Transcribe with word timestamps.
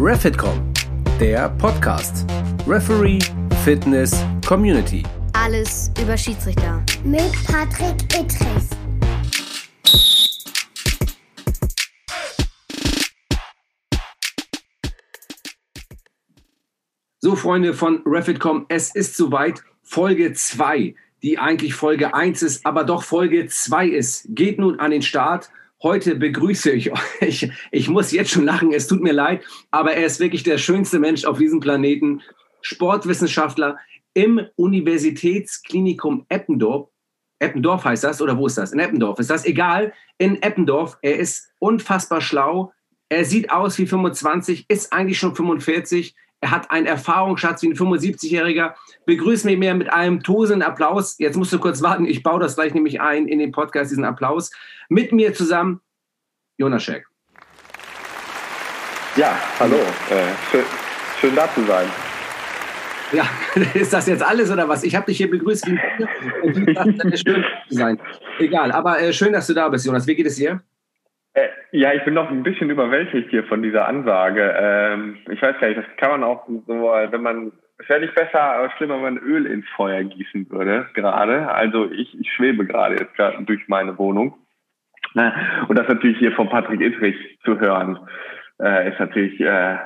Refitcom, 0.00 0.72
der 1.18 1.48
Podcast. 1.48 2.24
Referee, 2.68 3.18
Fitness, 3.64 4.24
Community. 4.46 5.02
Alles 5.32 5.90
über 6.00 6.16
Schiedsrichter. 6.16 6.84
Mit 7.02 7.32
Patrick 7.44 8.00
Ittrich. 8.14 8.70
So, 17.18 17.34
Freunde 17.34 17.74
von 17.74 18.00
Refitcom, 18.06 18.66
es 18.68 18.94
ist 18.94 19.16
soweit. 19.16 19.64
Folge 19.82 20.32
2, 20.32 20.94
die 21.24 21.38
eigentlich 21.40 21.74
Folge 21.74 22.14
1 22.14 22.42
ist, 22.42 22.64
aber 22.64 22.84
doch 22.84 23.02
Folge 23.02 23.48
2 23.48 23.88
ist, 23.88 24.26
geht 24.28 24.60
nun 24.60 24.78
an 24.78 24.92
den 24.92 25.02
Start. 25.02 25.50
Heute 25.82 26.16
begrüße 26.16 26.72
ich 26.72 26.90
euch. 27.22 27.50
Ich 27.70 27.88
muss 27.88 28.12
jetzt 28.12 28.30
schon 28.30 28.44
lachen, 28.44 28.72
es 28.72 28.86
tut 28.86 29.00
mir 29.00 29.12
leid, 29.12 29.44
aber 29.70 29.92
er 29.92 30.06
ist 30.06 30.20
wirklich 30.20 30.42
der 30.42 30.58
schönste 30.58 30.98
Mensch 30.98 31.24
auf 31.24 31.38
diesem 31.38 31.60
Planeten. 31.60 32.22
Sportwissenschaftler 32.60 33.78
im 34.14 34.40
Universitätsklinikum 34.56 36.26
Eppendorf. 36.28 36.88
Eppendorf 37.38 37.84
heißt 37.84 38.02
das, 38.02 38.20
oder 38.20 38.36
wo 38.36 38.48
ist 38.48 38.58
das? 38.58 38.72
In 38.72 38.80
Eppendorf 38.80 39.20
ist 39.20 39.30
das 39.30 39.46
egal. 39.46 39.92
In 40.18 40.42
Eppendorf. 40.42 40.98
Er 41.02 41.18
ist 41.18 41.52
unfassbar 41.60 42.20
schlau. 42.20 42.72
Er 43.08 43.24
sieht 43.24 43.52
aus 43.52 43.78
wie 43.78 43.86
25, 43.86 44.66
ist 44.68 44.92
eigentlich 44.92 45.18
schon 45.18 45.36
45. 45.36 46.16
Er 46.40 46.52
hat 46.52 46.70
einen 46.70 46.86
Erfahrungsschatz 46.86 47.62
wie 47.62 47.68
ein 47.68 47.74
75-Jähriger. 47.74 48.74
Begrüß 49.06 49.44
mich 49.44 49.58
mehr 49.58 49.74
mit 49.74 49.92
einem 49.92 50.22
tosenden 50.22 50.62
Applaus. 50.62 51.16
Jetzt 51.18 51.36
musst 51.36 51.52
du 51.52 51.58
kurz 51.58 51.82
warten. 51.82 52.06
Ich 52.06 52.22
baue 52.22 52.38
das 52.38 52.54
gleich 52.54 52.74
nämlich 52.74 53.00
ein 53.00 53.26
in 53.26 53.40
den 53.40 53.50
Podcast, 53.50 53.90
diesen 53.90 54.04
Applaus. 54.04 54.50
Mit 54.88 55.10
mir 55.12 55.34
zusammen 55.34 55.80
Jonas 56.56 56.84
Scheck. 56.84 57.06
Ja, 59.16 59.36
hallo. 59.58 59.76
Äh, 60.10 60.32
schön, 60.50 60.64
schön 61.20 61.34
da 61.34 61.52
zu 61.52 61.64
sein. 61.64 61.88
Ja, 63.12 63.28
ist 63.74 63.92
das 63.92 64.06
jetzt 64.06 64.22
alles 64.22 64.50
oder 64.50 64.68
was? 64.68 64.84
Ich 64.84 64.94
habe 64.94 65.06
dich 65.06 65.16
hier 65.16 65.30
begrüßt 65.30 65.66
wie 65.66 67.16
schön 67.16 67.44
zu 67.68 67.74
sein. 67.74 68.00
Egal, 68.38 68.70
aber 68.70 69.00
äh, 69.00 69.12
schön, 69.12 69.32
dass 69.32 69.48
du 69.48 69.54
da 69.54 69.68
bist, 69.68 69.86
Jonas. 69.86 70.06
Wie 70.06 70.14
geht 70.14 70.26
es 70.26 70.36
dir? 70.36 70.62
Äh, 71.38 71.50
ja, 71.70 71.92
ich 71.92 72.04
bin 72.04 72.14
noch 72.14 72.30
ein 72.30 72.42
bisschen 72.42 72.70
überwältigt 72.70 73.30
hier 73.30 73.44
von 73.44 73.62
dieser 73.62 73.86
Ansage. 73.86 74.54
Ähm, 74.58 75.18
ich 75.30 75.40
weiß 75.40 75.56
gar 75.60 75.68
nicht, 75.68 75.78
das 75.78 75.96
kann 75.96 76.10
man 76.10 76.24
auch 76.24 76.46
so, 76.48 76.62
wenn 76.66 77.22
man, 77.22 77.52
es 77.78 77.88
wäre 77.88 78.00
nicht 78.00 78.14
besser, 78.14 78.40
aber 78.40 78.70
schlimmer, 78.72 78.96
wenn 78.96 79.14
man 79.14 79.18
Öl 79.18 79.46
ins 79.46 79.66
Feuer 79.76 80.02
gießen 80.02 80.50
würde, 80.50 80.88
gerade. 80.94 81.48
Also 81.48 81.90
ich, 81.90 82.18
ich 82.18 82.32
schwebe 82.32 82.66
gerade 82.66 82.96
jetzt 82.96 83.14
gerade 83.14 83.42
durch 83.44 83.68
meine 83.68 83.96
Wohnung. 83.98 84.34
Und 85.68 85.78
das 85.78 85.88
natürlich 85.88 86.18
hier 86.18 86.32
von 86.32 86.48
Patrick 86.48 86.80
Ittrich 86.80 87.16
zu 87.44 87.58
hören, 87.58 87.98
äh, 88.60 88.90
ist 88.90 89.00
natürlich 89.00 89.40
äh, 89.40 89.76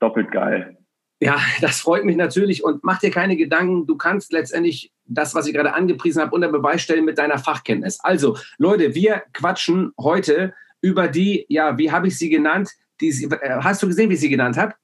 doppelt 0.00 0.30
geil. 0.30 0.76
Ja, 1.20 1.36
das 1.60 1.80
freut 1.80 2.04
mich 2.04 2.16
natürlich 2.16 2.64
und 2.64 2.82
mach 2.82 2.98
dir 2.98 3.10
keine 3.10 3.36
Gedanken. 3.36 3.86
Du 3.86 3.96
kannst 3.96 4.32
letztendlich 4.32 4.92
das, 5.04 5.34
was 5.34 5.46
ich 5.46 5.54
gerade 5.54 5.74
angepriesen 5.74 6.22
habe, 6.22 6.34
unter 6.34 6.50
Beweis 6.50 6.82
stellen 6.82 7.04
mit 7.04 7.18
deiner 7.18 7.38
Fachkenntnis. 7.38 8.00
Also, 8.02 8.36
Leute, 8.58 8.94
wir 8.94 9.22
quatschen 9.32 9.92
heute 9.98 10.54
über 10.80 11.08
die, 11.08 11.46
ja, 11.48 11.76
wie 11.78 11.90
habe 11.90 12.08
ich 12.08 12.18
sie 12.18 12.30
genannt? 12.30 12.70
Die, 13.00 13.08
äh, 13.08 13.60
hast 13.62 13.82
du 13.82 13.86
gesehen, 13.86 14.10
wie 14.10 14.14
ich 14.14 14.20
sie 14.20 14.28
genannt 14.28 14.56
habe? 14.56 14.74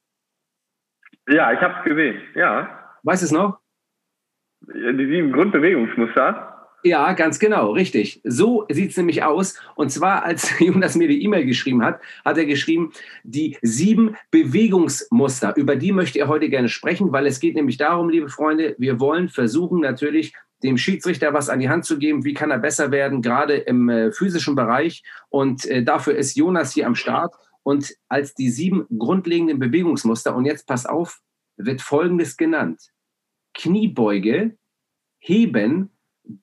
Ja, 1.29 1.53
ich 1.53 1.61
habe 1.61 1.75
es 1.79 1.85
gesehen, 1.85 2.21
ja. 2.35 2.97
Weißt 3.03 3.23
du 3.23 3.27
es 3.27 3.33
noch? 3.33 3.59
Die 4.61 5.07
sieben 5.07 5.33
Grundbewegungsmuster. 5.33 6.57
Ja, 6.87 7.15
ganz 7.15 7.41
genau, 7.41 7.73
richtig. 7.73 8.21
So 8.23 8.65
sieht 8.69 8.91
es 8.91 8.97
nämlich 8.97 9.25
aus. 9.25 9.61
Und 9.75 9.91
zwar, 9.91 10.25
als 10.25 10.57
Jonas 10.61 10.95
mir 10.95 11.09
die 11.09 11.25
E-Mail 11.25 11.45
geschrieben 11.45 11.85
hat, 11.85 12.01
hat 12.25 12.39
er 12.39 12.47
geschrieben, 12.47 12.93
die 13.25 13.59
sieben 13.61 14.17
Bewegungsmuster. 14.31 15.57
Über 15.57 15.75
die 15.75 15.91
möchte 15.93 16.21
er 16.21 16.29
heute 16.29 16.49
gerne 16.49 16.69
sprechen, 16.69 17.11
weil 17.11 17.27
es 17.27 17.41
geht 17.41 17.57
nämlich 17.57 17.77
darum, 17.77 18.09
liebe 18.09 18.29
Freunde, 18.29 18.77
wir 18.79 19.01
wollen 19.01 19.29
versuchen 19.29 19.81
natürlich 19.81 20.33
dem 20.62 20.78
Schiedsrichter 20.78 21.34
was 21.34 21.49
an 21.49 21.61
die 21.61 21.69
Hand 21.69 21.84
zu 21.84 21.99
geben, 21.99 22.25
wie 22.25 22.34
kann 22.34 22.50
er 22.50 22.59
besser 22.59 22.91
werden, 22.91 23.22
gerade 23.22 23.56
im 23.56 23.89
äh, 23.89 24.12
physischen 24.12 24.55
Bereich. 24.55 25.03
Und 25.28 25.67
äh, 25.67 25.83
dafür 25.83 26.17
ist 26.17 26.37
Jonas 26.37 26.72
hier 26.72 26.87
am 26.87 26.94
Start. 26.94 27.34
Und 27.62 27.94
als 28.09 28.34
die 28.34 28.49
sieben 28.49 28.87
grundlegenden 28.99 29.59
Bewegungsmuster, 29.59 30.34
und 30.34 30.44
jetzt 30.44 30.67
pass 30.67 30.87
auf, 30.87 31.21
wird 31.56 31.83
Folgendes 31.83 32.37
genannt. 32.37 32.81
Kniebeuge, 33.55 34.56
Heben, 35.19 35.91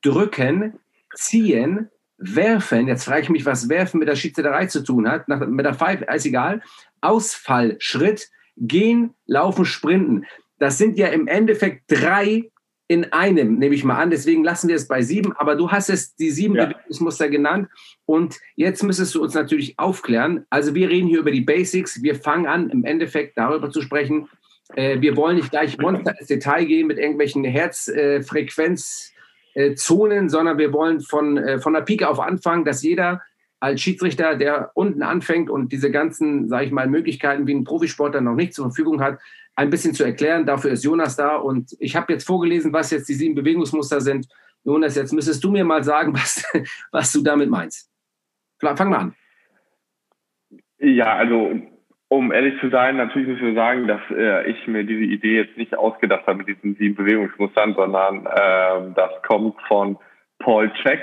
Drücken, 0.02 0.78
Ziehen, 1.14 1.88
Werfen. 2.18 2.88
Jetzt 2.88 3.04
frage 3.04 3.22
ich 3.22 3.28
mich, 3.30 3.46
was 3.46 3.68
Werfen 3.68 3.98
mit 3.98 4.08
der 4.08 4.16
Schiedsrichterei 4.16 4.66
zu 4.66 4.82
tun 4.82 5.08
hat. 5.08 5.28
Nach, 5.28 5.46
mit 5.46 5.64
der 5.64 5.74
Pfeife, 5.74 6.04
ist 6.04 6.26
egal. 6.26 6.62
Ausfallschritt, 7.00 8.28
Gehen, 8.56 9.14
Laufen, 9.26 9.64
Sprinten. 9.64 10.26
Das 10.58 10.78
sind 10.78 10.96
ja 10.96 11.08
im 11.08 11.26
Endeffekt 11.26 11.84
drei 11.88 12.50
in 12.86 13.12
einem, 13.12 13.58
nehme 13.58 13.74
ich 13.74 13.84
mal 13.84 14.00
an. 14.00 14.10
Deswegen 14.10 14.44
lassen 14.44 14.68
wir 14.68 14.76
es 14.76 14.86
bei 14.86 15.02
sieben. 15.02 15.32
Aber 15.32 15.56
du 15.56 15.70
hast 15.70 15.88
es 15.88 16.14
die 16.16 16.30
sieben 16.30 16.54
ja. 16.54 16.66
Bewegungsmuster 16.66 17.28
genannt. 17.28 17.68
Und 18.04 18.38
jetzt 18.56 18.82
müsstest 18.82 19.14
du 19.14 19.22
uns 19.22 19.34
natürlich 19.34 19.78
aufklären. 19.78 20.44
Also 20.50 20.74
wir 20.74 20.90
reden 20.90 21.08
hier 21.08 21.20
über 21.20 21.30
die 21.30 21.40
Basics. 21.40 22.02
Wir 22.02 22.14
fangen 22.14 22.46
an, 22.46 22.70
im 22.70 22.84
Endeffekt 22.84 23.38
darüber 23.38 23.70
zu 23.70 23.80
sprechen. 23.80 24.28
Äh, 24.74 25.00
wir 25.00 25.16
wollen 25.16 25.36
nicht 25.36 25.50
gleich 25.50 25.78
Monster 25.78 26.14
ins 26.18 26.28
Detail 26.28 26.66
gehen 26.66 26.86
mit 26.86 26.98
irgendwelchen 26.98 27.44
Herzfrequenzzonen, 27.44 30.26
äh, 30.26 30.28
sondern 30.28 30.58
wir 30.58 30.72
wollen 30.72 31.00
von, 31.00 31.38
äh, 31.38 31.58
von 31.58 31.72
der 31.72 31.82
Pike 31.82 32.08
auf 32.08 32.20
anfangen, 32.20 32.64
dass 32.64 32.82
jeder 32.82 33.22
als 33.60 33.80
Schiedsrichter, 33.80 34.36
der 34.36 34.72
unten 34.74 35.02
anfängt 35.02 35.48
und 35.48 35.72
diese 35.72 35.90
ganzen, 35.90 36.48
sage 36.48 36.66
ich 36.66 36.70
mal, 36.70 36.86
Möglichkeiten 36.86 37.46
wie 37.46 37.54
ein 37.54 37.64
Profisportler 37.64 38.20
noch 38.20 38.34
nicht 38.34 38.52
zur 38.52 38.66
Verfügung 38.66 39.00
hat, 39.00 39.18
ein 39.56 39.70
bisschen 39.70 39.94
zu 39.94 40.04
erklären. 40.04 40.46
Dafür 40.46 40.72
ist 40.72 40.84
Jonas 40.84 41.16
da. 41.16 41.36
Und 41.36 41.74
ich 41.78 41.96
habe 41.96 42.12
jetzt 42.12 42.26
vorgelesen, 42.26 42.72
was 42.72 42.90
jetzt 42.90 43.08
die 43.08 43.14
sieben 43.14 43.34
Bewegungsmuster 43.34 44.00
sind. 44.00 44.26
Jonas, 44.64 44.96
jetzt 44.96 45.12
müsstest 45.12 45.42
du 45.44 45.50
mir 45.50 45.64
mal 45.64 45.84
sagen, 45.84 46.12
was, 46.14 46.44
was 46.90 47.12
du 47.12 47.22
damit 47.22 47.50
meinst. 47.50 47.90
Fang 48.60 48.90
mal 48.90 48.98
an. 48.98 49.14
Ja, 50.78 51.14
also 51.14 51.60
um 52.08 52.32
ehrlich 52.32 52.60
zu 52.60 52.70
sein, 52.70 52.96
natürlich 52.96 53.28
müssen 53.28 53.46
wir 53.46 53.54
sagen, 53.54 53.86
dass 53.86 54.00
äh, 54.10 54.50
ich 54.50 54.66
mir 54.66 54.84
diese 54.84 55.02
Idee 55.02 55.36
jetzt 55.42 55.56
nicht 55.56 55.76
ausgedacht 55.76 56.26
habe 56.26 56.38
mit 56.38 56.48
diesen 56.48 56.76
sieben 56.76 56.94
Bewegungsmustern, 56.94 57.74
sondern 57.74 58.26
äh, 58.26 58.94
das 58.94 59.10
kommt 59.26 59.60
von 59.66 59.98
Paul 60.38 60.70
Check. 60.82 61.00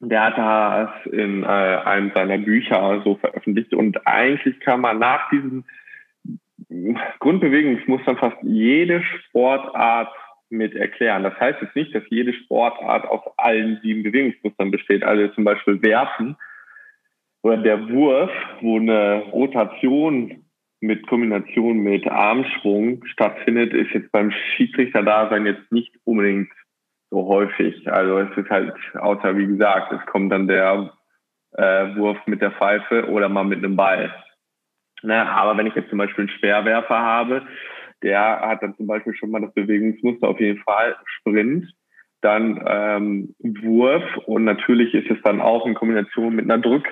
Der 0.00 0.24
hat 0.24 0.38
das 0.38 1.12
in 1.12 1.42
äh, 1.42 1.46
einem 1.46 2.12
seiner 2.14 2.38
Bücher 2.38 3.00
so 3.04 3.16
veröffentlicht 3.16 3.74
und 3.74 4.06
eigentlich 4.06 4.58
kann 4.60 4.80
man 4.80 4.98
nach 4.98 5.28
diesen 5.30 5.64
Grundbewegungsmustern 7.20 8.16
fast 8.18 8.36
jede 8.42 9.02
Sportart 9.02 10.12
mit 10.50 10.74
erklären. 10.74 11.22
Das 11.22 11.38
heißt 11.38 11.60
jetzt 11.62 11.76
nicht, 11.76 11.94
dass 11.94 12.02
jede 12.10 12.32
Sportart 12.32 13.06
aus 13.06 13.20
allen 13.36 13.80
sieben 13.82 14.02
Bewegungsmustern 14.02 14.70
besteht. 14.70 15.02
Also 15.02 15.28
zum 15.34 15.44
Beispiel 15.44 15.82
Werfen 15.82 16.36
oder 17.42 17.58
der 17.58 17.88
Wurf, 17.88 18.30
wo 18.60 18.78
eine 18.78 19.24
Rotation 19.32 20.44
mit 20.80 21.06
Kombination 21.06 21.78
mit 21.78 22.06
Armschwung 22.06 23.04
stattfindet, 23.06 23.72
ist 23.72 23.90
jetzt 23.92 24.12
beim 24.12 24.30
Schiedsrichter-Dasein 24.30 25.46
jetzt 25.46 25.72
nicht 25.72 25.92
unbedingt 26.04 26.50
so 27.10 27.26
häufig. 27.26 27.90
Also 27.90 28.18
es 28.18 28.36
ist 28.36 28.50
halt, 28.50 28.74
außer 28.94 29.36
wie 29.36 29.46
gesagt, 29.46 29.92
es 29.92 30.06
kommt 30.06 30.32
dann 30.32 30.46
der 30.46 30.92
äh, 31.52 31.96
Wurf 31.96 32.18
mit 32.26 32.40
der 32.40 32.52
Pfeife 32.52 33.08
oder 33.08 33.28
mal 33.28 33.44
mit 33.44 33.58
einem 33.58 33.76
Ball. 33.76 34.12
Ne? 35.02 35.28
Aber 35.30 35.56
wenn 35.56 35.66
ich 35.66 35.74
jetzt 35.74 35.90
zum 35.90 35.98
Beispiel 35.98 36.26
einen 36.26 36.38
Schwerwerfer 36.38 36.98
habe, 36.98 37.46
der 38.02 38.40
hat 38.40 38.62
dann 38.62 38.76
zum 38.76 38.86
Beispiel 38.86 39.14
schon 39.14 39.30
mal 39.30 39.40
das 39.40 39.52
Bewegungsmuster 39.54 40.28
auf 40.28 40.40
jeden 40.40 40.62
Fall 40.62 40.96
Sprint, 41.04 41.72
dann 42.20 42.62
ähm, 42.66 43.34
Wurf 43.38 44.02
und 44.26 44.44
natürlich 44.44 44.94
ist 44.94 45.10
es 45.10 45.18
dann 45.22 45.40
auch 45.40 45.66
in 45.66 45.74
Kombination 45.74 46.34
mit 46.34 46.44
einer 46.44 46.58
Druck, 46.58 46.84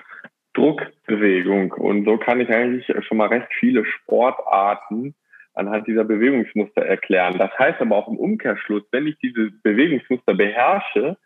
Druckbewegung. 0.55 1.73
Und 1.73 2.05
so 2.05 2.17
kann 2.17 2.41
ich 2.41 2.49
eigentlich 2.49 2.87
schon 3.07 3.19
mal 3.19 3.29
recht 3.29 3.49
viele 3.59 3.85
Sportarten 3.85 5.15
anhand 5.55 5.87
dieser 5.87 6.05
Bewegungsmuster 6.05 6.83
erklären. 6.83 7.39
Das 7.39 7.51
heißt 7.59 7.81
aber 7.81 7.97
auch 7.97 8.09
im 8.09 8.19
Umkehrschluss, 8.19 8.83
wenn 8.93 9.07
ich 9.07 9.19
diese 9.19 9.51
Bewegungsmuster 9.63 10.35
beherrsche, 10.35 11.17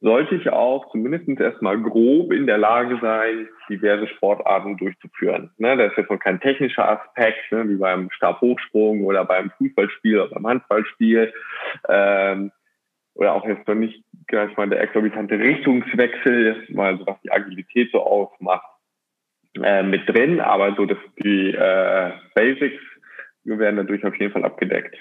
sollte 0.00 0.34
ich 0.34 0.50
auch 0.50 0.90
zumindest 0.90 1.40
erstmal 1.40 1.80
grob 1.80 2.32
in 2.32 2.46
der 2.46 2.58
Lage 2.58 2.98
sein, 3.00 3.48
diverse 3.68 4.06
Sportarten 4.08 4.76
durchzuführen. 4.76 5.50
Ne, 5.58 5.76
das 5.76 5.92
ist 5.92 5.98
jetzt 5.98 6.10
noch 6.10 6.18
kein 6.18 6.40
technischer 6.40 6.88
Aspekt, 6.88 7.50
ne, 7.50 7.68
wie 7.68 7.76
beim 7.76 8.10
Stabhochsprung 8.10 9.04
oder 9.04 9.24
beim 9.24 9.50
Fußballspiel 9.58 10.20
oder 10.20 10.34
beim 10.34 10.46
Handballspiel. 10.46 11.32
Ähm, 11.88 12.52
oder 13.14 13.32
auch 13.32 13.46
jetzt 13.46 13.66
noch 13.66 13.74
nicht 13.74 14.04
gleich 14.26 14.54
mal 14.56 14.68
der 14.68 14.82
exorbitante 14.82 15.38
Richtungswechsel, 15.38 16.66
mal 16.68 16.98
so 16.98 17.06
was 17.06 17.20
die 17.22 17.32
Agilität 17.32 17.90
so 17.90 18.02
ausmacht, 18.02 18.66
äh, 19.62 19.82
mit 19.82 20.06
drin. 20.08 20.40
Aber 20.40 20.74
so 20.76 20.84
dass 20.84 20.98
die 21.22 21.52
äh, 21.52 22.12
Basics 22.34 22.82
werden 23.44 23.76
dadurch 23.76 24.04
auf 24.04 24.14
jeden 24.16 24.32
Fall 24.32 24.44
abgedeckt. 24.44 24.96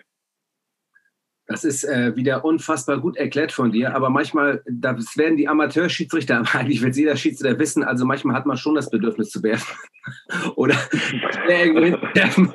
Das 1.47 1.63
ist 1.63 1.83
äh, 1.83 2.15
wieder 2.15 2.43
unfassbar 2.43 2.99
gut 2.99 3.17
erklärt 3.17 3.51
von 3.51 3.71
dir, 3.71 3.95
aber 3.95 4.09
manchmal, 4.09 4.63
das 4.65 5.15
werden 5.15 5.37
die 5.37 5.47
Amateurschiedsrichter, 5.47 6.43
eigentlich 6.53 6.81
wird 6.81 6.95
jeder 6.95 7.15
Schiedsrichter 7.15 7.59
wissen, 7.59 7.83
also 7.83 8.05
manchmal 8.05 8.35
hat 8.35 8.45
man 8.45 8.57
schon 8.57 8.75
das 8.75 8.89
Bedürfnis 8.89 9.29
zu 9.29 9.43
werfen. 9.43 9.75
oder 10.55 10.75
irgendwo 11.47 12.53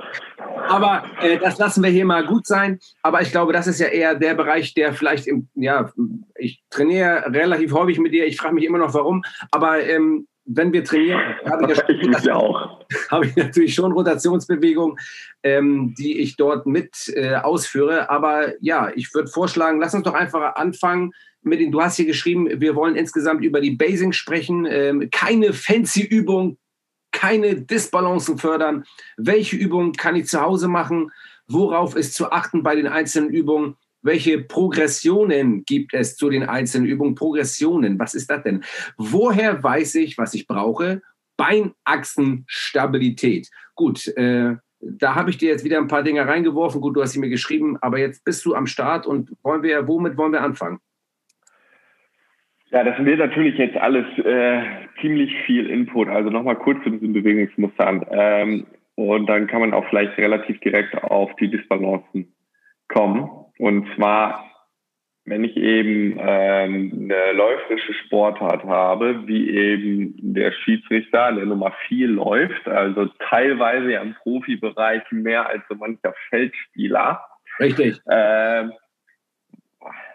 Aber 0.69 1.05
äh, 1.21 1.39
das 1.39 1.59
lassen 1.59 1.83
wir 1.83 1.91
hier 1.91 2.05
mal 2.05 2.25
gut 2.27 2.47
sein. 2.47 2.79
Aber 3.03 3.23
ich 3.23 3.31
glaube, 3.31 3.53
das 3.53 3.67
ist 3.67 3.81
ja 3.81 3.89
eher 3.89 4.15
der 4.15 4.35
Bereich, 4.35 4.75
der 4.75 4.93
vielleicht 4.93 5.27
im, 5.27 5.49
ja, 5.55 5.93
ich 6.37 6.63
trainiere 6.71 7.25
relativ 7.27 7.73
häufig 7.73 7.99
mit 7.99 8.13
dir. 8.13 8.27
Ich 8.27 8.37
frage 8.37 8.55
mich 8.55 8.65
immer 8.65 8.79
noch, 8.79 8.95
warum. 8.95 9.23
Aber 9.51 9.83
ähm, 9.83 10.27
wenn 10.45 10.73
wir 10.73 10.85
trainieren, 10.85 11.21
habe 11.45 11.73
ich, 11.73 11.79
ja 11.79 12.19
ja 12.21 12.35
auch. 12.35 12.81
habe 13.11 13.27
ich 13.27 13.37
natürlich 13.37 13.75
schon 13.75 13.93
Rotationsbewegungen, 13.93 14.97
ähm, 15.43 15.95
die 15.99 16.19
ich 16.21 16.37
dort 16.37 16.67
mit 16.67 17.13
äh, 17.15 17.37
ausführe. 17.37 18.11
Aber 18.11 18.55
ja, 18.63 18.91
ich 18.95 19.15
würde 19.15 19.29
vorschlagen, 19.29 19.81
lass 19.81 19.95
uns 19.95 20.05
doch 20.05 20.15
einfach 20.15 20.57
anfangen 20.57 21.13
mit 21.43 21.61
den, 21.61 21.73
du 21.73 21.81
hast 21.81 21.97
hier 21.97 22.07
geschrieben, 22.07 22.61
wir 22.61 22.77
wollen 22.77 22.97
insgesamt 22.97 23.45
über 23.45 23.61
die 23.61 23.71
Basing 23.71 24.13
sprechen. 24.13 24.67
Ähm, 24.67 25.09
keine 25.11 25.53
fancy 25.53 26.03
Übung, 26.03 26.59
keine 27.13 27.57
Disbalancen 27.63 28.39
fördern. 28.39 28.85
Welche 29.17 29.57
Übungen 29.57 29.93
kann 29.93 30.17
ich 30.17 30.27
zu 30.27 30.41
Hause 30.41 30.69
machen? 30.69 31.11
Worauf 31.47 31.97
ist 31.97 32.15
zu 32.15 32.31
achten 32.31 32.63
bei 32.63 32.77
den 32.77 32.87
einzelnen 32.87 33.31
Übungen? 33.31 33.77
Welche 34.03 34.39
Progressionen 34.39 35.65
gibt 35.65 35.95
es 35.95 36.17
zu 36.17 36.31
den 36.31 36.45
einzelnen 36.45 36.87
Übungen? 36.87 37.15
Progressionen, 37.15 37.99
was 37.99 38.15
ist 38.15 38.31
das 38.31 38.43
denn? 38.43 38.65
Woher 38.97 39.63
weiß 39.63 39.97
ich, 39.97 40.17
was 40.17 40.33
ich 40.35 40.47
brauche? 40.47 41.03
Beinachsenstabilität. 41.37 43.51
Gut, 43.75 44.09
äh, 44.17 44.57
da 44.81 45.15
habe 45.15 45.31
ich 45.31 45.39
dir 45.39 45.51
jetzt 45.51 45.65
wieder 45.65 45.79
ein 45.79 45.89
paar 45.89 46.03
Dinge 46.03 46.27
reingeworfen. 46.27 46.81
Gut, 46.81 46.97
du 46.97 47.03
hast 47.03 47.13
sie 47.13 47.21
mir 47.21 47.29
geschrieben, 47.29 47.77
aber 47.81 47.99
jetzt 47.99 48.25
bist 48.25 48.45
du 48.45 48.55
am 48.55 48.67
Start 48.67 49.07
und 49.07 49.31
wollen 49.43 49.63
wir, 49.63 49.87
womit 49.87 50.17
wollen 50.17 50.33
wir 50.33 50.43
anfangen? 50.43 50.79
Ja, 52.71 52.85
das 52.85 53.05
wird 53.05 53.19
natürlich 53.19 53.59
jetzt 53.59 53.77
alles 53.77 54.07
äh, 54.19 54.63
ziemlich 55.01 55.33
viel 55.45 55.69
Input. 55.69 56.09
Also 56.09 56.31
nochmal 56.31 56.57
kurz 56.57 56.83
zu 56.85 56.91
diesen 56.91 57.13
Bewegungsmustern. 57.13 58.07
Ähm, 58.11 58.67
und 58.95 59.27
dann 59.27 59.49
kann 59.49 59.61
man 59.61 59.75
auch 59.75 59.85
vielleicht 59.89 60.17
relativ 60.19 60.61
direkt 60.61 60.95
auf 61.03 61.35
die 61.37 61.51
Disbalancen 61.51 62.33
kommen. 62.89 63.29
Und 63.61 63.87
zwar, 63.95 64.51
wenn 65.27 65.45
ich 65.45 65.55
eben 65.55 66.17
ähm, 66.19 66.93
eine 66.95 67.33
läuferische 67.33 67.93
Sportart 67.93 68.65
habe, 68.65 69.27
wie 69.27 69.51
eben 69.51 70.15
der 70.17 70.51
Schiedsrichter, 70.53 71.33
der 71.33 71.45
Nummer 71.45 71.75
vier 71.87 72.09
läuft, 72.09 72.67
also 72.67 73.05
teilweise 73.29 73.93
ja 73.93 74.01
im 74.01 74.15
Profibereich 74.15 75.03
mehr 75.11 75.47
als 75.47 75.63
so 75.69 75.75
mancher 75.75 76.15
Feldspieler. 76.31 77.23
Richtig. 77.59 78.01
Ähm, 78.11 78.73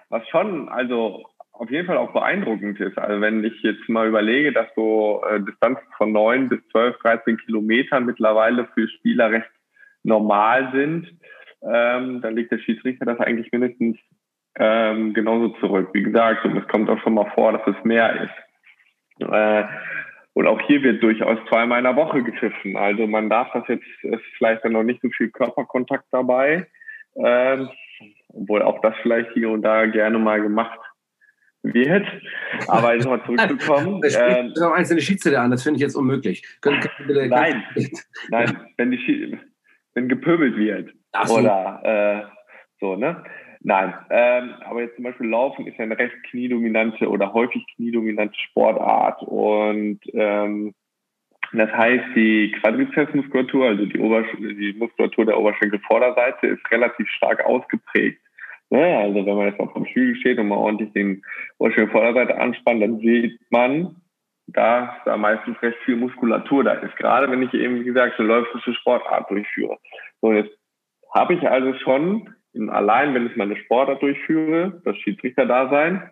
was 0.09 0.27
schon, 0.30 0.68
also 0.69 1.24
auf 1.51 1.69
jeden 1.69 1.86
Fall 1.86 1.98
auch 1.98 2.13
beeindruckend 2.13 2.80
ist. 2.80 2.98
Also 2.98 3.21
wenn 3.21 3.44
ich 3.44 3.62
jetzt 3.62 3.88
mal 3.88 4.07
überlege, 4.07 4.53
dass 4.53 4.74
so 4.75 5.24
äh, 5.30 5.39
Distanzen 5.39 5.88
von 5.98 6.12
neun 6.12 6.50
bis 6.50 6.68
zwölf, 6.71 6.98
dreizehn 6.98 7.38
Kilometern 7.38 8.07
mittlerweile 8.07 8.65
für 8.74 8.88
Spieler 8.88 9.30
recht 9.30 9.51
normal 10.01 10.71
sind, 10.74 11.13
ähm, 11.71 12.21
dann 12.21 12.35
legt 12.35 12.51
der 12.51 12.59
Schiedsrichter 12.59 13.06
das 13.06 13.19
eigentlich 13.19 13.51
mindestens 13.51 13.97
ähm, 14.57 15.13
genauso 15.13 15.50
zurück. 15.59 15.89
Wie 15.94 16.03
gesagt, 16.03 16.45
und 16.45 16.57
es 16.57 16.67
kommt 16.67 16.89
auch 16.89 17.00
schon 17.01 17.15
mal 17.15 17.29
vor, 17.33 17.53
dass 17.53 17.75
es 17.75 17.83
mehr 17.83 18.23
ist. 18.23 19.27
Äh, 19.27 19.63
und 20.33 20.47
auch 20.47 20.59
hier 20.62 20.83
wird 20.83 21.01
durchaus 21.01 21.39
zweimal 21.47 21.79
in 21.79 21.85
der 21.85 21.95
Woche 21.95 22.21
gepfiffen. 22.21 22.75
Also 22.75 23.07
man 23.07 23.29
darf 23.29 23.47
das 23.53 23.63
jetzt, 23.67 23.85
ist 24.03 24.23
vielleicht 24.38 24.65
dann 24.65 24.73
noch 24.73 24.83
nicht 24.83 25.01
so 25.01 25.09
viel 25.09 25.29
Körperkontakt 25.29 26.06
dabei, 26.12 26.67
ähm, 27.15 27.69
obwohl 28.29 28.62
auch 28.62 28.81
das 28.81 28.94
vielleicht 29.01 29.31
hier 29.31 29.50
und 29.50 29.62
da 29.62 29.85
gerne 29.85 30.19
mal 30.19 30.41
gemacht 30.41 30.79
wird. 31.63 32.06
Aber 32.67 32.94
jetzt 32.94 33.06
nochmal 33.06 33.25
zurückzukommen. 33.25 34.01
Das 34.01 34.15
ähm, 34.15 34.53
auch 34.62 34.73
einzelne 34.73 35.01
Schiedsrichter 35.01 35.41
an, 35.41 35.51
das 35.51 35.63
finde 35.63 35.77
ich 35.77 35.81
jetzt 35.81 35.95
unmöglich. 35.95 36.44
Können, 36.62 36.81
können 36.81 37.07
bitte, 37.07 37.27
nein, 37.27 37.63
nein, 38.29 38.57
wenn, 38.77 38.91
die, 38.91 39.38
wenn 39.95 40.07
gepöbelt 40.07 40.56
wird. 40.57 40.94
So. 41.24 41.39
Oder 41.39 41.81
äh, 41.83 42.24
so, 42.80 42.95
ne? 42.95 43.24
Nein, 43.62 43.95
ähm, 44.12 44.53
aber 44.65 44.83
jetzt 44.83 44.95
zum 44.95 45.06
Beispiel 45.06 45.27
Laufen 45.27 45.65
ist 45.65 45.77
ja 45.77 45.86
eine 45.86 45.97
recht 45.97 46.15
kniedominante 46.30 47.09
oder 47.09 47.33
häufig 47.33 47.65
kniedominante 47.75 48.38
Sportart. 48.38 49.24
Und 49.24 50.00
ähm, 50.13 50.75
das 51.51 51.71
heißt, 51.71 52.15
die 52.15 52.51
Quadrizepsmuskulatur, 52.62 53.65
also 53.65 53.86
die, 53.86 54.00
Obersch 54.00 54.27
die 54.38 54.75
Muskulatur 54.77 55.25
der 55.25 55.39
Oberschenkelvorderseite, 55.39 56.48
ist 56.48 56.71
relativ 56.71 57.09
stark 57.09 57.44
ausgeprägt. 57.44 58.21
Ja, 58.69 59.00
also 59.00 59.25
wenn 59.25 59.36
man 59.36 59.48
jetzt 59.48 59.59
auf 59.59 59.74
dem 59.74 59.86
Flügel 59.86 60.15
steht 60.18 60.38
und 60.38 60.48
mal 60.48 60.57
ordentlich 60.57 60.91
den 60.94 61.24
Oberschenkel 61.57 61.91
Vorderseite 61.91 62.38
anspannt, 62.38 62.83
dann 62.83 63.00
sieht 63.00 63.39
man, 63.50 63.95
dass 64.47 64.89
da 65.06 65.18
meistens 65.18 65.62
recht 65.62 65.77
viel 65.86 65.95
Muskulatur 65.95 66.63
da 66.63 66.74
ist. 66.74 66.95
Gerade 66.97 67.30
wenn 67.31 67.42
ich 67.42 67.53
eben, 67.53 67.80
wie 67.80 67.86
gesagt, 67.86 68.19
eine 68.19 68.27
läuferische 68.27 68.74
Sportart 68.74 69.30
durchführe. 69.30 69.77
So, 70.21 70.31
jetzt 70.31 70.56
habe 71.13 71.33
ich 71.33 71.50
also 71.50 71.74
schon, 71.80 72.30
allein 72.69 73.13
wenn 73.13 73.27
ich 73.27 73.36
meine 73.36 73.57
Sportart 73.57 74.01
durchführe, 74.01 74.81
das 74.86 74.97
Schiedsrichter 74.97 75.45
da 75.45 75.69
sein, 75.69 76.09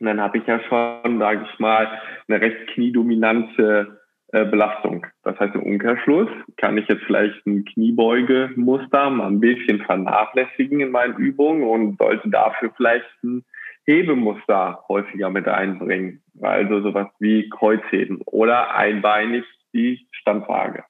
und 0.00 0.06
dann 0.06 0.20
habe 0.20 0.38
ich 0.38 0.46
ja 0.46 0.60
schon, 0.60 1.18
sage 1.18 1.46
ich 1.48 1.58
mal, 1.60 2.00
eine 2.26 2.40
recht 2.40 2.66
kniedominante 2.72 4.00
äh, 4.32 4.44
Belastung. 4.44 5.06
Das 5.22 5.38
heißt, 5.38 5.54
im 5.54 5.62
Umkehrschluss 5.62 6.28
kann 6.56 6.76
ich 6.76 6.88
jetzt 6.88 7.04
vielleicht 7.04 7.46
ein 7.46 7.64
Kniebeugemuster 7.64 9.10
mal 9.10 9.28
ein 9.28 9.40
bisschen 9.40 9.80
vernachlässigen 9.82 10.80
in 10.80 10.90
meinen 10.90 11.16
Übungen 11.16 11.62
und 11.62 11.98
sollte 11.98 12.28
dafür 12.28 12.72
vielleicht 12.76 13.06
ein 13.22 13.44
Hebemuster 13.86 14.84
häufiger 14.88 15.30
mit 15.30 15.46
einbringen. 15.48 16.22
Also 16.40 16.80
sowas 16.80 17.08
wie 17.18 17.48
Kreuzheben 17.50 18.20
oder 18.26 18.74
einbeinig 18.74 19.44
die 19.72 20.06
Standwaage. 20.12 20.84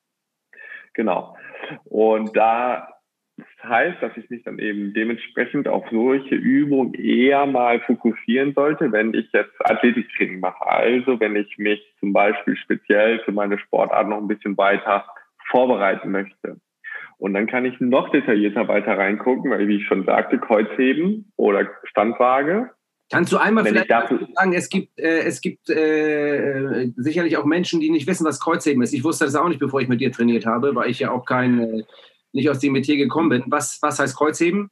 Genau. 0.94 1.36
Und 1.84 2.36
da 2.36 2.88
heißt, 3.62 4.00
dass 4.02 4.16
ich 4.16 4.28
mich 4.30 4.44
dann 4.44 4.58
eben 4.58 4.94
dementsprechend 4.94 5.66
auf 5.66 5.84
solche 5.90 6.34
Übungen 6.34 6.94
eher 6.94 7.46
mal 7.46 7.80
fokussieren 7.80 8.52
sollte, 8.54 8.92
wenn 8.92 9.14
ich 9.14 9.30
jetzt 9.32 9.54
Athletiktraining 9.64 10.40
mache. 10.40 10.64
Also 10.66 11.18
wenn 11.18 11.34
ich 11.34 11.58
mich 11.58 11.82
zum 11.98 12.12
Beispiel 12.12 12.56
speziell 12.56 13.20
für 13.20 13.32
meine 13.32 13.58
Sportart 13.58 14.08
noch 14.08 14.18
ein 14.18 14.28
bisschen 14.28 14.56
weiter 14.56 15.04
vorbereiten 15.50 16.10
möchte. 16.10 16.60
Und 17.18 17.34
dann 17.34 17.46
kann 17.46 17.64
ich 17.64 17.80
noch 17.80 18.10
detaillierter 18.10 18.68
weiter 18.68 18.98
reingucken, 18.98 19.50
weil 19.50 19.66
wie 19.68 19.76
ich 19.76 19.86
schon 19.86 20.04
sagte, 20.04 20.38
Kreuzheben 20.38 21.32
oder 21.36 21.68
Standwaage. 21.84 22.70
Kannst 23.10 23.32
du 23.32 23.36
einmal 23.36 23.64
vielleicht 23.64 23.88
sagen, 23.88 24.52
es 24.54 24.68
gibt, 24.68 24.98
äh, 24.98 25.20
es 25.20 25.40
gibt 25.40 25.68
äh, 25.68 26.90
sicherlich 26.96 27.36
auch 27.36 27.44
Menschen, 27.44 27.80
die 27.80 27.90
nicht 27.90 28.06
wissen, 28.06 28.26
was 28.26 28.40
Kreuzheben 28.40 28.82
ist. 28.82 28.94
Ich 28.94 29.04
wusste 29.04 29.24
das 29.24 29.36
auch 29.36 29.48
nicht, 29.48 29.60
bevor 29.60 29.80
ich 29.80 29.88
mit 29.88 30.00
dir 30.00 30.10
trainiert 30.10 30.46
habe, 30.46 30.74
weil 30.74 30.90
ich 30.90 31.00
ja 31.00 31.10
auch 31.10 31.24
kein 31.24 31.60
äh, 31.60 31.82
nicht 32.32 32.50
aus 32.50 32.58
dem 32.58 32.72
Metier 32.72 32.96
gekommen 32.96 33.28
bin. 33.28 33.44
Was, 33.46 33.78
was 33.82 33.98
heißt 33.98 34.16
Kreuzheben? 34.16 34.70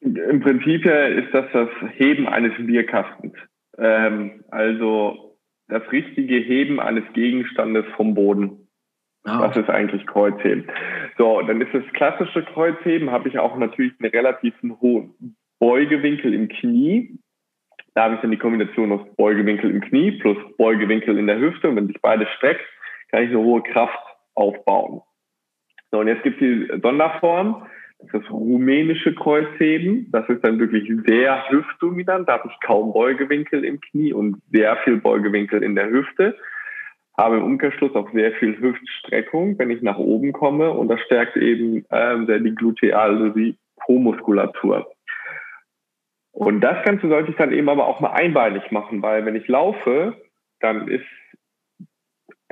Im 0.00 0.40
Prinzip 0.40 0.84
ist 0.84 1.32
das 1.32 1.46
das 1.52 1.68
Heben 1.96 2.28
eines 2.28 2.52
Bierkastens. 2.58 3.34
Ähm, 3.78 4.44
also 4.50 5.38
das 5.68 5.82
richtige 5.90 6.36
Heben 6.36 6.80
eines 6.80 7.04
Gegenstandes 7.14 7.84
vom 7.96 8.14
Boden. 8.14 8.68
Ah. 9.24 9.48
Das 9.48 9.56
ist 9.56 9.68
eigentlich 9.68 10.06
Kreuzheben. 10.06 10.66
So, 11.18 11.40
dann 11.42 11.60
ist 11.60 11.74
das 11.74 11.82
klassische 11.94 12.44
Kreuzheben, 12.44 13.10
habe 13.10 13.28
ich 13.28 13.38
auch 13.38 13.56
natürlich 13.56 13.94
einen 13.98 14.10
relativ 14.10 14.54
hohen 14.80 15.36
Beugewinkel 15.58 16.32
im 16.32 16.48
Knie. 16.48 17.18
Da 17.96 18.04
habe 18.04 18.16
ich 18.16 18.20
dann 18.20 18.30
die 18.30 18.36
Kombination 18.36 18.92
aus 18.92 19.00
Beugewinkel 19.16 19.70
im 19.70 19.80
Knie 19.80 20.12
plus 20.12 20.36
Beugewinkel 20.58 21.16
in 21.16 21.26
der 21.26 21.40
Hüfte. 21.40 21.70
Und 21.70 21.76
wenn 21.76 21.86
sich 21.86 21.98
beide 22.02 22.26
streckt, 22.36 22.60
kann 23.10 23.22
ich 23.22 23.30
eine 23.30 23.38
hohe 23.38 23.62
Kraft 23.62 23.98
aufbauen. 24.34 25.00
So, 25.90 26.00
und 26.00 26.08
jetzt 26.08 26.22
gibt 26.22 26.42
es 26.42 26.46
die 26.46 26.80
Sonderform, 26.82 27.66
das 27.98 28.08
ist 28.08 28.14
das 28.14 28.30
rumänische 28.30 29.14
Kreuzheben. 29.14 30.10
Das 30.12 30.28
ist 30.28 30.44
dann 30.44 30.58
wirklich 30.58 30.92
sehr 31.06 31.48
hüftdominant. 31.48 32.28
Da 32.28 32.34
habe 32.34 32.50
ich 32.52 32.60
kaum 32.66 32.92
Beugewinkel 32.92 33.64
im 33.64 33.80
Knie 33.80 34.12
und 34.12 34.42
sehr 34.52 34.76
viel 34.84 34.98
Beugewinkel 34.98 35.62
in 35.62 35.74
der 35.74 35.88
Hüfte. 35.88 36.36
Habe 37.16 37.38
im 37.38 37.44
Umkehrschluss 37.44 37.94
auch 37.94 38.12
sehr 38.12 38.32
viel 38.32 38.60
Hüftstreckung, 38.60 39.58
wenn 39.58 39.70
ich 39.70 39.80
nach 39.80 39.96
oben 39.96 40.34
komme. 40.34 40.70
Und 40.70 40.88
das 40.88 41.00
stärkt 41.00 41.38
eben 41.38 41.86
ähm, 41.90 42.26
sehr 42.26 42.40
die 42.40 42.54
Gluteal, 42.54 43.16
also 43.16 43.30
die 43.30 43.56
Po-Muskulatur. 43.78 44.86
Und 46.36 46.60
das 46.60 46.84
Ganze 46.84 47.08
sollte 47.08 47.30
ich 47.30 47.36
dann 47.38 47.50
eben 47.50 47.70
aber 47.70 47.86
auch 47.86 48.00
mal 48.00 48.10
einbeinig 48.10 48.70
machen, 48.70 49.00
weil 49.00 49.24
wenn 49.24 49.36
ich 49.36 49.48
laufe, 49.48 50.20
dann 50.60 50.86
ist 50.86 51.06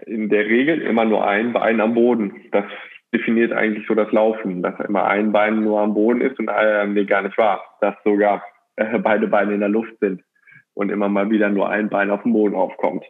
in 0.06 0.30
der 0.30 0.46
Regel 0.46 0.80
immer 0.80 1.04
nur 1.04 1.26
ein 1.26 1.52
Bein 1.52 1.82
am 1.82 1.92
Boden. 1.92 2.46
Das 2.50 2.64
definiert 3.12 3.52
eigentlich 3.52 3.86
so 3.86 3.94
das 3.94 4.10
Laufen, 4.10 4.62
dass 4.62 4.80
immer 4.80 5.04
ein 5.04 5.32
Bein 5.32 5.60
nur 5.60 5.82
am 5.82 5.92
Boden 5.92 6.22
ist 6.22 6.38
und 6.38 6.48
äh, 6.48 6.86
nee, 6.86 7.04
gar 7.04 7.20
nicht 7.20 7.36
wahr, 7.36 7.62
dass 7.82 7.94
sogar 8.04 8.42
äh, 8.76 8.98
beide 9.00 9.26
Beine 9.26 9.52
in 9.52 9.60
der 9.60 9.68
Luft 9.68 9.92
sind 10.00 10.22
und 10.72 10.90
immer 10.90 11.10
mal 11.10 11.28
wieder 11.28 11.50
nur 11.50 11.68
ein 11.68 11.90
Bein 11.90 12.10
auf 12.10 12.22
dem 12.22 12.32
Boden 12.32 12.54
aufkommt. 12.54 13.04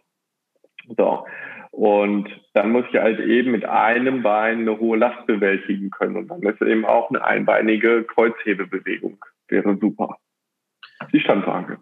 So. 0.97 1.25
Und 1.71 2.27
dann 2.53 2.73
muss 2.73 2.83
ich 2.91 2.99
halt 2.99 3.21
eben 3.21 3.51
mit 3.51 3.63
einem 3.63 4.23
Bein 4.23 4.59
eine 4.59 4.77
hohe 4.77 4.97
Last 4.97 5.25
bewältigen 5.25 5.89
können. 5.89 6.17
Und 6.17 6.27
dann 6.27 6.41
ist 6.41 6.61
eben 6.61 6.83
auch 6.83 7.09
eine 7.09 7.23
einbeinige 7.23 8.03
Kreuzhebebewegung. 8.03 9.23
Wäre 9.47 9.77
super. 9.77 10.17
Die 11.13 11.19
Standwaage. 11.19 11.79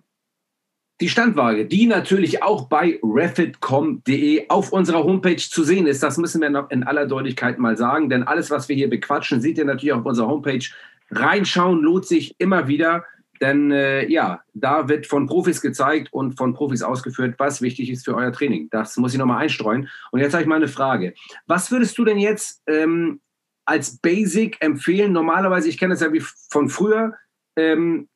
die 1.02 1.10
Standwaage, 1.10 1.66
die 1.66 1.88
natürlich 1.88 2.44
auch 2.44 2.70
bei 2.70 3.00
refit.com.de 3.04 4.48
auf 4.48 4.72
unserer 4.72 5.04
Homepage 5.04 5.36
zu 5.36 5.64
sehen 5.64 5.88
ist. 5.88 6.02
Das 6.02 6.18
müssen 6.18 6.42
wir 6.42 6.50
noch 6.50 6.70
in 6.70 6.84
aller 6.84 7.08
Deutlichkeit 7.08 7.60
mal 7.60 7.76
sagen, 7.76 8.10
denn 8.10 8.24
alles, 8.24 8.50
was 8.52 8.70
wir 8.70 8.76
hier 8.76 8.90
bequatschen, 8.90 9.42
seht 9.42 9.58
ihr 9.58 9.66
natürlich 9.66 9.94
auf 9.94 10.06
unserer 10.06 10.28
Homepage. 10.28 10.64
Reinschauen 11.12 11.82
lohnt 11.82 12.06
sich 12.06 12.36
immer 12.38 12.68
wieder, 12.68 13.04
denn 13.42 13.72
äh, 13.72 14.08
ja, 14.08 14.42
da 14.54 14.88
wird 14.88 15.06
von 15.06 15.26
Profis 15.26 15.60
gezeigt 15.60 16.14
und 16.14 16.38
von 16.38 16.54
Profis 16.54 16.84
ausgeführt, 16.84 17.36
was 17.38 17.62
wichtig 17.62 17.90
ist 17.90 18.06
für 18.06 18.16
euer 18.16 18.32
Training. 18.32 18.70
Das 18.72 18.96
muss 18.96 19.14
ich 19.14 19.20
nochmal 19.20 19.42
einstreuen. 19.42 19.90
Und 20.12 20.22
jetzt 20.22 20.34
habe 20.34 20.44
ich 20.44 20.48
mal 20.48 20.56
eine 20.56 20.70
Frage. 20.70 21.14
Was 21.48 21.70
würdest 21.72 21.98
du 21.98 22.06
denn 22.06 22.20
jetzt 22.20 22.62
ähm, 22.68 23.20
als 23.66 23.98
Basic 23.98 24.56
empfehlen? 24.62 25.12
Normalerweise, 25.12 25.68
ich 25.68 25.78
kenne 25.78 25.96
das 25.96 26.02
ja 26.02 26.14
wie 26.14 26.24
von 26.50 26.70
früher, 26.70 27.16
ähm, 27.58 28.08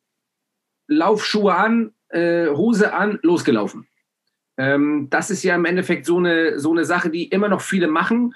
Laufschuhe 0.88 1.54
an, 1.54 1.92
äh, 2.10 2.48
Hose 2.48 2.94
an, 2.94 3.20
losgelaufen. 3.22 3.88
Ähm, 4.58 5.08
das 5.10 5.30
ist 5.30 5.44
ja 5.44 5.56
im 5.56 5.66
Endeffekt 5.66 6.06
so 6.06 6.18
eine, 6.18 6.60
so 6.60 6.72
eine 6.72 6.86
Sache, 6.86 7.10
die 7.10 7.26
immer 7.28 7.50
noch 7.50 7.62
viele 7.62 7.88
machen, 7.88 8.34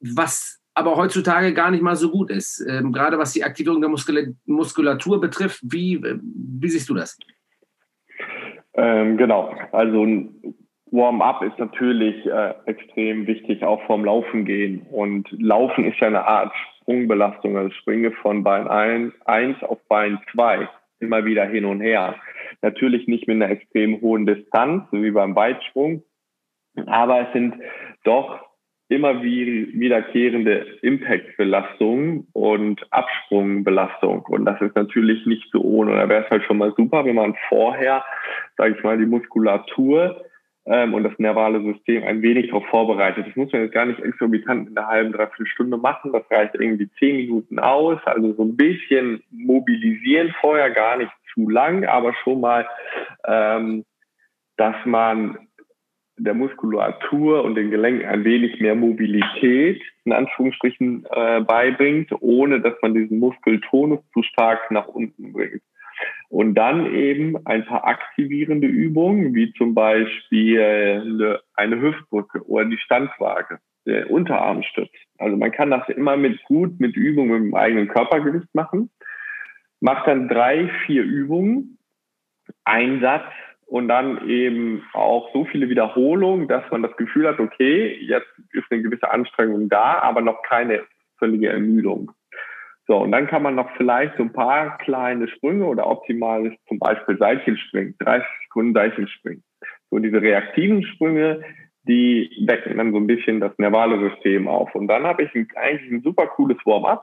was 0.00 0.60
aber 0.74 0.96
heutzutage 0.96 1.54
gar 1.54 1.70
nicht 1.70 1.82
mal 1.82 1.96
so 1.96 2.10
gut 2.10 2.30
ist. 2.30 2.64
Ähm, 2.68 2.92
gerade 2.92 3.18
was 3.18 3.32
die 3.32 3.44
Aktivierung 3.44 3.80
der 3.80 3.90
Muskul 3.90 4.36
Muskulatur 4.44 5.20
betrifft. 5.20 5.60
Wie, 5.62 6.02
wie 6.02 6.68
siehst 6.68 6.88
du 6.88 6.94
das? 6.94 7.18
Ähm, 8.74 9.16
genau. 9.16 9.54
Also 9.72 10.04
ein 10.04 10.54
Warm-up 10.90 11.42
ist 11.42 11.58
natürlich 11.58 12.26
äh, 12.26 12.54
extrem 12.66 13.26
wichtig, 13.26 13.62
auch 13.62 13.84
vorm 13.86 14.04
Laufen 14.04 14.44
gehen. 14.44 14.82
Und 14.90 15.28
Laufen 15.30 15.84
ist 15.84 15.98
ja 16.00 16.08
eine 16.08 16.26
Art 16.26 16.52
Sprungbelastung. 16.80 17.56
Also 17.56 17.70
springe 17.70 18.10
von 18.12 18.42
Bein 18.42 18.68
1 18.68 19.62
auf 19.62 19.78
Bein 19.88 20.18
2 20.32 20.68
immer 21.04 21.24
wieder 21.24 21.44
hin 21.46 21.64
und 21.64 21.80
her. 21.80 22.16
Natürlich 22.62 23.06
nicht 23.06 23.28
mit 23.28 23.36
einer 23.36 23.50
extrem 23.50 24.00
hohen 24.00 24.26
Distanz, 24.26 24.84
so 24.90 25.02
wie 25.02 25.10
beim 25.10 25.36
Weitsprung, 25.36 26.02
aber 26.86 27.28
es 27.28 27.32
sind 27.32 27.54
doch 28.04 28.40
immer 28.88 29.22
wiederkehrende 29.22 30.66
Impact-Belastung 30.82 32.26
und 32.32 32.86
Absprungbelastung. 32.90 34.22
Und 34.26 34.44
das 34.44 34.60
ist 34.60 34.76
natürlich 34.76 35.24
nicht 35.26 35.48
so 35.52 35.62
ohne. 35.62 35.96
Da 35.96 36.08
wäre 36.08 36.24
es 36.24 36.30
halt 36.30 36.44
schon 36.44 36.58
mal 36.58 36.74
super, 36.76 37.04
wenn 37.04 37.14
man 37.14 37.34
vorher, 37.48 38.04
sage 38.56 38.74
ich 38.76 38.84
mal, 38.84 38.98
die 38.98 39.06
Muskulatur 39.06 40.24
ähm, 40.66 40.94
und 40.94 41.04
das 41.04 41.18
nervale 41.18 41.60
System 41.62 42.04
ein 42.04 42.22
wenig 42.22 42.48
darauf 42.48 42.66
vorbereitet. 42.66 43.26
Das 43.26 43.36
muss 43.36 43.52
man 43.52 43.62
jetzt 43.62 43.74
gar 43.74 43.86
nicht 43.86 44.00
exorbitant 44.00 44.68
in 44.68 44.76
einer 44.76 44.86
halben, 44.86 45.12
dreiviertel 45.12 45.46
Stunde 45.46 45.76
machen. 45.76 46.12
Das 46.12 46.28
reicht 46.30 46.54
irgendwie 46.54 46.88
zehn 46.98 47.16
Minuten 47.16 47.58
aus. 47.58 47.98
Also 48.04 48.32
so 48.34 48.44
ein 48.44 48.56
bisschen 48.56 49.22
mobilisieren 49.30 50.34
vorher, 50.40 50.70
gar 50.70 50.96
nicht 50.96 51.12
zu 51.34 51.48
lang, 51.48 51.84
aber 51.84 52.14
schon 52.22 52.40
mal, 52.40 52.66
ähm, 53.26 53.84
dass 54.56 54.76
man 54.84 55.38
der 56.16 56.34
Muskulatur 56.34 57.42
und 57.42 57.56
den 57.56 57.70
Gelenken 57.70 58.06
ein 58.06 58.24
wenig 58.24 58.60
mehr 58.60 58.76
Mobilität 58.76 59.82
in 60.04 60.12
Anführungsstrichen 60.12 61.06
äh, 61.10 61.40
beibringt, 61.40 62.12
ohne 62.20 62.60
dass 62.60 62.74
man 62.82 62.94
diesen 62.94 63.18
Muskeltonus 63.18 64.00
zu 64.12 64.22
stark 64.22 64.70
nach 64.70 64.86
unten 64.86 65.32
bringt. 65.32 65.62
Und 66.28 66.54
dann 66.54 66.92
eben 66.94 67.36
ein 67.46 67.64
paar 67.64 67.86
aktivierende 67.86 68.66
Übungen, 68.66 69.34
wie 69.34 69.52
zum 69.54 69.74
Beispiel 69.74 71.40
eine, 71.54 71.80
Hüftbrücke 71.80 72.46
oder 72.48 72.64
die 72.64 72.78
Standwaage, 72.78 73.58
der 73.86 74.10
Unterarmstütz. 74.10 74.90
Also 75.18 75.36
man 75.36 75.52
kann 75.52 75.70
das 75.70 75.88
immer 75.88 76.16
mit 76.16 76.42
gut 76.44 76.80
mit 76.80 76.96
Übungen 76.96 77.32
mit 77.32 77.52
dem 77.52 77.54
eigenen 77.54 77.88
Körpergewicht 77.88 78.54
machen. 78.54 78.90
Macht 79.80 80.06
dann 80.06 80.28
drei, 80.28 80.70
vier 80.86 81.02
Übungen, 81.02 81.78
ein 82.64 83.00
Satz 83.00 83.30
und 83.66 83.88
dann 83.88 84.28
eben 84.28 84.82
auch 84.92 85.32
so 85.32 85.44
viele 85.44 85.68
Wiederholungen, 85.68 86.48
dass 86.48 86.68
man 86.70 86.82
das 86.82 86.96
Gefühl 86.96 87.28
hat, 87.28 87.40
okay, 87.40 87.96
jetzt 88.00 88.28
ist 88.52 88.64
eine 88.70 88.82
gewisse 88.82 89.10
Anstrengung 89.10 89.68
da, 89.68 90.00
aber 90.00 90.20
noch 90.20 90.42
keine 90.42 90.84
völlige 91.18 91.48
Ermüdung. 91.48 92.12
So, 92.86 92.98
und 92.98 93.12
dann 93.12 93.26
kann 93.26 93.42
man 93.42 93.54
noch 93.54 93.70
vielleicht 93.76 94.16
so 94.16 94.22
ein 94.22 94.32
paar 94.32 94.76
kleine 94.78 95.28
Sprünge 95.28 95.64
oder 95.64 95.86
optimal 95.86 96.46
ist 96.46 96.58
zum 96.68 96.78
Beispiel 96.78 97.16
Seilchenspringen, 97.16 97.94
30 97.98 98.26
Sekunden 98.44 98.74
Seilchenspringen. 98.74 99.42
So 99.90 99.98
diese 99.98 100.20
reaktiven 100.20 100.84
Sprünge, 100.84 101.42
die 101.84 102.30
wecken 102.46 102.76
dann 102.76 102.92
so 102.92 102.98
ein 102.98 103.06
bisschen 103.06 103.40
das 103.40 103.56
nervale 103.58 104.10
System 104.10 104.48
auf. 104.48 104.74
Und 104.74 104.88
dann 104.88 105.04
habe 105.04 105.22
ich 105.22 105.34
ein, 105.34 105.48
eigentlich 105.56 105.92
ein 105.92 106.02
super 106.02 106.26
cooles 106.26 106.58
Warm-up 106.64 107.02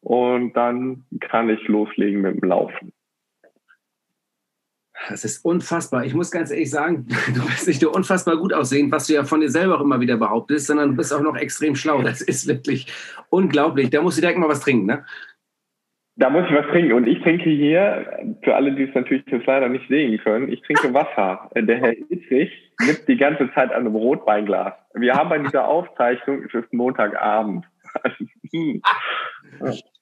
und 0.00 0.52
dann 0.54 1.04
kann 1.20 1.48
ich 1.48 1.66
loslegen 1.68 2.22
mit 2.22 2.40
dem 2.40 2.48
Laufen. 2.48 2.92
Das 5.08 5.24
ist 5.24 5.44
unfassbar. 5.44 6.04
Ich 6.04 6.14
muss 6.14 6.30
ganz 6.30 6.50
ehrlich 6.50 6.70
sagen, 6.70 7.06
du 7.34 7.44
bist 7.46 7.66
nicht 7.66 7.82
nur 7.82 7.94
unfassbar 7.94 8.36
gut 8.36 8.52
aussehen, 8.52 8.90
was 8.90 9.06
du 9.06 9.14
ja 9.14 9.24
von 9.24 9.40
dir 9.40 9.50
selber 9.50 9.76
auch 9.76 9.80
immer 9.80 10.00
wieder 10.00 10.16
behauptest, 10.16 10.66
sondern 10.66 10.90
du 10.90 10.96
bist 10.96 11.12
auch 11.12 11.22
noch 11.22 11.36
extrem 11.36 11.76
schlau. 11.76 12.02
Das 12.02 12.20
ist 12.20 12.48
wirklich 12.48 12.86
unglaublich. 13.30 13.90
Da 13.90 14.02
musst 14.02 14.18
du 14.18 14.22
direkt 14.22 14.38
mal 14.38 14.48
was 14.48 14.60
trinken, 14.60 14.86
ne? 14.86 15.04
Da 16.16 16.30
muss 16.30 16.44
ich 16.48 16.54
was 16.54 16.66
trinken. 16.68 16.92
Und 16.92 17.08
ich 17.08 17.20
trinke 17.22 17.50
hier, 17.50 18.36
für 18.42 18.54
alle, 18.54 18.72
die 18.72 18.84
es 18.84 18.94
natürlich 18.94 19.24
jetzt 19.26 19.46
leider 19.46 19.68
nicht 19.68 19.88
sehen 19.88 20.16
können, 20.18 20.48
ich 20.48 20.62
trinke 20.62 20.94
Wasser. 20.94 21.50
Der 21.56 21.76
Herr 21.78 21.92
Ittrich 22.08 22.52
nimmt 22.86 23.08
die 23.08 23.16
ganze 23.16 23.52
Zeit 23.52 23.72
an 23.72 23.80
einem 23.80 23.96
Rotweinglas. 23.96 24.74
Wir 24.94 25.14
haben 25.14 25.28
bei 25.28 25.38
dieser 25.38 25.66
Aufzeichnung, 25.66 26.44
es 26.44 26.54
ist 26.54 26.72
Montagabend. 26.72 27.64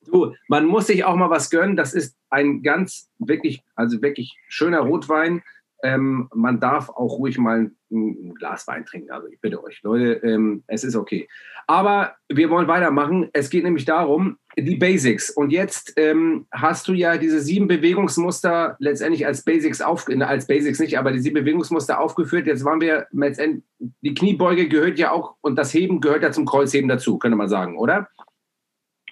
Du, 0.05 0.35
man 0.49 0.67
muss 0.67 0.89
sich 0.89 1.05
auch 1.05 1.15
mal 1.15 1.31
was 1.31 1.49
gönnen. 1.49 1.77
Das 1.77 1.95
ist 1.95 2.17
ein 2.29 2.63
ganz 2.63 3.09
wirklich, 3.19 3.63
also 3.77 4.03
wirklich 4.03 4.37
schöner 4.49 4.81
Rotwein. 4.81 5.43
Ähm, 5.83 6.29
man 6.35 6.61
darf 6.61 6.89
auch 6.91 7.19
ruhig 7.19 7.39
mal 7.39 7.71
ein, 7.91 8.35
Glas 8.35 8.67
Wein 8.67 8.85
trinken. 8.85 9.11
Also 9.11 9.29
ich 9.29 9.41
bitte 9.41 9.63
euch, 9.63 9.83
Leute, 9.83 10.15
ähm, 10.25 10.63
es 10.67 10.85
ist 10.85 10.97
okay. 10.97 11.29
Aber 11.67 12.15
wir 12.29 12.51
wollen 12.51 12.69
weitermachen. 12.69 13.29
Es 13.33 13.51
geht 13.51 13.65
nämlich 13.65 13.85
darum, 13.85 14.39
die 14.57 14.77
Basics. 14.77 15.31
Und 15.31 15.51
jetzt 15.51 15.93
ähm, 15.97 16.47
hast 16.53 16.89
du 16.89 16.93
ja 16.93 17.17
diese 17.19 17.41
sieben 17.41 17.69
Bewegungsmuster 17.69 18.77
letztendlich 18.79 19.27
als 19.27 19.45
Basics 19.45 19.81
auf, 19.81 20.07
als 20.09 20.47
Basics 20.47 20.79
nicht, 20.79 20.99
aber 20.99 21.13
die 21.13 21.21
sieben 21.21 21.35
Bewegungsmuster 21.35 22.01
aufgeführt. 22.01 22.47
Jetzt 22.47 22.65
waren 22.65 22.81
wir 22.81 23.07
letztendlich, 23.11 23.65
die 23.79 24.15
Kniebeuge 24.15 24.69
gehört 24.69 24.99
ja 24.99 25.11
auch 25.11 25.37
und 25.41 25.57
das 25.57 25.75
Heben 25.75 26.01
gehört 26.01 26.23
ja 26.23 26.31
zum 26.31 26.47
Kreuzheben 26.47 26.89
dazu, 26.89 27.19
könnte 27.19 27.37
man 27.37 27.49
sagen, 27.49 27.77
oder? 27.77 28.09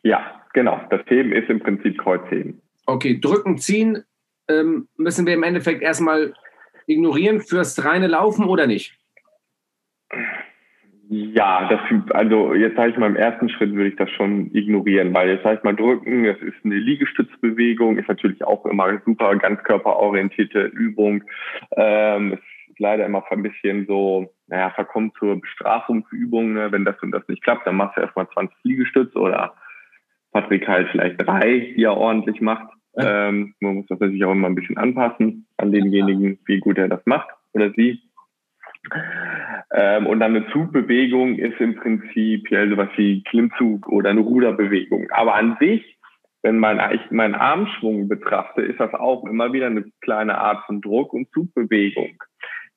Ja, 0.03 0.43
genau. 0.53 0.81
Das 0.91 1.00
Heben 1.07 1.33
ist 1.33 1.50
im 1.50 1.61
Prinzip 1.61 1.99
Kreuzheben. 1.99 2.62
Okay, 2.87 3.21
drücken, 3.21 3.59
ziehen 3.59 4.05
ähm, 4.50 4.89
müssen 4.97 5.27
wir 5.27 5.35
im 5.35 5.43
Endeffekt 5.43 5.83
erstmal 5.83 6.35
ignorieren 6.90 7.40
fürs 7.40 7.85
reine 7.85 8.06
Laufen 8.06 8.44
oder 8.47 8.66
nicht? 8.66 8.97
Ja, 11.12 11.68
das, 11.68 11.80
also 12.11 12.54
jetzt 12.54 12.76
sage 12.76 12.92
ich 12.92 12.97
mal, 12.97 13.09
im 13.09 13.16
ersten 13.16 13.49
Schritt 13.49 13.75
würde 13.75 13.88
ich 13.88 13.97
das 13.97 14.09
schon 14.11 14.54
ignorieren, 14.54 15.12
weil 15.12 15.30
jetzt 15.30 15.42
sage 15.42 15.56
ich 15.59 15.64
mal, 15.64 15.75
drücken, 15.75 16.23
das 16.23 16.38
ist 16.38 16.64
eine 16.64 16.76
Liegestützbewegung, 16.76 17.99
ist 17.99 18.09
natürlich 18.09 18.44
auch 18.44 18.64
immer 18.64 18.85
eine 18.85 19.02
super 19.04 19.35
ganzkörperorientierte 19.35 20.66
Übung. 20.66 21.25
Ähm, 21.76 22.35
ist 22.35 22.78
leider 22.78 23.06
immer 23.06 23.25
ein 23.28 23.42
bisschen 23.42 23.87
so, 23.87 24.32
naja, 24.47 24.70
verkommt 24.70 25.14
zur 25.18 25.40
Bestrafungsübung. 25.40 26.52
Ne? 26.52 26.70
Wenn 26.70 26.85
das 26.85 27.02
und 27.02 27.11
das 27.11 27.26
nicht 27.26 27.42
klappt, 27.42 27.66
dann 27.66 27.75
machst 27.75 27.97
du 27.97 28.02
erstmal 28.02 28.28
20 28.28 28.56
Liegestütze 28.62 29.18
oder 29.18 29.54
Patrick 30.30 30.68
halt 30.68 30.90
vielleicht 30.90 31.26
drei, 31.26 31.73
die 31.76 31.82
er 31.82 31.97
ordentlich 31.97 32.40
macht. 32.40 32.73
Ähm, 32.97 33.54
man 33.61 33.76
muss 33.76 33.87
das 33.87 34.00
natürlich 34.00 34.25
auch 34.25 34.32
immer 34.32 34.49
ein 34.49 34.54
bisschen 34.54 34.76
anpassen 34.76 35.47
an 35.56 35.73
denjenigen, 35.73 36.38
wie 36.47 36.59
gut 36.59 36.78
er 36.78 36.88
das 36.88 37.04
macht 37.06 37.28
oder 37.52 37.70
sie. 37.73 38.00
Ähm, 39.73 40.06
und 40.06 40.20
dann 40.20 40.35
eine 40.35 40.50
Zugbewegung 40.52 41.38
ist 41.38 41.61
im 41.61 41.76
Prinzip 41.76 42.50
ja 42.50 42.68
sowas 42.68 42.88
wie 42.97 43.23
Klimmzug 43.25 43.88
oder 43.88 44.11
eine 44.11 44.20
Ruderbewegung. 44.20 45.11
Aber 45.11 45.35
an 45.35 45.56
sich, 45.61 45.99
wenn 46.42 46.59
man 46.59 46.80
ich 46.94 47.11
meinen 47.11 47.35
Armschwung 47.35 48.09
betrachte, 48.09 48.62
ist 48.62 48.80
das 48.80 48.94
auch 48.94 49.25
immer 49.26 49.52
wieder 49.52 49.66
eine 49.66 49.85
kleine 50.00 50.38
Art 50.38 50.64
von 50.66 50.80
Druck 50.80 51.12
und 51.12 51.30
Zugbewegung. 51.32 52.16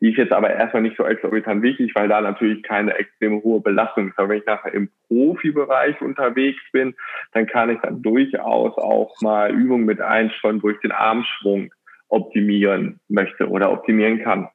Die 0.04 0.10
ist 0.10 0.18
jetzt 0.18 0.34
aber 0.34 0.50
erstmal 0.50 0.82
nicht 0.82 0.98
so 0.98 1.06
exorbitant 1.06 1.62
wichtig, 1.62 1.96
weil 1.96 2.10
da 2.10 2.20
natürlich 2.20 2.62
keine 2.64 2.94
extrem 2.96 3.42
hohe 3.42 3.62
Belastung 3.62 4.10
ist. 4.10 4.20
Aber 4.20 4.28
wenn 4.28 4.40
ich 4.40 4.46
nachher 4.46 4.74
im 4.74 4.90
Profibereich 5.08 6.02
unterwegs 6.02 6.60
bin, 6.74 6.94
dann 7.32 7.48
kann 7.48 7.70
ich 7.70 7.80
dann 7.80 8.02
durchaus 8.02 8.78
auch 8.78 9.16
mal 9.22 9.50
Übungen 9.56 9.86
mit 9.86 10.02
einsteuern, 10.02 10.62
wo 10.62 10.70
ich 10.70 10.80
den 10.82 10.92
Armschwung 10.92 11.74
optimieren 12.10 13.00
möchte 13.08 13.48
oder 13.48 13.72
optimieren 13.72 14.22
kann. 14.22 14.50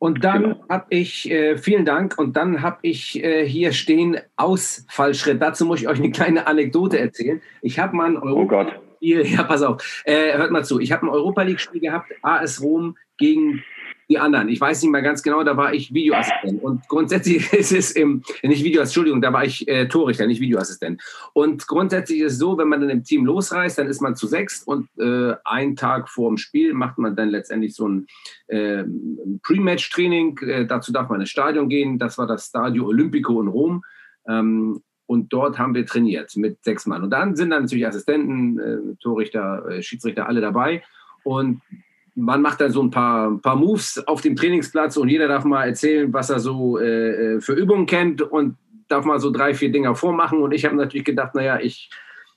Und 0.00 0.24
dann 0.24 0.42
genau. 0.42 0.64
habe 0.68 0.86
ich, 0.88 1.30
äh, 1.30 1.58
vielen 1.58 1.84
Dank, 1.84 2.18
und 2.18 2.36
dann 2.36 2.60
habe 2.60 2.78
ich 2.82 3.22
äh, 3.22 3.46
hier 3.46 3.70
stehen 3.70 4.18
Ausfallschritt. 4.36 5.40
Dazu 5.40 5.64
muss 5.64 5.80
ich 5.80 5.86
euch 5.86 6.00
eine 6.00 6.10
kleine 6.10 6.48
Anekdote 6.48 6.98
erzählen. 6.98 7.40
Ich 7.62 7.78
habe 7.78 7.94
mal 7.94 8.06
ein 8.06 8.16
Europa 8.16 8.40
oh 8.40 8.46
Gott. 8.46 8.80
Spiel, 9.00 9.26
ja, 9.26 9.44
pass 9.44 9.62
auf, 9.62 10.02
äh, 10.04 10.36
hört 10.36 10.50
mal 10.50 10.64
zu. 10.64 10.78
Ich 10.78 10.92
habe 10.92 11.06
ein 11.06 11.08
Europa 11.08 11.42
League-Spiel 11.42 11.80
gehabt, 11.80 12.12
AS 12.20 12.60
Rom 12.60 12.96
gegen 13.16 13.62
die 14.10 14.18
anderen. 14.18 14.48
Ich 14.48 14.60
weiß 14.60 14.82
nicht 14.82 14.90
mehr 14.90 15.02
ganz 15.02 15.22
genau, 15.22 15.42
da 15.42 15.56
war 15.56 15.72
ich 15.72 15.94
Videoassistent. 15.94 16.62
Und 16.62 16.86
grundsätzlich 16.88 17.50
ist 17.54 17.72
es 17.72 17.92
im, 17.92 18.22
nicht 18.42 18.62
Video, 18.62 18.82
Entschuldigung, 18.82 19.22
da 19.22 19.32
war 19.32 19.44
ich 19.44 19.66
äh, 19.68 19.86
Torrichter, 19.86 20.26
nicht 20.26 20.40
Videoassistent. 20.40 21.00
Und 21.32 21.66
grundsätzlich 21.66 22.20
ist 22.20 22.32
es 22.32 22.38
so, 22.38 22.58
wenn 22.58 22.68
man 22.68 22.80
dann 22.80 22.90
im 22.90 23.04
Team 23.04 23.24
losreist, 23.24 23.78
dann 23.78 23.86
ist 23.86 24.02
man 24.02 24.16
zu 24.16 24.26
sechs 24.26 24.64
und 24.64 24.88
äh, 24.98 25.34
einen 25.44 25.76
Tag 25.76 26.10
vor 26.10 26.28
dem 26.28 26.36
Spiel 26.36 26.74
macht 26.74 26.98
man 26.98 27.16
dann 27.16 27.30
letztendlich 27.30 27.74
so 27.74 27.88
ein 27.88 28.06
äh, 28.48 28.84
Pre-Match-Training. 29.44 30.38
Äh, 30.38 30.66
dazu 30.66 30.92
darf 30.92 31.08
man 31.08 31.20
ins 31.20 31.30
Stadion 31.30 31.68
gehen. 31.68 31.98
Das 31.98 32.18
war 32.18 32.26
das 32.26 32.46
Stadio 32.46 32.86
Olimpico 32.86 33.40
in 33.40 33.48
Rom. 33.48 33.82
Ähm, 34.28 34.82
und 35.10 35.32
dort 35.32 35.58
haben 35.58 35.74
wir 35.74 35.84
trainiert 35.84 36.36
mit 36.36 36.62
sechs 36.62 36.86
Mann. 36.86 37.02
Und 37.02 37.10
dann 37.10 37.34
sind 37.34 37.50
dann 37.50 37.62
natürlich 37.62 37.84
Assistenten, 37.84 38.60
äh, 38.60 38.94
Torrichter, 39.02 39.68
äh, 39.68 39.82
Schiedsrichter 39.82 40.28
alle 40.28 40.40
dabei. 40.40 40.84
Und 41.24 41.62
man 42.14 42.40
macht 42.40 42.60
dann 42.60 42.70
so 42.70 42.80
ein 42.80 42.92
paar, 42.92 43.36
paar 43.38 43.56
Moves 43.56 44.06
auf 44.06 44.20
dem 44.20 44.36
Trainingsplatz 44.36 44.96
und 44.96 45.08
jeder 45.08 45.26
darf 45.26 45.42
mal 45.44 45.64
erzählen, 45.64 46.12
was 46.12 46.30
er 46.30 46.38
so 46.38 46.78
äh, 46.78 46.84
äh 47.34 47.40
für 47.40 47.54
Übungen 47.54 47.86
kennt 47.86 48.22
und 48.22 48.56
darf 48.86 49.04
mal 49.04 49.18
so 49.18 49.32
drei, 49.32 49.52
vier 49.52 49.72
Dinger 49.72 49.96
vormachen. 49.96 50.42
Und 50.42 50.52
ich 50.52 50.64
habe 50.64 50.76
natürlich 50.76 51.06
gedacht, 51.06 51.34
naja, 51.34 51.58
ich 51.60 51.90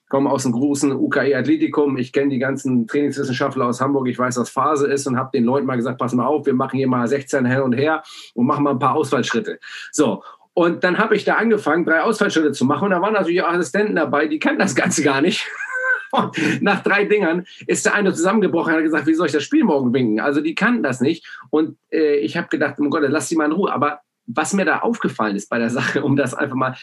komme 0.09 0.31
aus 0.31 0.43
einem 0.43 0.55
großen 0.55 0.93
UKE 0.93 1.37
Athletikum, 1.37 1.97
ich 1.97 2.11
kenne 2.11 2.29
die 2.29 2.39
ganzen 2.39 2.87
Trainingswissenschaftler 2.87 3.67
aus 3.67 3.81
Hamburg, 3.81 4.07
ich 4.07 4.17
weiß, 4.17 4.37
was 4.37 4.49
Phase 4.49 4.87
ist 4.87 5.05
und 5.05 5.15
habe 5.15 5.29
den 5.31 5.43
Leuten 5.43 5.67
mal 5.67 5.75
gesagt, 5.75 5.99
pass 5.99 6.13
mal 6.15 6.25
auf, 6.25 6.47
wir 6.47 6.55
machen 6.55 6.77
hier 6.77 6.87
mal 6.87 7.07
16 7.07 7.45
her 7.45 7.63
und 7.63 7.73
her 7.73 8.01
und 8.33 8.47
machen 8.47 8.63
mal 8.63 8.71
ein 8.71 8.79
paar 8.79 8.95
Ausfallschritte. 8.95 9.59
So, 9.91 10.23
und 10.53 10.83
dann 10.83 10.97
habe 10.97 11.15
ich 11.15 11.25
da 11.25 11.35
angefangen, 11.35 11.85
drei 11.85 12.01
Ausfallschritte 12.01 12.51
zu 12.51 12.65
machen 12.65 12.85
und 12.85 12.91
da 12.91 13.01
waren 13.01 13.13
natürlich 13.13 13.41
auch 13.41 13.49
Assistenten 13.49 13.95
dabei, 13.95 14.27
die 14.27 14.39
kannten 14.39 14.59
das 14.59 14.75
Ganze 14.75 15.03
gar 15.03 15.21
nicht. 15.21 15.47
Und 16.11 16.61
nach 16.61 16.83
drei 16.83 17.05
Dingern 17.05 17.43
ist 17.65 17.87
der 17.87 17.95
eine 17.95 18.13
zusammengebrochen 18.13 18.71
und 18.71 18.77
hat 18.77 18.83
gesagt, 18.83 19.07
wie 19.07 19.15
soll 19.15 19.25
ich 19.25 19.31
das 19.31 19.41
Spiel 19.41 19.63
morgen 19.63 19.93
winken? 19.93 20.19
Also 20.19 20.41
die 20.41 20.53
kannten 20.53 20.83
das 20.83 21.01
nicht. 21.01 21.25
Und 21.49 21.75
äh, 21.91 22.17
ich 22.17 22.37
habe 22.37 22.49
gedacht, 22.49 22.75
oh 22.77 22.87
Gott, 22.87 23.01
lass 23.07 23.29
sie 23.29 23.35
mal 23.35 23.45
in 23.45 23.51
Ruhe. 23.51 23.73
Aber 23.73 24.01
was 24.27 24.53
mir 24.53 24.63
da 24.63 24.81
aufgefallen 24.81 25.35
ist 25.35 25.49
bei 25.49 25.57
der 25.57 25.71
Sache, 25.71 26.03
um 26.03 26.15
das 26.15 26.35
einfach 26.35 26.55
mal 26.55 26.75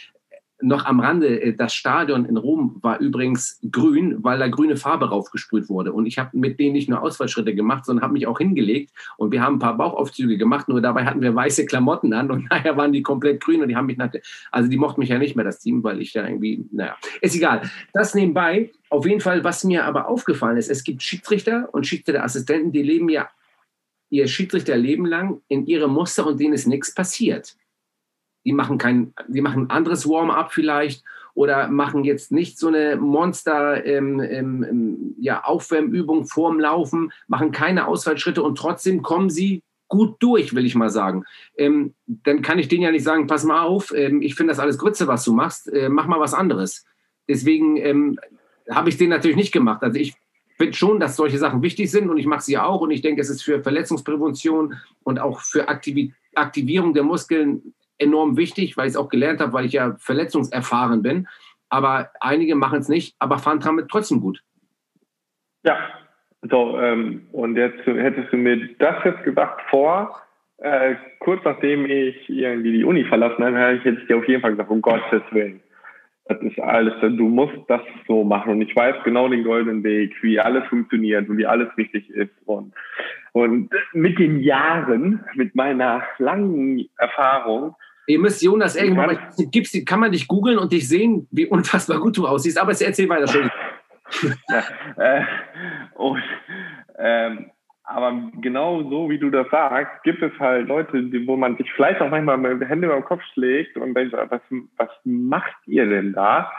noch 0.62 0.84
am 0.84 1.00
Rande, 1.00 1.40
äh, 1.40 1.54
das 1.54 1.74
Stadion 1.74 2.24
in 2.24 2.36
Rom 2.36 2.78
war 2.82 2.98
übrigens 2.98 3.60
grün, 3.70 4.16
weil 4.22 4.38
da 4.38 4.48
grüne 4.48 4.76
Farbe 4.76 5.08
raufgesprüht 5.08 5.68
wurde. 5.68 5.92
Und 5.92 6.06
ich 6.06 6.18
habe 6.18 6.36
mit 6.36 6.58
denen 6.58 6.72
nicht 6.72 6.88
nur 6.88 7.02
Ausfallschritte 7.02 7.54
gemacht, 7.54 7.84
sondern 7.84 8.02
habe 8.02 8.12
mich 8.12 8.26
auch 8.26 8.38
hingelegt 8.38 8.92
und 9.16 9.32
wir 9.32 9.42
haben 9.42 9.56
ein 9.56 9.58
paar 9.60 9.76
Bauchaufzüge 9.76 10.38
gemacht, 10.38 10.68
nur 10.68 10.80
dabei 10.80 11.04
hatten 11.04 11.22
wir 11.22 11.34
weiße 11.34 11.66
Klamotten 11.66 12.12
an 12.12 12.30
und 12.30 12.44
nachher 12.50 12.76
waren 12.76 12.92
die 12.92 13.02
komplett 13.02 13.42
grün 13.42 13.62
und 13.62 13.68
die 13.68 13.76
haben 13.76 13.86
mich 13.86 13.96
nach, 13.96 14.10
also 14.50 14.68
die 14.68 14.76
mochten 14.76 15.00
mich 15.00 15.08
ja 15.08 15.18
nicht 15.18 15.36
mehr, 15.36 15.44
das 15.44 15.58
Team, 15.58 15.82
weil 15.82 16.00
ich 16.00 16.12
da 16.12 16.26
irgendwie, 16.26 16.64
naja, 16.72 16.96
ist 17.20 17.34
egal. 17.34 17.62
Das 17.92 18.14
nebenbei. 18.14 18.70
Auf 18.88 19.06
jeden 19.06 19.20
Fall, 19.20 19.44
was 19.44 19.62
mir 19.64 19.84
aber 19.84 20.08
aufgefallen 20.08 20.56
ist, 20.56 20.68
es 20.68 20.82
gibt 20.82 21.02
Schiedsrichter 21.02 21.68
und 21.72 21.86
Schiedsrichterassistenten, 21.86 22.72
die 22.72 22.82
leben 22.82 23.08
ja 23.08 23.28
ihr 24.10 24.26
Schiedsrichterleben 24.26 25.06
lang 25.06 25.40
in 25.46 25.66
ihrem 25.66 25.92
Muster 25.92 26.26
und 26.26 26.40
denen 26.40 26.54
ist 26.54 26.66
nichts 26.66 26.92
passiert 26.92 27.56
die 28.44 28.52
machen 28.52 28.78
kein, 28.78 29.12
die 29.28 29.40
machen 29.40 29.64
ein 29.64 29.70
anderes 29.70 30.08
Warm-up 30.08 30.52
vielleicht 30.52 31.04
oder 31.34 31.68
machen 31.68 32.04
jetzt 32.04 32.32
nicht 32.32 32.58
so 32.58 32.68
eine 32.68 32.96
Monster 32.96 33.84
ähm, 33.84 34.20
ähm, 34.20 34.64
ähm, 34.68 35.14
ja, 35.18 35.44
Aufwärmübung 35.44 36.26
vorm 36.26 36.58
Laufen, 36.58 37.12
machen 37.28 37.52
keine 37.52 37.86
Ausfallschritte 37.86 38.42
und 38.42 38.58
trotzdem 38.58 39.02
kommen 39.02 39.30
sie 39.30 39.62
gut 39.88 40.16
durch, 40.20 40.54
will 40.54 40.64
ich 40.64 40.74
mal 40.74 40.90
sagen. 40.90 41.24
Ähm, 41.56 41.94
dann 42.06 42.42
kann 42.42 42.58
ich 42.58 42.68
denen 42.68 42.82
ja 42.82 42.90
nicht 42.90 43.04
sagen, 43.04 43.26
pass 43.26 43.44
mal 43.44 43.62
auf, 43.62 43.92
ähm, 43.94 44.22
ich 44.22 44.34
finde 44.34 44.52
das 44.52 44.60
alles 44.60 44.78
Grütze, 44.78 45.06
was 45.08 45.24
du 45.24 45.32
machst, 45.32 45.72
äh, 45.72 45.88
mach 45.88 46.06
mal 46.06 46.20
was 46.20 46.34
anderes. 46.34 46.86
Deswegen 47.28 47.76
ähm, 47.76 48.18
habe 48.70 48.88
ich 48.88 48.96
den 48.96 49.10
natürlich 49.10 49.36
nicht 49.36 49.52
gemacht. 49.52 49.82
Also 49.82 49.98
ich 49.98 50.14
finde 50.56 50.74
schon, 50.74 51.00
dass 51.00 51.16
solche 51.16 51.38
Sachen 51.38 51.62
wichtig 51.62 51.90
sind 51.90 52.08
und 52.08 52.18
ich 52.18 52.26
mache 52.26 52.42
sie 52.42 52.58
auch 52.58 52.80
und 52.80 52.90
ich 52.90 53.02
denke, 53.02 53.20
es 53.20 53.30
ist 53.30 53.42
für 53.42 53.62
Verletzungsprävention 53.62 54.74
und 55.02 55.18
auch 55.18 55.40
für 55.40 55.68
Aktiv 55.68 56.12
Aktivierung 56.36 56.94
der 56.94 57.02
Muskeln 57.02 57.74
enorm 58.00 58.36
wichtig, 58.36 58.76
weil 58.76 58.86
ich 58.86 58.92
es 58.92 58.96
auch 58.96 59.08
gelernt 59.08 59.40
habe, 59.40 59.52
weil 59.52 59.66
ich 59.66 59.72
ja 59.72 59.96
verletzungserfahren 59.98 61.02
bin. 61.02 61.28
Aber 61.68 62.10
einige 62.20 62.56
machen 62.56 62.80
es 62.80 62.88
nicht, 62.88 63.14
aber 63.18 63.38
fahren 63.38 63.60
damit 63.60 63.88
trotzdem 63.88 64.20
gut. 64.20 64.42
Ja, 65.62 65.76
so, 66.42 66.78
ähm, 66.78 67.26
und 67.32 67.56
jetzt 67.56 67.86
hättest 67.86 68.32
du 68.32 68.36
mir 68.36 68.68
das 68.78 68.96
jetzt 69.04 69.22
gesagt 69.24 69.60
vor, 69.68 70.20
äh, 70.58 70.94
kurz 71.20 71.44
nachdem 71.44 71.86
ich 71.86 72.28
irgendwie 72.28 72.72
die 72.72 72.84
Uni 72.84 73.04
verlassen 73.04 73.44
habe, 73.44 73.58
hätte 73.58 73.98
ich 74.00 74.06
dir 74.06 74.16
auf 74.16 74.28
jeden 74.28 74.40
Fall 74.40 74.52
gesagt, 74.52 74.70
um 74.70 74.82
Gottes 74.82 75.22
Willen. 75.30 75.60
Das 76.26 76.40
ist 76.42 76.60
alles, 76.60 76.94
du 77.00 77.28
musst 77.28 77.58
das 77.68 77.80
so 78.06 78.24
machen. 78.24 78.52
Und 78.52 78.62
ich 78.62 78.74
weiß 78.74 78.96
genau 79.04 79.28
den 79.28 79.42
goldenen 79.42 79.82
Weg, 79.82 80.14
wie 80.22 80.38
alles 80.38 80.64
funktioniert 80.68 81.28
und 81.28 81.38
wie 81.38 81.46
alles 81.46 81.68
richtig 81.76 82.08
ist. 82.10 82.30
Und, 82.44 82.72
und 83.32 83.70
mit 83.92 84.18
den 84.18 84.40
Jahren, 84.40 85.24
mit 85.34 85.54
meiner 85.54 86.04
langen 86.18 86.88
Erfahrung, 86.98 87.74
Ihr 88.06 88.18
müsst 88.18 88.42
Jonas 88.42 88.76
irgendwann 88.76 89.14
mal, 89.14 89.30
gibt's, 89.50 89.76
kann 89.84 90.00
man 90.00 90.12
dich 90.12 90.26
googeln 90.26 90.58
und 90.58 90.72
dich 90.72 90.88
sehen, 90.88 91.28
wie 91.30 91.46
unfassbar 91.46 92.00
gut 92.00 92.16
du 92.16 92.26
aussiehst. 92.26 92.58
Aber 92.58 92.72
erzähl 92.72 93.08
weiter, 93.08 93.28
schon. 93.28 93.50
ja, 94.48 94.62
äh, 94.96 95.24
und, 95.94 96.22
ähm, 96.98 97.50
aber 97.84 98.30
genau 98.40 98.82
so, 98.88 99.10
wie 99.10 99.18
du 99.18 99.30
das 99.30 99.48
sagst, 99.50 100.02
gibt 100.04 100.22
es 100.22 100.32
halt 100.38 100.68
Leute, 100.68 101.02
die, 101.02 101.26
wo 101.26 101.36
man 101.36 101.56
sich 101.56 101.70
vielleicht 101.72 102.00
auch 102.00 102.10
manchmal 102.10 102.38
mit 102.38 102.68
Hände 102.68 102.86
über 102.86 102.96
den 102.96 103.04
Kopf 103.04 103.22
schlägt 103.32 103.76
und 103.76 103.94
denkt, 103.94 104.12
was, 104.12 104.40
was 104.76 104.90
macht 105.04 105.56
ihr 105.66 105.86
denn 105.86 106.12
da? 106.12 106.52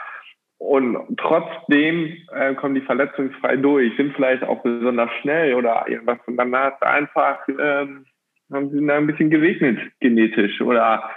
Und 0.58 1.16
trotzdem 1.16 2.18
äh, 2.32 2.54
kommen 2.54 2.76
die 2.76 2.82
verletzungsfrei 2.82 3.56
durch, 3.56 3.96
sind 3.96 4.14
vielleicht 4.14 4.44
auch 4.44 4.62
besonders 4.62 5.10
schnell 5.20 5.54
oder 5.54 5.88
irgendwas. 5.88 6.18
Und 6.26 6.36
dann 6.36 6.54
hat 6.54 6.80
einfach 6.82 7.38
ähm, 7.48 8.04
haben 8.52 8.70
sie 8.70 8.86
da 8.86 8.96
ein 8.96 9.06
bisschen 9.06 9.30
gesegnet 9.30 9.78
genetisch 10.00 10.60
oder 10.60 11.10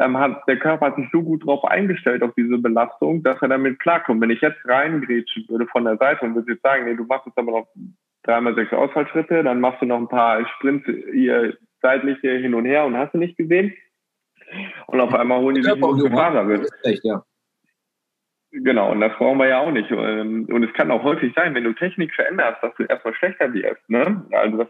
ähm, 0.00 0.18
hat 0.18 0.42
der 0.48 0.58
Körper 0.58 0.86
hat 0.86 0.96
sich 0.96 1.08
so 1.12 1.22
gut 1.22 1.42
darauf 1.42 1.64
eingestellt 1.64 2.22
auf 2.22 2.32
diese 2.36 2.58
Belastung, 2.58 3.22
dass 3.22 3.40
er 3.42 3.48
damit 3.48 3.78
klarkommt. 3.78 4.20
Wenn 4.20 4.30
ich 4.30 4.40
jetzt 4.40 4.58
reingrätschen 4.64 5.44
würde 5.48 5.66
von 5.66 5.84
der 5.84 5.96
Seite 5.96 6.24
und 6.24 6.34
würde 6.34 6.52
jetzt 6.52 6.62
sagen, 6.62 6.84
nee, 6.84 6.94
du 6.94 7.04
machst 7.04 7.26
jetzt 7.26 7.38
aber 7.38 7.52
noch 7.52 7.68
dreimal 8.22 8.54
sechs 8.54 8.72
Ausfallschritte, 8.72 9.42
dann 9.42 9.60
machst 9.60 9.82
du 9.82 9.86
noch 9.86 9.98
ein 9.98 10.08
paar 10.08 10.46
Sprints 10.56 10.86
hier 11.12 11.56
seitliche 11.80 12.30
hin 12.30 12.54
und 12.54 12.64
her 12.64 12.84
und 12.84 12.96
hast 12.96 13.14
du 13.14 13.18
nicht 13.18 13.36
gesehen. 13.36 13.72
Und 14.86 15.00
auf 15.00 15.14
einmal 15.14 15.40
holen 15.40 15.56
die 15.56 15.62
sich 15.62 15.72
eine 15.72 16.10
Faser. 16.10 16.66
Echt, 16.82 17.04
ja. 17.04 17.22
Genau, 18.50 18.92
und 18.92 19.00
das 19.00 19.12
brauchen 19.16 19.38
wir 19.38 19.48
ja 19.48 19.60
auch 19.60 19.70
nicht. 19.70 19.90
Ähm, 19.90 20.46
und 20.50 20.62
es 20.62 20.72
kann 20.72 20.90
auch 20.90 21.02
häufig 21.02 21.34
sein, 21.34 21.54
wenn 21.54 21.64
du 21.64 21.74
Technik 21.74 22.14
veränderst, 22.14 22.62
dass 22.62 22.74
du 22.76 22.84
erstmal 22.84 23.14
schlechter 23.14 23.52
wirst. 23.52 23.88
Ne? 23.90 24.24
Also 24.32 24.56
das 24.56 24.68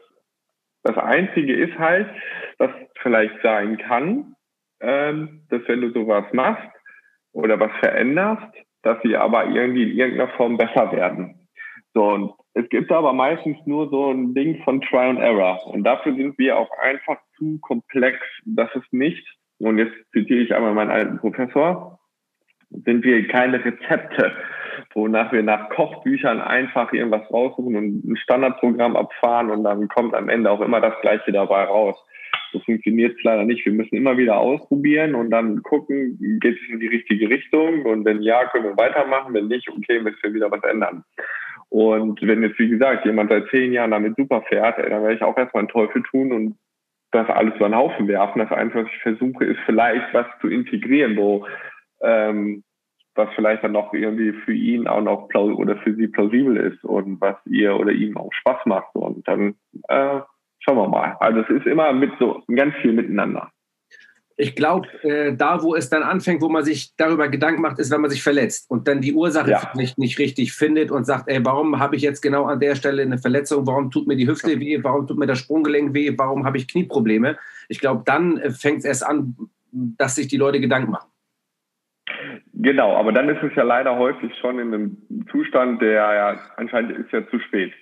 das 0.89 0.97
Einzige 0.97 1.55
ist 1.55 1.79
halt, 1.79 2.09
dass 2.59 2.71
vielleicht 3.03 3.35
sein 3.43 3.77
kann, 3.77 4.35
ähm, 4.81 5.43
dass 5.51 5.61
wenn 5.67 5.83
du 5.83 5.91
sowas 5.93 6.25
machst 6.33 6.69
oder 7.33 7.61
was 7.61 7.71
veränderst, 7.81 8.55
dass 8.83 8.97
sie 9.03 9.17
aber 9.17 9.47
irgendwie 9.47 9.91
in 9.91 9.99
irgendeiner 9.99 10.33
Form 10.33 10.57
besser 10.57 10.91
werden. 10.93 11.47
So, 11.93 12.05
und 12.05 12.33
es 12.55 12.69
gibt 12.71 12.91
aber 12.91 13.13
meistens 13.13 13.59
nur 13.67 13.91
so 13.91 14.11
ein 14.11 14.35
Ding 14.35 14.63
von 14.65 14.81
Try 14.81 15.11
and 15.11 15.21
Error. 15.21 15.67
Und 15.67 15.85
dafür 15.85 16.15
sind 16.15 16.39
wir 16.39 16.57
auch 16.57 16.71
einfach 16.81 17.19
zu 17.37 17.59
komplex. 17.61 18.19
Das 18.47 18.75
ist 18.75 18.93
nicht, 18.93 19.27
und 19.59 19.79
jetzt 19.79 19.95
zitiere 20.13 20.41
ich 20.41 20.55
einmal 20.55 20.75
meinen 20.75 20.91
alten 20.91 21.19
Professor, 21.19 21.98
sind 22.71 23.05
wir 23.05 23.27
keine 23.29 23.65
Rezepte, 23.65 24.33
wonach 24.95 25.33
wir 25.33 25.43
nach 25.43 25.71
Kochbüchern 25.71 26.41
einfach 26.41 26.93
irgendwas 26.93 27.31
raussuchen 27.33 27.77
und 27.77 28.05
ein 28.05 28.17
Standardprogramm 28.17 28.97
abfahren 28.97 29.51
und 29.51 29.65
dann 29.65 29.89
kommt 29.89 30.15
am 30.15 30.29
Ende 30.29 30.51
auch 30.51 30.61
immer 30.61 30.81
das 30.81 30.95
Gleiche 31.01 31.33
dabei 31.33 31.65
raus. 31.65 31.97
So 32.53 32.61
funktioniert 32.61 33.17
es 33.17 33.23
leider 33.25 33.45
nicht. 33.45 33.65
Wir 33.67 33.73
müssen 33.73 33.97
immer 33.97 34.17
wieder 34.17 34.39
ausprobieren 34.39 35.15
und 35.15 35.31
dann 35.31 35.63
gucken, 35.63 36.19
geht 36.41 36.57
es 36.57 36.69
in 36.71 36.81
die 36.81 36.87
richtige 36.87 37.29
Richtung 37.29 37.85
und 37.85 38.05
wenn 38.05 38.23
ja, 38.23 38.47
können 38.47 38.65
wir 38.65 38.77
weitermachen, 38.77 39.35
wenn 39.35 39.49
nicht, 39.49 39.69
okay, 39.69 40.01
müssen 40.01 40.19
wir 40.23 40.35
wieder 40.35 40.51
was 40.51 40.63
ändern. 40.63 41.05
Und 41.71 42.21
wenn 42.23 42.43
jetzt, 42.43 42.59
wie 42.59 42.69
gesagt, 42.69 43.05
jemand 43.05 43.31
seit 43.31 43.49
zehn 43.51 43.73
Jahren 43.73 43.91
damit 43.91 44.17
super 44.17 44.43
fährt, 44.49 44.79
dann 44.79 45.03
werde 45.03 45.15
ich 45.15 45.23
auch 45.23 45.37
erstmal 45.37 45.63
einen 45.63 45.69
Teufel 45.69 46.03
tun 46.03 46.33
und 46.33 46.57
das 47.11 47.29
alles 47.29 47.55
über 47.57 47.69
den 47.69 47.77
Haufen 47.77 48.09
werfen. 48.09 48.39
Das 48.39 48.53
Einzige, 48.53 48.85
was 48.85 48.93
ich 48.93 49.03
versuche, 49.03 49.45
ist 49.45 49.61
vielleicht 49.67 50.13
was 50.15 50.27
zu 50.41 50.49
integrieren, 50.49 51.17
wo 51.17 51.47
ähm, 52.03 52.65
was 53.15 53.29
vielleicht 53.35 53.65
dann 53.65 53.73
noch 53.73 53.93
irgendwie 53.93 54.33
für 54.33 54.55
ihn 54.55 54.87
auch 54.87 55.03
noch 55.03 55.29
oder 55.35 55.77
für 55.79 55.95
sie 55.95 56.07
plausibel 56.07 56.57
ist 56.57 56.83
und 56.85 57.21
was 57.21 57.37
ihr 57.47 57.77
oder 57.77 57.93
ihm 57.93 58.17
auch 58.17 58.33
Spaß 58.33 58.65
macht. 58.67 58.95
Und 58.95 59.27
dann 59.27 59.57
äh, 59.89 60.21
schauen 60.61 60.77
wir 60.77 60.89
mal. 60.89 61.17
Also 61.21 61.41
es 61.41 61.51
ist 61.51 61.67
immer 61.67 61.93
mit 61.93 62.13
so 62.19 62.43
ganz 62.55 62.75
viel 62.77 62.93
miteinander. 62.93 63.51
Ich 64.41 64.55
glaube, 64.55 64.87
äh, 65.03 65.35
da, 65.35 65.65
wo 65.65 65.75
es 65.75 65.91
dann 65.91 66.05
anfängt, 66.05 66.43
wo 66.43 66.49
man 66.49 66.65
sich 66.65 66.95
darüber 66.97 67.27
Gedanken 67.27 67.61
macht, 67.61 67.81
ist, 67.81 67.91
wenn 67.91 68.01
man 68.01 68.11
sich 68.11 68.23
verletzt 68.23 68.71
und 68.71 68.87
dann 68.87 69.01
die 69.01 69.13
Ursache 69.13 69.51
ja. 69.51 69.73
nicht, 69.75 69.99
nicht 69.99 70.21
richtig 70.21 70.53
findet 70.53 70.93
und 70.93 71.05
sagt, 71.05 71.29
ey, 71.29 71.45
warum 71.45 71.81
habe 71.81 71.97
ich 71.97 72.03
jetzt 72.03 72.21
genau 72.21 72.45
an 72.45 72.61
der 72.61 72.77
Stelle 72.77 73.03
eine 73.03 73.19
Verletzung? 73.19 73.67
Warum 73.67 73.91
tut 73.91 74.07
mir 74.07 74.15
die 74.15 74.29
Hüfte 74.29 74.61
weh? 74.61 74.79
Warum 74.85 75.09
tut 75.09 75.19
mir 75.19 75.27
das 75.27 75.41
Sprunggelenk 75.41 75.93
weh? 75.93 76.15
Warum 76.17 76.47
habe 76.47 76.57
ich 76.57 76.69
Knieprobleme? 76.69 77.37
Ich 77.69 77.81
glaube, 77.81 78.03
dann 78.07 78.39
äh, 78.39 78.53
fängt 78.53 78.79
es 78.79 78.85
erst 78.85 79.05
an, 79.05 79.35
dass 79.73 80.15
sich 80.15 80.29
die 80.29 80.37
Leute 80.37 80.61
Gedanken 80.61 80.93
machen. 80.93 81.09
Genau, 82.61 82.97
aber 82.97 83.13
dann 83.13 83.29
ist 83.29 83.43
es 83.43 83.55
ja 83.55 83.63
leider 83.63 83.97
häufig 83.97 84.37
schon 84.41 84.59
in 84.59 84.75
einem 84.75 85.27
Zustand, 85.31 85.81
der 85.81 85.93
ja 85.93 86.41
anscheinend 86.57 86.99
ist 86.99 87.13
ja 87.13 87.25
zu 87.29 87.39
spät. 87.39 87.73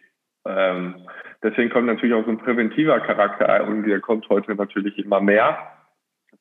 Ähm, 0.46 0.96
deswegen 1.42 1.70
kommt 1.70 1.86
natürlich 1.86 2.14
auch 2.14 2.26
so 2.26 2.30
ein 2.30 2.38
präventiver 2.38 3.00
Charakter 3.00 3.66
und 3.66 3.84
der 3.84 4.00
kommt 4.00 4.28
heute 4.28 4.54
natürlich 4.54 4.98
immer 4.98 5.22
mehr, 5.22 5.56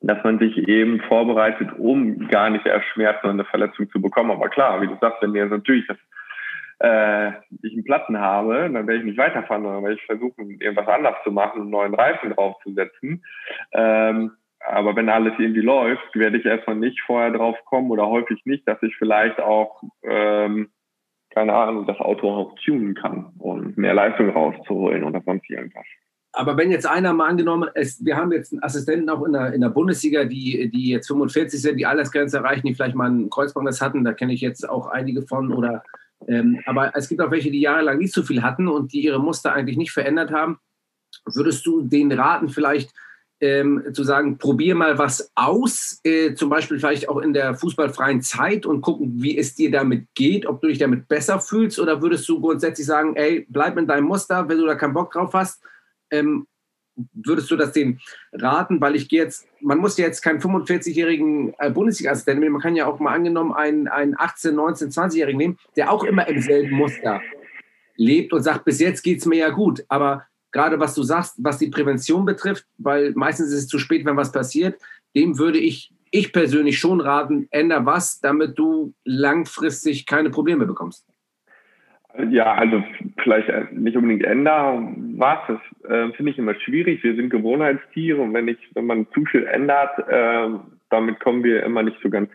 dass 0.01 0.21
man 0.25 0.37
sich 0.37 0.67
eben 0.67 0.99
vorbereitet, 1.07 1.69
um 1.77 2.27
gar 2.27 2.49
nicht 2.49 2.65
erst 2.65 2.85
Schmerzen 2.87 3.27
und 3.27 3.31
eine 3.33 3.45
Verletzung 3.45 3.89
zu 3.89 4.01
bekommen. 4.01 4.31
Aber 4.31 4.49
klar, 4.49 4.81
wie 4.81 4.87
du 4.87 4.97
sagst, 4.99 5.21
wenn 5.21 5.31
mir 5.31 5.45
natürlich 5.45 5.87
das 5.87 5.97
äh, 6.79 7.29
ich 7.63 7.71
einen 7.71 7.85
Platten 7.85 8.19
habe, 8.19 8.69
dann 8.69 8.85
werde 8.85 8.97
ich 8.97 9.05
nicht 9.05 9.17
weiterfahren, 9.17 9.63
sondern 9.63 9.83
werde 9.83 9.95
ich 9.95 10.05
versuchen, 10.05 10.59
irgendwas 10.59 10.89
anders 10.89 11.15
zu 11.23 11.31
machen, 11.31 11.61
einen 11.61 11.69
neuen 11.69 11.95
Reifen 11.95 12.31
draufzusetzen. 12.31 13.23
Ähm, 13.71 14.31
aber 14.67 14.95
wenn 14.95 15.10
alles 15.10 15.34
irgendwie 15.38 15.62
läuft, 15.62 16.15
werde 16.15 16.38
ich 16.38 16.45
erstmal 16.45 16.75
nicht 16.75 16.99
vorher 17.06 17.32
drauf 17.32 17.58
kommen 17.65 17.91
oder 17.91 18.08
häufig 18.08 18.41
nicht, 18.45 18.67
dass 18.67 18.82
ich 18.82 18.95
vielleicht 18.97 19.39
auch, 19.39 19.84
ähm, 20.04 20.69
keine 21.30 21.54
Ahnung, 21.54 21.86
das 21.86 21.99
Auto 21.99 22.30
auch 22.32 22.56
tunen 22.63 22.95
kann 22.95 23.34
und 23.39 23.78
mehr 23.78 23.93
Leistung 23.93 24.30
rauszuholen 24.30 25.04
oder 25.04 25.21
sonst 25.25 25.49
irgendwas. 25.49 25.86
Aber 26.32 26.58
wenn 26.58 26.71
jetzt 26.71 26.86
einer 26.86 27.13
mal 27.13 27.30
angenommen 27.30 27.69
ist, 27.75 28.06
wir 28.06 28.17
haben 28.17 28.32
jetzt 28.34 28.51
einen 28.51 28.63
Assistenten 28.63 29.10
auch 29.10 29.23
in 29.23 29.34
der, 29.34 29.54
in 29.54 29.62
der 29.62 29.69
Bundesliga, 29.69 30.25
die, 30.25 30.69
die 30.69 30.89
jetzt 30.89 31.08
45 31.08 31.62
sind, 31.62 31.78
die 31.78 31.86
Altersgrenze 31.86 32.38
erreichen, 32.38 32.67
die 32.67 32.73
vielleicht 32.73 32.95
mal 32.95 33.08
einen 33.08 33.30
Kreuzbandriss 33.30 33.82
hatten, 33.82 34.04
da 34.04 34.12
kenne 34.12 34.34
ich 34.34 34.41
jetzt 34.41 34.67
auch 34.67 34.88
einige 34.88 35.21
von 35.21 35.54
oder 35.54 35.84
ähm, 36.28 36.62
aber 36.65 36.95
es 36.95 37.08
gibt 37.08 37.21
auch 37.21 37.32
welche, 37.32 37.51
die 37.51 37.62
jahrelang 37.62 37.99
nicht 37.99 38.13
so 38.13 38.23
viel 38.23 38.41
hatten 38.41 38.67
und 38.67 38.93
die 38.93 39.04
ihre 39.04 39.19
Muster 39.19 39.54
eigentlich 39.54 39.78
nicht 39.78 39.91
verändert 39.91 40.32
haben. 40.32 40.58
Würdest 41.25 41.65
du 41.65 41.82
den 41.82 42.12
raten, 42.12 42.49
vielleicht 42.49 42.91
ähm, 43.41 43.83
zu 43.93 44.03
sagen, 44.03 44.37
probier 44.37 44.75
mal 44.75 44.97
was 44.97 45.31
aus, 45.35 45.99
äh, 46.03 46.33
zum 46.35 46.49
Beispiel 46.49 46.79
vielleicht 46.79 47.09
auch 47.09 47.17
in 47.17 47.33
der 47.33 47.55
fußballfreien 47.55 48.21
Zeit 48.21 48.65
und 48.65 48.81
gucken, 48.81 49.21
wie 49.21 49.37
es 49.37 49.55
dir 49.55 49.71
damit 49.71 50.07
geht, 50.15 50.45
ob 50.45 50.61
du 50.61 50.67
dich 50.67 50.77
damit 50.77 51.07
besser 51.07 51.39
fühlst 51.39 51.79
oder 51.79 52.01
würdest 52.01 52.27
du 52.29 52.39
grundsätzlich 52.39 52.87
sagen, 52.87 53.15
ey, 53.15 53.45
bleib 53.49 53.77
in 53.77 53.87
deinem 53.87 54.05
Muster, 54.05 54.47
wenn 54.47 54.57
du 54.57 54.65
da 54.65 54.75
keinen 54.75 54.93
Bock 54.93 55.11
drauf 55.11 55.33
hast, 55.33 55.61
ähm, 56.11 56.47
würdest 57.13 57.51
du 57.51 57.57
das 57.57 57.73
denen 57.73 57.99
raten? 58.31 58.79
Weil 58.79 58.95
ich 58.95 59.09
gehe 59.09 59.23
jetzt, 59.23 59.47
man 59.59 59.79
muss 59.79 59.97
ja 59.97 60.05
jetzt 60.05 60.21
keinen 60.21 60.39
45-jährigen 60.39 61.53
äh, 61.59 61.69
Bundesliga-Assistenten 61.69 62.39
nehmen, 62.39 62.53
man 62.53 62.61
kann 62.61 62.75
ja 62.77 62.87
auch 62.87 62.99
mal 62.99 63.13
angenommen 63.13 63.53
einen, 63.53 63.89
einen 63.89 64.15
18, 64.17 64.55
19, 64.55 64.91
20-Jährigen 64.91 65.37
nehmen, 65.37 65.57
der 65.75 65.91
auch 65.91 66.03
immer 66.03 66.27
im 66.27 66.41
selben 66.41 66.75
Muster 66.75 67.21
lebt 67.97 68.33
und 68.33 68.43
sagt, 68.43 68.65
bis 68.65 68.79
jetzt 68.79 69.01
geht 69.03 69.19
es 69.19 69.25
mir 69.25 69.37
ja 69.37 69.49
gut. 69.49 69.83
Aber 69.89 70.25
gerade 70.55 70.79
was 70.79 70.95
du 70.95 71.03
sagst, 71.03 71.35
was 71.43 71.57
die 71.57 71.69
Prävention 71.69 72.25
betrifft, 72.25 72.65
weil 72.77 73.11
meistens 73.15 73.47
ist 73.47 73.59
es 73.59 73.67
zu 73.67 73.77
spät, 73.77 74.05
wenn 74.05 74.15
was 74.15 74.31
passiert, 74.31 74.81
dem 75.13 75.37
würde 75.37 75.59
ich, 75.59 75.91
ich 76.11 76.31
persönlich 76.31 76.79
schon 76.79 77.01
raten, 77.01 77.47
änder 77.51 77.85
was, 77.85 78.21
damit 78.21 78.57
du 78.57 78.93
langfristig 79.03 80.05
keine 80.05 80.29
Probleme 80.29 80.65
bekommst. 80.65 81.05
Ja, 82.29 82.53
also 82.53 82.81
vielleicht 83.21 83.49
äh, 83.49 83.65
nicht 83.73 83.97
unbedingt 83.97 84.23
ändern 84.23 85.15
was, 85.17 85.39
das 85.47 85.89
äh, 85.89 86.13
finde 86.13 86.31
ich 86.31 86.37
immer 86.37 86.55
schwierig. 86.55 87.03
Wir 87.03 87.15
sind 87.15 87.29
Gewohnheitstiere 87.29 88.21
und 88.21 88.33
wenn 88.33 88.47
ich, 88.47 88.57
wenn 88.73 88.85
man 88.85 89.07
zu 89.13 89.25
viel 89.25 89.45
ändert, 89.45 89.99
äh, 90.07 90.49
damit 90.89 91.19
kommen 91.19 91.43
wir 91.43 91.63
immer 91.63 91.83
nicht 91.83 91.97
so 92.01 92.09
ganz 92.09 92.29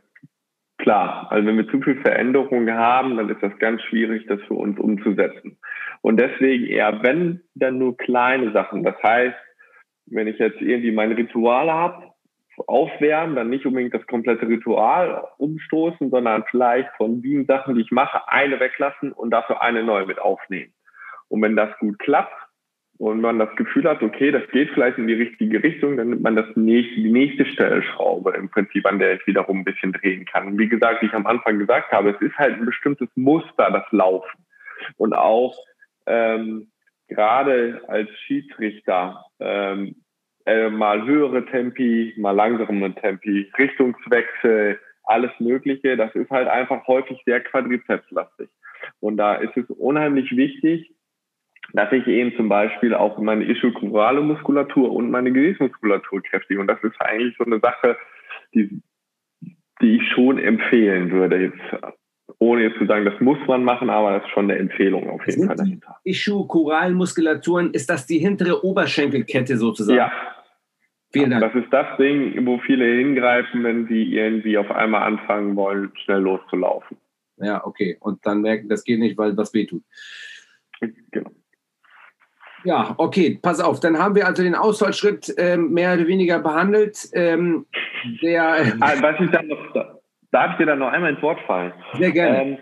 klar. 0.82 1.26
Also 1.30 1.46
wenn 1.46 1.56
wir 1.56 1.68
zu 1.68 1.80
viel 1.80 2.00
Veränderung 2.00 2.70
haben, 2.70 3.16
dann 3.16 3.28
ist 3.28 3.42
das 3.42 3.56
ganz 3.58 3.82
schwierig, 3.82 4.26
das 4.26 4.40
für 4.42 4.54
uns 4.54 4.78
umzusetzen. 4.78 5.58
Und 6.02 6.18
deswegen 6.18 6.66
eher, 6.66 7.02
wenn, 7.02 7.42
dann 7.54 7.78
nur 7.78 7.96
kleine 7.96 8.52
Sachen. 8.52 8.82
Das 8.82 9.00
heißt, 9.02 9.36
wenn 10.06 10.26
ich 10.26 10.38
jetzt 10.38 10.60
irgendwie 10.60 10.92
mein 10.92 11.12
Ritual 11.12 11.70
habe, 11.70 12.10
aufwärmen, 12.66 13.36
dann 13.36 13.48
nicht 13.48 13.64
unbedingt 13.64 13.94
das 13.94 14.06
komplette 14.06 14.46
Ritual 14.46 15.24
umstoßen, 15.38 16.10
sondern 16.10 16.44
vielleicht 16.50 16.90
von 16.96 17.20
sieben 17.22 17.46
Sachen, 17.46 17.74
die 17.74 17.82
ich 17.82 17.90
mache, 17.90 18.28
eine 18.28 18.60
weglassen 18.60 19.12
und 19.12 19.30
dafür 19.30 19.62
eine 19.62 19.82
neue 19.82 20.06
mit 20.06 20.18
aufnehmen. 20.18 20.72
Und 21.28 21.42
wenn 21.42 21.56
das 21.56 21.70
gut 21.78 21.98
klappt 21.98 22.34
und 23.00 23.22
man 23.22 23.38
das 23.38 23.48
Gefühl 23.56 23.84
hat, 23.88 24.02
okay, 24.02 24.30
das 24.30 24.46
geht 24.50 24.68
vielleicht 24.74 24.98
in 24.98 25.06
die 25.06 25.14
richtige 25.14 25.62
Richtung, 25.62 25.96
dann 25.96 26.10
nimmt 26.10 26.20
man 26.20 26.36
das 26.36 26.54
nächste, 26.54 26.96
die 26.96 27.10
nächste 27.10 27.46
Stellschraube 27.46 28.32
im 28.32 28.50
Prinzip, 28.50 28.84
an 28.84 28.98
der 28.98 29.14
ich 29.14 29.26
wiederum 29.26 29.60
ein 29.60 29.64
bisschen 29.64 29.94
drehen 29.94 30.26
kann. 30.26 30.48
Und 30.48 30.58
wie 30.58 30.68
gesagt, 30.68 31.00
wie 31.00 31.06
ich 31.06 31.14
am 31.14 31.26
Anfang 31.26 31.58
gesagt 31.58 31.92
habe, 31.92 32.10
es 32.10 32.20
ist 32.20 32.36
halt 32.36 32.58
ein 32.58 32.66
bestimmtes 32.66 33.08
Muster, 33.14 33.70
das 33.70 33.90
Laufen. 33.90 34.44
Und 34.98 35.14
auch 35.14 35.56
ähm, 36.04 36.70
gerade 37.08 37.80
als 37.88 38.10
Schiedsrichter 38.26 39.24
ähm, 39.40 39.96
äh, 40.44 40.68
mal 40.68 41.02
höhere 41.06 41.46
Tempi, 41.46 42.12
mal 42.18 42.32
langsamere 42.32 42.94
Tempi, 42.96 43.50
Richtungswechsel, 43.56 44.78
alles 45.04 45.32
Mögliche. 45.38 45.96
Das 45.96 46.14
ist 46.14 46.28
halt 46.28 46.48
einfach 46.48 46.86
häufig 46.86 47.18
sehr 47.24 47.40
quadrizepslastig. 47.40 48.50
Und 49.00 49.16
da 49.16 49.36
ist 49.36 49.56
es 49.56 49.70
unheimlich 49.70 50.36
wichtig, 50.36 50.92
dass 51.72 51.92
ich 51.92 52.06
eben 52.06 52.34
zum 52.36 52.48
Beispiel 52.48 52.94
auch 52.94 53.18
meine 53.18 53.44
ischokorale 53.44 54.20
Muskulatur 54.20 54.92
und 54.92 55.10
meine 55.10 55.32
Gesäßmuskulatur 55.32 56.22
kräftige. 56.22 56.60
Und 56.60 56.66
das 56.66 56.82
ist 56.82 57.00
eigentlich 57.00 57.36
so 57.38 57.44
eine 57.44 57.60
Sache, 57.60 57.96
die, 58.54 58.80
die 59.80 59.96
ich 59.96 60.08
schon 60.12 60.38
empfehlen 60.38 61.10
würde. 61.10 61.42
Jetzt, 61.42 61.84
ohne 62.38 62.62
jetzt 62.62 62.78
zu 62.78 62.86
sagen, 62.86 63.04
das 63.04 63.20
muss 63.20 63.38
man 63.46 63.64
machen, 63.64 63.90
aber 63.90 64.12
das 64.12 64.24
ist 64.24 64.30
schon 64.30 64.50
eine 64.50 64.58
Empfehlung 64.58 65.08
auf 65.10 65.26
jeden 65.26 65.46
Fall 65.46 65.56
dahinter. 65.56 65.96
Ischokoralmuskulaturen, 66.04 67.72
ist 67.72 67.90
das 67.90 68.06
die 68.06 68.18
hintere 68.18 68.64
Oberschenkelkette 68.64 69.56
sozusagen? 69.56 69.98
Ja, 69.98 70.12
Vielen 71.12 71.30
Dank. 71.30 71.42
Das 71.42 71.60
ist 71.60 71.72
das 71.72 71.96
Ding, 71.98 72.46
wo 72.46 72.58
viele 72.58 72.84
hingreifen, 72.84 73.64
wenn 73.64 73.88
sie 73.88 74.14
irgendwie 74.14 74.56
auf 74.56 74.70
einmal 74.70 75.02
anfangen 75.02 75.56
wollen, 75.56 75.90
schnell 76.04 76.20
loszulaufen. 76.20 76.96
Ja, 77.38 77.66
okay. 77.66 77.96
Und 78.00 78.24
dann 78.24 78.42
merken, 78.42 78.68
das 78.68 78.84
geht 78.84 79.00
nicht, 79.00 79.18
weil 79.18 79.34
das 79.34 79.52
wehtut. 79.52 79.82
Genau. 81.10 81.30
Ja, 82.64 82.94
okay, 82.98 83.38
pass 83.40 83.60
auf. 83.60 83.80
Dann 83.80 83.98
haben 83.98 84.14
wir 84.14 84.26
also 84.26 84.42
den 84.42 84.54
Ausfallschritt 84.54 85.34
ähm, 85.38 85.72
mehr 85.72 85.94
oder 85.94 86.06
weniger 86.06 86.38
behandelt. 86.40 87.08
Ähm, 87.12 87.66
der, 88.22 88.74
ah, 88.80 88.92
was 89.00 89.20
ich 89.20 89.30
dann 89.30 89.48
noch, 89.48 89.74
darf 90.30 90.52
ich 90.52 90.58
dir 90.58 90.66
dann 90.66 90.78
noch 90.78 90.92
einmal 90.92 91.12
ins 91.12 91.22
Wort 91.22 91.40
fallen? 91.46 91.72
Sehr 91.94 92.12
gerne. 92.12 92.42
Ähm, 92.42 92.58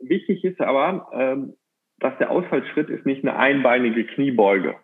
wichtig 0.00 0.44
ist 0.44 0.60
aber, 0.60 1.08
ähm, 1.12 1.54
dass 1.98 2.16
der 2.18 2.30
Ausfallschritt 2.30 2.90
ist 2.90 3.06
nicht 3.06 3.24
eine 3.24 3.36
einbeinige 3.36 4.04
Kniebeuge. 4.04 4.76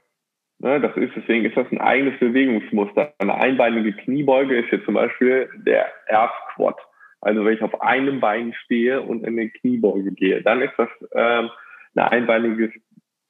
Ne, 0.62 0.78
das 0.78 0.94
ist, 0.96 1.12
deswegen 1.16 1.46
ist 1.46 1.56
das 1.56 1.66
ein 1.72 1.80
eigenes 1.80 2.18
Bewegungsmuster. 2.20 3.14
Eine 3.18 3.34
einbeinige 3.34 3.94
Kniebeuge 3.94 4.58
ist 4.58 4.70
jetzt 4.70 4.84
zum 4.84 4.94
Beispiel 4.94 5.48
der 5.56 5.86
Air 6.06 6.30
Squat. 6.52 6.76
Also 7.22 7.44
wenn 7.44 7.54
ich 7.54 7.62
auf 7.62 7.80
einem 7.80 8.20
Bein 8.20 8.52
stehe 8.64 9.00
und 9.00 9.26
in 9.26 9.38
eine 9.38 9.48
Kniebeuge 9.48 10.12
gehe, 10.12 10.42
dann 10.42 10.60
ist 10.60 10.74
das 10.76 10.88
ähm, 11.14 11.50
ein 11.94 12.08
einbeiniges 12.08 12.72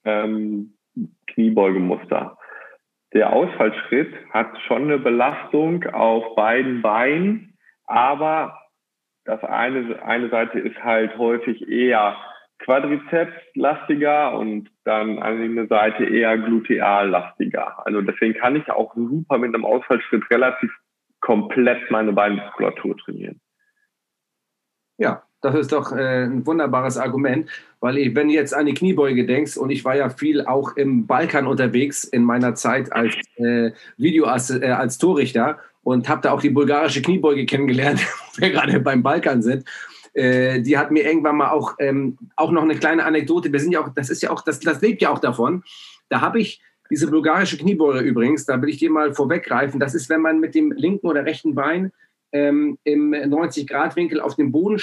ähm, 0.03 0.73
Kniebeugemuster. 1.27 2.37
Der 3.13 3.33
Ausfallschritt 3.33 4.13
hat 4.31 4.57
schon 4.67 4.83
eine 4.83 4.99
Belastung 4.99 5.83
auf 5.85 6.35
beiden 6.35 6.81
Beinen, 6.81 7.57
aber 7.85 8.57
das 9.25 9.43
eine, 9.43 10.01
eine 10.03 10.29
Seite 10.29 10.59
ist 10.59 10.81
halt 10.81 11.17
häufig 11.17 11.67
eher 11.67 12.15
Quadrizeps-lastiger 12.59 14.37
und 14.37 14.69
dann 14.83 15.21
eine 15.21 15.67
Seite 15.67 16.05
eher 16.05 16.37
gluteal-lastiger. 16.37 17.85
Also 17.85 18.01
deswegen 18.01 18.39
kann 18.39 18.55
ich 18.55 18.69
auch 18.69 18.95
super 18.95 19.37
mit 19.37 19.53
einem 19.53 19.65
Ausfallschritt 19.65 20.29
relativ 20.29 20.71
komplett 21.19 21.89
meine 21.91 22.13
Beinmuskulatur 22.13 22.97
trainieren. 22.97 23.41
Ja, 24.97 25.23
das 25.41 25.55
ist 25.55 25.71
doch 25.71 25.91
äh, 25.91 26.25
ein 26.25 26.45
wunderbares 26.45 26.97
Argument, 26.97 27.49
weil 27.79 27.97
ich, 27.97 28.15
wenn 28.15 28.27
du 28.27 28.33
jetzt 28.33 28.53
an 28.53 28.67
die 28.67 28.73
Kniebeuge 28.73 29.25
denkst, 29.25 29.57
und 29.57 29.71
ich 29.71 29.83
war 29.83 29.95
ja 29.95 30.09
viel 30.09 30.45
auch 30.45 30.77
im 30.77 31.07
Balkan 31.07 31.47
unterwegs 31.47 32.03
in 32.03 32.23
meiner 32.23 32.55
Zeit 32.55 32.93
als 32.93 33.15
äh, 33.37 33.71
Video 33.97 34.25
als, 34.25 34.51
äh, 34.51 34.67
als 34.67 34.97
Torrichter 34.97 35.59
und 35.83 36.07
habe 36.07 36.21
da 36.21 36.31
auch 36.31 36.41
die 36.41 36.51
bulgarische 36.51 37.01
Kniebeuge 37.01 37.45
kennengelernt, 37.45 37.99
wo 38.35 38.41
wir 38.41 38.51
gerade 38.51 38.79
beim 38.79 39.01
Balkan 39.01 39.41
sind. 39.41 39.65
Äh, 40.13 40.61
die 40.61 40.77
hat 40.77 40.91
mir 40.91 41.05
irgendwann 41.05 41.37
mal 41.37 41.49
auch, 41.49 41.75
ähm, 41.79 42.17
auch 42.35 42.51
noch 42.51 42.63
eine 42.63 42.75
kleine 42.75 43.05
Anekdote. 43.05 43.51
Wir 43.51 43.59
sind 43.59 43.71
ja 43.71 43.81
auch, 43.81 43.89
das 43.93 44.09
ist 44.09 44.21
ja 44.21 44.29
auch, 44.29 44.41
das, 44.41 44.59
das 44.59 44.81
lebt 44.81 45.01
ja 45.01 45.09
auch 45.09 45.19
davon. 45.19 45.63
Da 46.09 46.21
habe 46.21 46.39
ich 46.39 46.61
diese 46.91 47.07
bulgarische 47.07 47.57
Kniebeuge 47.57 48.01
übrigens, 48.01 48.45
da 48.45 48.61
will 48.61 48.69
ich 48.69 48.77
dir 48.77 48.91
mal 48.91 49.13
vorweggreifen. 49.13 49.79
Das 49.79 49.95
ist, 49.95 50.09
wenn 50.09 50.21
man 50.21 50.39
mit 50.39 50.53
dem 50.53 50.73
linken 50.73 51.07
oder 51.07 51.25
rechten 51.25 51.55
Bein 51.55 51.91
ähm, 52.33 52.77
im 52.83 53.13
90-Grad-Winkel 53.13 54.19
auf 54.19 54.35
dem 54.35 54.51
Boden 54.51 54.77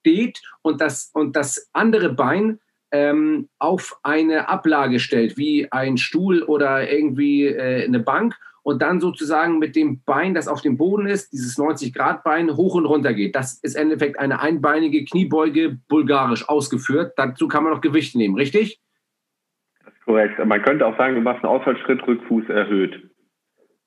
steht 0.00 0.40
und 0.62 0.80
das, 0.80 1.10
und 1.14 1.36
das 1.36 1.70
andere 1.72 2.12
Bein 2.12 2.58
ähm, 2.92 3.48
auf 3.58 3.98
eine 4.02 4.48
Ablage 4.48 4.98
stellt, 4.98 5.36
wie 5.36 5.70
ein 5.70 5.96
Stuhl 5.96 6.42
oder 6.42 6.90
irgendwie 6.90 7.46
äh, 7.46 7.84
eine 7.84 8.00
Bank 8.00 8.36
und 8.62 8.82
dann 8.82 9.00
sozusagen 9.00 9.58
mit 9.58 9.76
dem 9.76 10.02
Bein, 10.04 10.34
das 10.34 10.48
auf 10.48 10.60
dem 10.60 10.76
Boden 10.76 11.06
ist, 11.06 11.32
dieses 11.32 11.56
90-Grad-Bein, 11.56 12.56
hoch 12.56 12.74
und 12.74 12.86
runter 12.86 13.14
geht. 13.14 13.34
Das 13.34 13.54
ist 13.62 13.76
im 13.76 13.82
Endeffekt 13.82 14.18
eine 14.18 14.40
einbeinige 14.40 15.04
Kniebeuge, 15.04 15.78
bulgarisch 15.88 16.48
ausgeführt. 16.48 17.14
Dazu 17.16 17.48
kann 17.48 17.64
man 17.64 17.72
noch 17.72 17.80
Gewicht 17.80 18.14
nehmen, 18.16 18.34
richtig? 18.34 18.80
Das 19.84 19.94
ist 19.94 20.04
korrekt. 20.04 20.44
Man 20.44 20.62
könnte 20.62 20.86
auch 20.86 20.96
sagen, 20.98 21.14
du 21.14 21.20
machst 21.20 21.42
einen 21.42 21.52
Ausfallschritt, 21.52 22.06
Rückfuß 22.06 22.48
erhöht. 22.48 23.09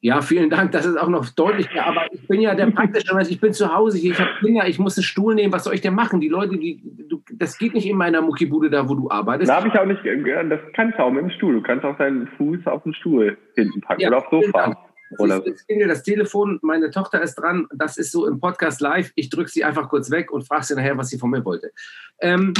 Ja, 0.04 0.22
vielen 0.22 0.50
Dank. 0.50 0.74
Das 0.74 0.86
ist 0.86 0.98
auch 0.98 1.08
noch 1.08 1.30
deutlich 1.30 1.74
mehr. 1.74 1.86
Aber 1.88 2.02
ich 2.12 2.28
bin 2.28 2.42
ja 2.42 2.54
der 2.56 2.66
praktische 2.72 3.16
Mensch. 3.16 3.30
Ich 3.32 3.40
bin 3.40 3.54
zu 3.54 3.74
Hause. 3.74 3.98
Ich 3.98 4.20
habe 4.20 4.32
Kinder. 4.42 4.68
Ich 4.68 4.78
muss 4.78 4.98
einen 4.98 5.06
Stuhl 5.06 5.34
nehmen. 5.34 5.54
Was 5.54 5.64
soll 5.64 5.76
ich 5.76 5.80
denn 5.80 5.96
machen? 5.96 6.20
Die 6.20 6.28
Leute, 6.28 6.58
die, 6.58 6.84
das 7.32 7.58
geht 7.58 7.74
nicht 7.74 7.88
in 7.88 7.96
meiner 7.96 8.22
Muckibude 8.22 8.70
da, 8.70 8.90
wo 8.90 8.96
du 8.96 9.10
arbeitest. 9.10 9.50
Da 9.50 9.56
habe 9.56 9.70
ich 9.70 9.80
auch 9.80 9.86
nicht, 9.86 10.04
äh, 10.04 10.50
das 10.50 10.60
kannst 10.76 11.00
du 11.00 11.04
auch 11.04 11.10
mit 11.10 11.24
dem 11.24 11.30
Stuhl. 11.30 11.54
Du 11.54 11.62
kannst 11.62 11.86
auch 11.86 11.98
deinen 11.98 12.28
Fuß 12.38 12.68
auf 12.68 12.84
den 12.84 12.94
Stuhl 12.96 13.38
hinten 13.56 13.80
packen 13.80 14.02
ja, 14.02 14.10
oder 14.10 14.18
aufs 14.18 14.30
Sofa. 14.30 14.78
Oder. 15.20 15.42
Jetzt 15.46 15.68
klingelt 15.68 15.90
das 15.90 16.04
Telefon, 16.04 16.60
meine 16.64 16.90
Tochter 16.90 17.22
ist 17.22 17.36
dran, 17.36 17.68
das 17.72 17.98
ist 17.98 18.12
so 18.12 18.28
im 18.28 18.40
Podcast 18.40 18.82
live. 18.82 19.12
Ich 19.16 19.30
drücke 19.30 19.50
sie 19.50 19.64
einfach 19.64 19.88
kurz 19.88 20.12
weg 20.12 20.32
und 20.32 20.46
frage 20.46 20.64
sie 20.64 20.76
nachher, 20.76 20.98
was 20.98 21.10
sie 21.10 21.18
von 21.20 21.30
mir 21.30 21.46
wollte. 21.46 21.72
Ähm, 22.20 22.54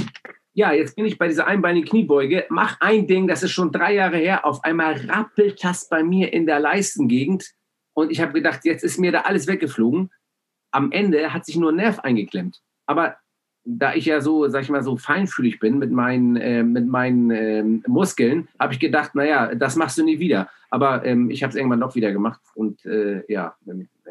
ja, 0.54 0.72
jetzt 0.72 0.96
bin 0.96 1.06
ich 1.06 1.18
bei 1.18 1.28
dieser 1.28 1.48
einbeinigen 1.48 1.88
Kniebeuge. 1.88 2.46
Mach 2.50 2.80
ein 2.80 3.08
Ding, 3.08 3.28
das 3.28 3.44
ist 3.44 3.52
schon 3.52 3.72
drei 3.72 3.96
Jahre 3.96 4.18
her. 4.18 4.46
Auf 4.46 4.64
einmal 4.64 4.94
rappelt 4.94 5.64
das 5.64 5.90
bei 5.90 6.04
mir 6.04 6.32
in 6.32 6.46
der 6.46 6.60
Leistengegend. 6.60 7.52
Und 7.94 8.12
ich 8.12 8.22
habe 8.22 8.34
gedacht, 8.34 8.62
jetzt 8.64 8.84
ist 8.84 9.00
mir 9.00 9.12
da 9.12 9.22
alles 9.22 9.48
weggeflogen. 9.48 10.12
Am 10.72 10.92
Ende 10.92 11.34
hat 11.34 11.46
sich 11.46 11.56
nur 11.56 11.72
ein 11.72 11.78
Nerv 11.78 12.00
eingeklemmt. 12.00 12.62
Aber 12.86 13.18
da 13.66 13.96
ich 13.96 14.06
ja 14.06 14.22
so, 14.22 14.48
sag 14.48 14.64
ich 14.64 14.70
mal, 14.70 14.84
so 14.84 14.98
feinfühlig 14.98 15.60
bin 15.60 15.80
mit 15.80 15.92
meinen, 15.92 16.36
äh, 16.36 16.64
mit 16.64 16.88
meinen 16.88 17.32
äh, 17.32 17.64
Muskeln, 17.88 18.48
habe 18.60 18.74
ich 18.74 18.80
gedacht, 18.80 19.16
naja, 19.16 19.56
das 19.56 19.76
machst 19.76 19.98
du 19.98 20.04
nie 20.04 20.20
wieder. 20.20 20.50
Aber 20.70 21.06
ähm, 21.06 21.30
ich 21.30 21.44
habe 21.44 21.52
es 21.52 21.56
irgendwann 21.56 21.80
doch 21.80 21.96
wieder 21.96 22.12
gemacht 22.12 22.42
und 22.56 22.84
äh, 22.86 23.24
ja, 23.32 23.56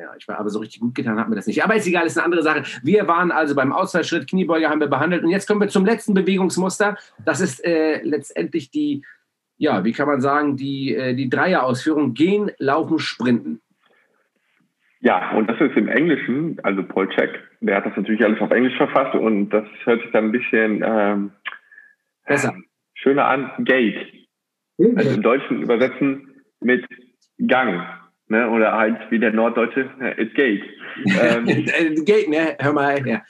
ja, 0.02 0.10
ich 0.18 0.26
war 0.26 0.38
aber 0.38 0.50
so 0.50 0.58
richtig 0.58 0.80
gut 0.80 0.94
getan, 0.94 1.18
hat 1.18 1.28
mir 1.28 1.36
das 1.36 1.46
nicht. 1.46 1.62
Aber 1.62 1.76
ist 1.76 1.86
egal, 1.86 2.06
ist 2.06 2.18
eine 2.18 2.24
andere 2.24 2.42
Sache. 2.42 2.64
Wir 2.82 3.06
waren 3.06 3.30
also 3.30 3.54
beim 3.54 3.72
Ausfallschritt, 3.72 4.28
Kniebeuge 4.28 4.68
haben 4.68 4.80
wir 4.80 4.88
behandelt 4.88 5.22
und 5.22 5.30
jetzt 5.30 5.46
kommen 5.46 5.60
wir 5.60 5.68
zum 5.68 5.86
letzten 5.86 6.12
Bewegungsmuster. 6.12 6.96
Das 7.24 7.40
ist 7.40 7.64
äh, 7.64 8.02
letztendlich 8.02 8.70
die, 8.70 9.04
ja, 9.58 9.84
wie 9.84 9.92
kann 9.92 10.08
man 10.08 10.20
sagen, 10.20 10.56
die, 10.56 10.94
äh, 10.94 11.14
die 11.14 11.30
Dreierausführung: 11.30 12.14
Gehen, 12.14 12.50
Laufen, 12.58 12.98
Sprinten. 12.98 13.60
Ja, 15.00 15.32
und 15.32 15.48
das 15.48 15.60
ist 15.60 15.76
im 15.76 15.88
Englischen, 15.88 16.58
also 16.62 16.82
Paul 16.82 17.08
Check, 17.08 17.30
der 17.60 17.76
hat 17.76 17.86
das 17.86 17.96
natürlich 17.96 18.24
alles 18.24 18.40
auf 18.40 18.50
Englisch 18.50 18.76
verfasst 18.76 19.14
und 19.14 19.50
das 19.50 19.64
hört 19.84 20.02
sich 20.02 20.10
dann 20.12 20.26
ein 20.26 20.32
bisschen 20.32 20.82
ähm, 20.84 21.32
besser 22.26 22.54
schöner 22.94 23.26
an. 23.26 23.50
Gate. 23.60 23.98
Also 24.96 25.10
im 25.10 25.22
Deutschen 25.22 25.62
übersetzen 25.62 26.42
mit 26.60 26.84
Gang. 27.38 27.84
Ne? 28.28 28.48
Oder 28.50 28.72
halt 28.72 28.98
wie 29.11 29.18
der 29.18 29.32
Norddeutsche, 29.32 29.90
it 30.16 30.35
geht. 30.35 30.64
Ähm, 31.20 31.44
geht, 32.04 32.28
ne? 32.28 32.56
Hör 32.61 32.72
mal, 32.72 33.06
ja. 33.06 33.22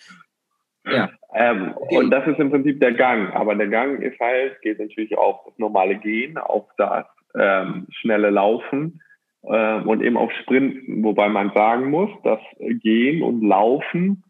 ja. 0.84 1.10
Ähm. 1.34 1.74
Und 1.90 2.10
das 2.10 2.26
ist 2.26 2.38
im 2.38 2.50
Prinzip 2.50 2.80
der 2.80 2.92
Gang. 2.92 3.32
Aber 3.34 3.54
der 3.54 3.68
Gang 3.68 4.02
ist 4.02 4.18
halt, 4.20 4.60
geht 4.62 4.78
natürlich 4.78 5.16
auch 5.16 5.44
das 5.46 5.58
normale 5.58 5.96
Gehen, 5.96 6.38
auch 6.38 6.68
das 6.76 7.06
ähm, 7.34 7.86
schnelle 7.90 8.30
Laufen 8.30 9.00
äh, 9.42 9.80
und 9.80 10.02
eben 10.02 10.16
auf 10.16 10.30
Sprinten, 10.42 11.02
wobei 11.02 11.28
man 11.28 11.52
sagen 11.54 11.90
muss, 11.90 12.10
dass 12.22 12.40
Gehen 12.58 13.22
und 13.22 13.42
Laufen 13.42 14.24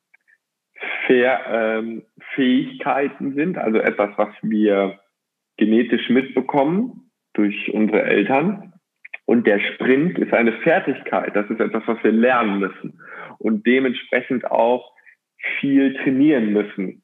Fair, 1.07 1.41
ähm, 1.49 2.03
Fähigkeiten 2.35 3.35
sind, 3.35 3.57
also 3.57 3.79
etwas, 3.79 4.11
was 4.17 4.31
wir 4.43 4.99
genetisch 5.57 6.09
mitbekommen 6.09 7.11
durch 7.35 7.73
unsere 7.73 8.03
Eltern. 8.03 8.72
Und 9.33 9.47
der 9.47 9.61
Sprint 9.61 10.19
ist 10.19 10.35
eine 10.35 10.53
Fertigkeit, 10.61 11.35
das 11.35 11.49
ist 11.49 11.59
etwas, 11.59 11.83
was 11.87 12.05
wir 12.05 12.13
lernen 12.13 12.59
müssen 12.59 13.01
und 13.39 13.67
dementsprechend 13.67 14.45
auch 14.51 14.93
viel 15.59 15.95
trainieren 16.03 16.53
müssen, 16.53 17.03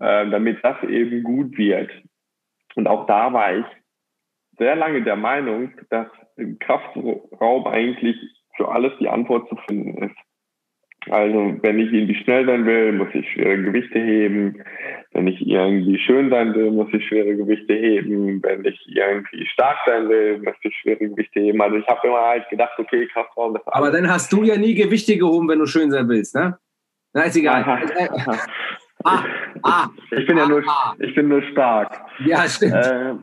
äh, 0.00 0.28
damit 0.30 0.58
das 0.64 0.82
eben 0.82 1.22
gut 1.22 1.56
wird. 1.56 1.92
Und 2.74 2.88
auch 2.88 3.06
da 3.06 3.32
war 3.32 3.56
ich 3.56 3.64
sehr 4.58 4.74
lange 4.74 5.04
der 5.04 5.14
Meinung, 5.14 5.70
dass 5.90 6.08
im 6.34 6.58
Kraftraum 6.58 7.66
eigentlich 7.68 8.16
für 8.56 8.68
alles 8.68 8.92
die 8.98 9.08
Antwort 9.08 9.48
zu 9.48 9.54
finden 9.68 10.02
ist. 10.02 10.16
Also 11.08 11.56
wenn 11.62 11.78
ich 11.78 11.92
irgendwie 11.92 12.22
schnell 12.22 12.44
sein 12.44 12.66
will, 12.66 12.92
muss 12.92 13.08
ich 13.14 13.26
schwere 13.32 13.62
Gewichte 13.62 13.98
heben. 13.98 14.62
Wenn 15.12 15.26
ich 15.26 15.40
irgendwie 15.46 15.98
schön 15.98 16.28
sein 16.30 16.54
will, 16.54 16.70
muss 16.70 16.92
ich 16.92 17.06
schwere 17.06 17.34
Gewichte 17.36 17.72
heben. 17.72 18.42
Wenn 18.42 18.64
ich 18.64 18.78
irgendwie 18.86 19.46
stark 19.46 19.78
sein 19.86 20.08
will, 20.08 20.38
muss 20.38 20.54
ich 20.62 20.74
schwere 20.76 21.08
Gewichte 21.08 21.40
heben. 21.40 21.62
Also 21.62 21.76
ich 21.76 21.86
habe 21.86 22.06
immer 22.06 22.20
halt 22.20 22.48
gedacht, 22.50 22.78
okay, 22.78 23.08
Kraftraum 23.12 23.56
ist 23.56 23.62
Aber 23.66 23.90
dann 23.90 24.10
hast 24.10 24.32
du 24.32 24.42
ja 24.42 24.56
nie 24.56 24.74
Gewichte 24.74 25.16
gehoben, 25.16 25.48
wenn 25.48 25.58
du 25.58 25.66
schön 25.66 25.90
sein 25.90 26.08
willst, 26.08 26.34
ne? 26.34 26.58
Na, 27.12 27.22
ist 27.22 27.36
egal. 27.36 27.64
ah, 29.04 29.24
ah, 29.62 29.88
ich 30.10 30.26
bin 30.26 30.38
ah, 30.38 30.42
ja 30.42 30.48
nur, 30.48 30.62
ah. 30.68 30.94
ich 30.98 31.14
bin 31.14 31.28
nur 31.28 31.42
stark. 31.50 31.98
Ja, 32.24 32.46
stimmt. 32.46 32.74
Äh, 32.74 33.14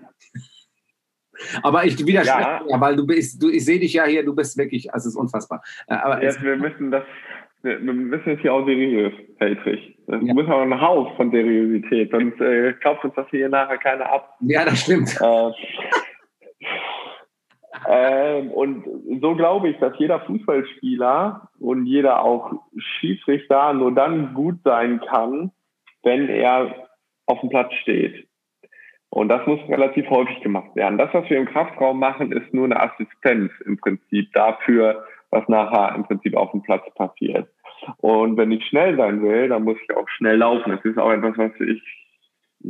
aber 1.62 1.86
ich 1.86 1.98
widerspreche, 2.06 2.62
ja. 2.68 2.82
weil 2.82 2.96
du 2.96 3.06
bist, 3.06 3.42
du, 3.42 3.50
ich 3.50 3.64
sehe 3.64 3.80
dich 3.80 3.94
ja 3.94 4.06
hier, 4.06 4.26
du 4.26 4.36
bist 4.36 4.58
wirklich, 4.58 4.94
also 4.94 5.08
es 5.08 5.14
ist 5.14 5.20
unfassbar. 5.20 5.62
Äh, 5.88 5.96
aber 5.96 6.24
jetzt, 6.24 6.42
wir 6.42 6.58
müssen 6.58 6.92
das, 6.92 7.04
wir 7.64 7.80
müssen 7.80 8.30
jetzt 8.30 8.42
hier 8.42 8.54
auch 8.54 8.66
seriös, 8.66 9.14
Heltrich. 9.40 9.98
Wir 10.08 10.22
ja. 10.22 10.34
müssen 10.34 10.52
auch 10.52 10.62
ein 10.62 10.82
Haus 10.82 11.16
von 11.18 11.32
Seriosität, 11.32 12.12
sonst 12.12 12.40
äh, 12.40 12.74
kauft 12.74 13.04
uns 13.04 13.16
das 13.16 13.28
hier 13.30 13.50
nachher 13.50 13.78
keiner 13.78 14.12
ab. 14.12 14.36
Ja, 14.42 14.64
das 14.64 14.82
stimmt. 14.82 15.20
Äh, 15.20 15.52
ähm, 18.40 18.52
und 18.52 18.86
so 19.22 19.36
glaube 19.36 19.70
ich, 19.70 19.78
dass 19.78 19.98
jeder 19.98 20.20
Fußballspieler 20.22 21.50
und 21.60 21.86
jeder 21.86 22.24
auch 22.24 22.52
Schiedsrichter 22.78 23.74
nur 23.74 23.94
dann 23.94 24.34
gut 24.34 24.60
sein 24.64 25.02
kann, 25.02 25.52
wenn 26.04 26.30
er 26.30 26.88
auf 27.26 27.40
dem 27.42 27.50
Platz 27.50 27.74
steht. 27.82 28.28
Und 29.10 29.30
das 29.30 29.46
muss 29.48 29.60
relativ 29.70 30.10
häufig 30.10 30.42
gemacht 30.42 30.76
werden. 30.76 30.98
Das, 30.98 31.14
was 31.14 31.30
wir 31.30 31.38
im 31.38 31.46
Kraftraum 31.46 32.00
machen, 32.00 32.32
ist 32.32 32.54
nur 32.54 32.66
eine 32.66 32.80
Assistenz 32.80 33.52
im 33.66 33.78
Prinzip 33.78 34.32
dafür, 34.34 35.06
was 35.32 35.48
nachher 35.48 35.96
im 35.96 36.04
Prinzip 36.04 36.36
auf 36.36 36.52
dem 36.52 36.62
Platz 36.64 36.84
passiert. 36.96 37.48
Und 37.98 38.38
wenn 38.38 38.52
ich 38.52 38.66
schnell 38.66 38.98
sein 38.98 39.22
will, 39.22 39.50
dann 39.50 39.64
muss 39.64 39.78
ich 39.82 39.96
auch 39.96 40.08
schnell 40.10 40.38
laufen. 40.38 40.72
Das 40.72 40.84
ist 40.84 40.98
auch 40.98 41.12
etwas, 41.12 41.38
was 41.38 41.52
ich 41.60 41.82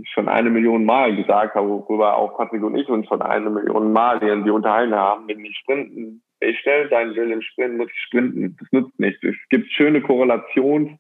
schon 0.10 0.28
eine 0.28 0.50
Million 0.50 0.86
Mal 0.86 1.16
gesagt 1.16 1.56
habe, 1.56 1.70
worüber 1.70 2.18
auch 2.18 2.38
Patrick 2.38 2.64
und 2.64 2.76
ich 2.76 2.90
uns 2.90 3.08
schon 3.08 3.22
eine 3.22 3.50
Million 3.50 3.94
Mal 3.94 4.22
irgendwie 4.22 4.50
unterhalten 4.52 4.96
haben. 4.96 5.28
Wenn 5.28 5.44
ich 5.46 5.58
sprinten, 5.58 6.22
wenn 6.40 6.50
ich 6.50 6.60
schnell 6.60 6.90
sein 6.90 7.16
will 7.16 7.32
im 7.32 7.42
Sprint, 7.42 7.78
muss 7.78 7.90
ich 7.90 8.00
sprinten. 8.02 8.58
Das 8.60 8.68
nutzt 8.72 9.00
nichts. 9.00 9.24
Es 9.24 9.36
gibt 9.50 9.72
schöne 9.72 10.02
Korrelations, 10.02 10.92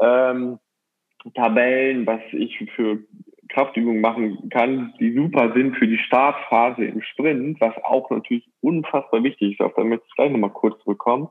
ähm, 0.00 0.58
Tabellen, 1.34 2.06
was 2.06 2.20
ich 2.32 2.58
für 2.74 2.98
Kraftübungen 3.52 4.00
machen 4.00 4.48
kann, 4.50 4.94
die 5.00 5.12
super 5.12 5.52
sind 5.54 5.76
für 5.76 5.86
die 5.86 5.98
Startphase 5.98 6.84
im 6.84 7.02
Sprint, 7.02 7.60
was 7.60 7.74
auch 7.82 8.08
natürlich 8.10 8.48
unfassbar 8.60 9.22
wichtig 9.24 9.52
ist. 9.52 9.60
Auf 9.60 9.74
da 9.74 9.82
möchte 9.82 10.04
ich 10.08 10.14
gleich 10.14 10.30
nochmal 10.30 10.50
kurz 10.50 10.80
zurückkommen. 10.82 11.28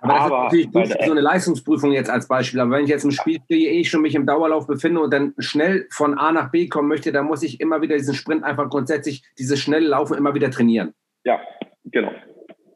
Aber, 0.00 0.12
das 0.12 0.20
aber 0.22 0.36
ist 0.36 0.42
natürlich 0.44 0.72
gut 0.72 1.04
so 1.04 1.12
eine 1.12 1.20
Leistungsprüfung 1.20 1.92
jetzt 1.92 2.10
als 2.10 2.26
Beispiel. 2.26 2.60
Aber 2.60 2.70
wenn 2.72 2.84
ich 2.84 2.90
jetzt 2.90 3.04
im 3.04 3.10
Spiel 3.10 3.38
stehe, 3.44 3.70
eh 3.70 3.84
schon 3.84 4.02
mich 4.02 4.14
im 4.14 4.26
Dauerlauf 4.26 4.66
befinde 4.66 5.00
und 5.00 5.12
dann 5.12 5.34
schnell 5.38 5.86
von 5.90 6.18
A 6.18 6.32
nach 6.32 6.50
B 6.50 6.68
kommen 6.68 6.88
möchte, 6.88 7.12
dann 7.12 7.26
muss 7.26 7.42
ich 7.42 7.60
immer 7.60 7.82
wieder 7.82 7.96
diesen 7.96 8.14
Sprint 8.14 8.44
einfach 8.44 8.70
grundsätzlich, 8.70 9.22
dieses 9.38 9.60
schnelle 9.60 9.88
Laufen 9.88 10.16
immer 10.16 10.34
wieder 10.34 10.50
trainieren. 10.50 10.94
Ja, 11.24 11.40
genau. 11.84 12.12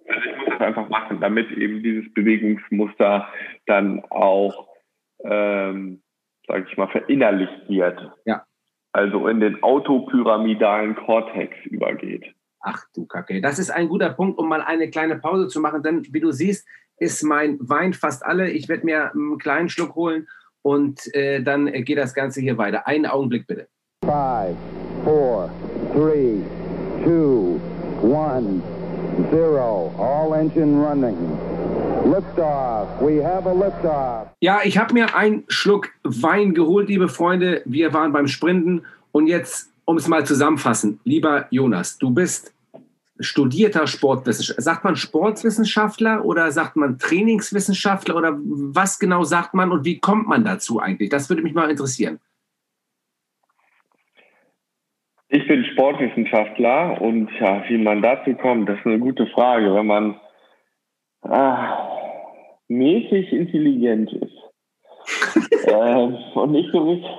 Also 0.09 0.29
ich 0.29 0.37
muss 0.37 0.49
das 0.51 0.61
einfach 0.61 0.89
machen, 0.91 1.21
damit 1.21 1.51
eben 1.53 1.83
dieses 1.83 2.13
Bewegungsmuster 2.13 3.27
dann 3.67 4.05
auch, 4.11 4.69
ähm, 5.25 6.03
sage 6.47 6.67
ich 6.71 6.77
mal, 6.77 6.89
verinnerlicht 6.89 7.69
wird. 7.69 7.99
Ja 8.27 8.45
also 8.93 9.27
in 9.29 9.41
den 9.41 9.63
autopyramidalen 9.63 10.95
Kortex 10.95 11.57
übergeht. 11.67 12.25
Ach 12.61 12.85
du 12.95 13.07
Kacke. 13.07 13.41
Das 13.41 13.59
ist 13.59 13.71
ein 13.71 13.89
guter 13.89 14.11
Punkt, 14.11 14.39
um 14.39 14.49
mal 14.49 14.63
eine 14.63 14.89
kleine 14.89 15.17
Pause 15.17 15.49
zu 15.49 15.61
machen, 15.61 15.83
denn 15.83 16.07
wie 16.11 16.21
du 16.21 16.31
siehst, 16.31 16.67
ist 16.99 17.23
mein 17.25 17.59
Wein 17.61 17.93
fast 17.93 18.25
alle. 18.25 18.51
Ich 18.51 18.69
werde 18.69 18.87
mir 18.87 19.13
einen 19.13 19.39
kleinen 19.39 19.69
Schluck 19.69 19.97
holen 19.97 20.29
und 20.63 21.13
äh, 21.15 21.43
dann 21.43 21.67
geht 21.73 21.99
das 21.99 22.15
Ganze 22.15 22.41
hier 22.41 22.59
weiter. 22.59 22.87
Einen 22.87 23.07
Augenblick 23.07 23.47
bitte. 23.47 23.69
Five, 24.05 24.57
four, 25.05 25.51
three, 25.93 26.43
two, 27.05 27.61
one, 28.03 28.63
zero. 29.31 29.93
All 29.99 30.39
engine 30.39 30.81
running. 30.81 31.52
Ja, 34.41 34.61
ich 34.65 34.77
habe 34.77 34.93
mir 34.93 35.15
einen 35.15 35.45
Schluck 35.49 35.91
Wein 36.03 36.53
geholt, 36.53 36.89
liebe 36.89 37.09
Freunde. 37.09 37.63
Wir 37.65 37.93
waren 37.95 38.13
beim 38.13 38.27
Sprinten 38.27 38.85
und 39.13 39.29
jetzt, 39.29 39.73
um 39.85 39.97
es 39.97 40.09
mal 40.09 40.27
zusammenfassen, 40.27 40.99
lieber 41.05 41.47
Jonas, 41.51 41.99
du 41.99 42.11
bist 42.11 42.53
studierter 43.21 43.87
Sportwissenschaftler. 43.87 44.63
Sagt 44.63 44.85
man 44.85 44.97
Sportwissenschaftler 44.97 46.25
oder 46.25 46.51
sagt 46.51 46.77
man 46.77 46.99
Trainingswissenschaftler 46.99 48.17
oder 48.17 48.37
was 48.37 48.99
genau 48.99 49.23
sagt 49.23 49.55
man 49.55 49.71
und 49.71 49.85
wie 49.85 50.01
kommt 50.01 50.27
man 50.27 50.45
dazu 50.45 50.81
eigentlich? 50.81 51.09
Das 51.09 51.31
würde 51.31 51.43
mich 51.43 51.55
mal 51.55 51.71
interessieren. 51.71 52.19
Ich 55.29 55.47
bin 55.47 55.65
Sportwissenschaftler 55.65 57.01
und 57.01 57.31
ja, 57.41 57.63
wie 57.69 57.79
man 57.79 58.03
dazu 58.03 58.35
kommt, 58.35 58.69
das 58.69 58.79
ist 58.79 58.87
eine 58.87 58.99
gute 58.99 59.27
Frage. 59.29 59.75
Wenn 59.75 59.87
man 59.87 60.17
ah, 61.23 61.89
mäßig 62.69 63.33
intelligent 63.33 64.13
ist. 64.13 64.33
ähm, 65.67 66.17
und 66.35 66.53
nicht 66.53 66.71
so 66.73 66.91
richtig, 66.91 67.11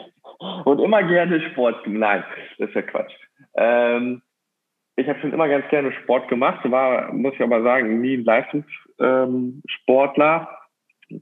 und 0.65 0.79
immer 0.79 1.03
gerne 1.03 1.41
Sport. 1.51 1.87
Nein, 1.87 2.23
das 2.57 2.69
ist 2.69 2.75
ja 2.75 2.81
Quatsch. 2.81 3.13
Ähm, 3.55 4.23
ich 4.95 5.07
habe 5.07 5.19
schon 5.19 5.33
immer 5.33 5.47
ganz 5.47 5.67
gerne 5.69 5.91
Sport 6.03 6.27
gemacht, 6.27 6.59
war, 6.69 7.11
muss 7.13 7.33
ich 7.33 7.41
aber 7.41 7.63
sagen, 7.63 7.99
nie 8.01 8.17
ein 8.17 8.25
Leistungssportler, 8.25 10.47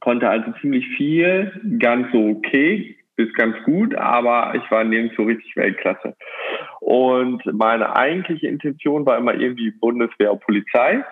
konnte 0.01 0.29
also 0.29 0.51
ziemlich 0.59 0.85
viel, 0.97 1.53
ganz 1.79 2.11
so 2.11 2.29
okay, 2.29 2.97
bis 3.15 3.33
ganz 3.33 3.55
gut, 3.63 3.95
aber 3.95 4.53
ich 4.55 4.69
war 4.71 4.83
nirgendwo 4.83 5.23
richtig 5.23 5.55
Weltklasse. 5.55 6.17
Und 6.79 7.45
meine 7.53 7.95
eigentliche 7.95 8.47
Intention 8.47 9.05
war 9.05 9.17
immer 9.17 9.35
irgendwie 9.35 9.71
Bundeswehr, 9.71 10.35
Polizei. 10.35 11.03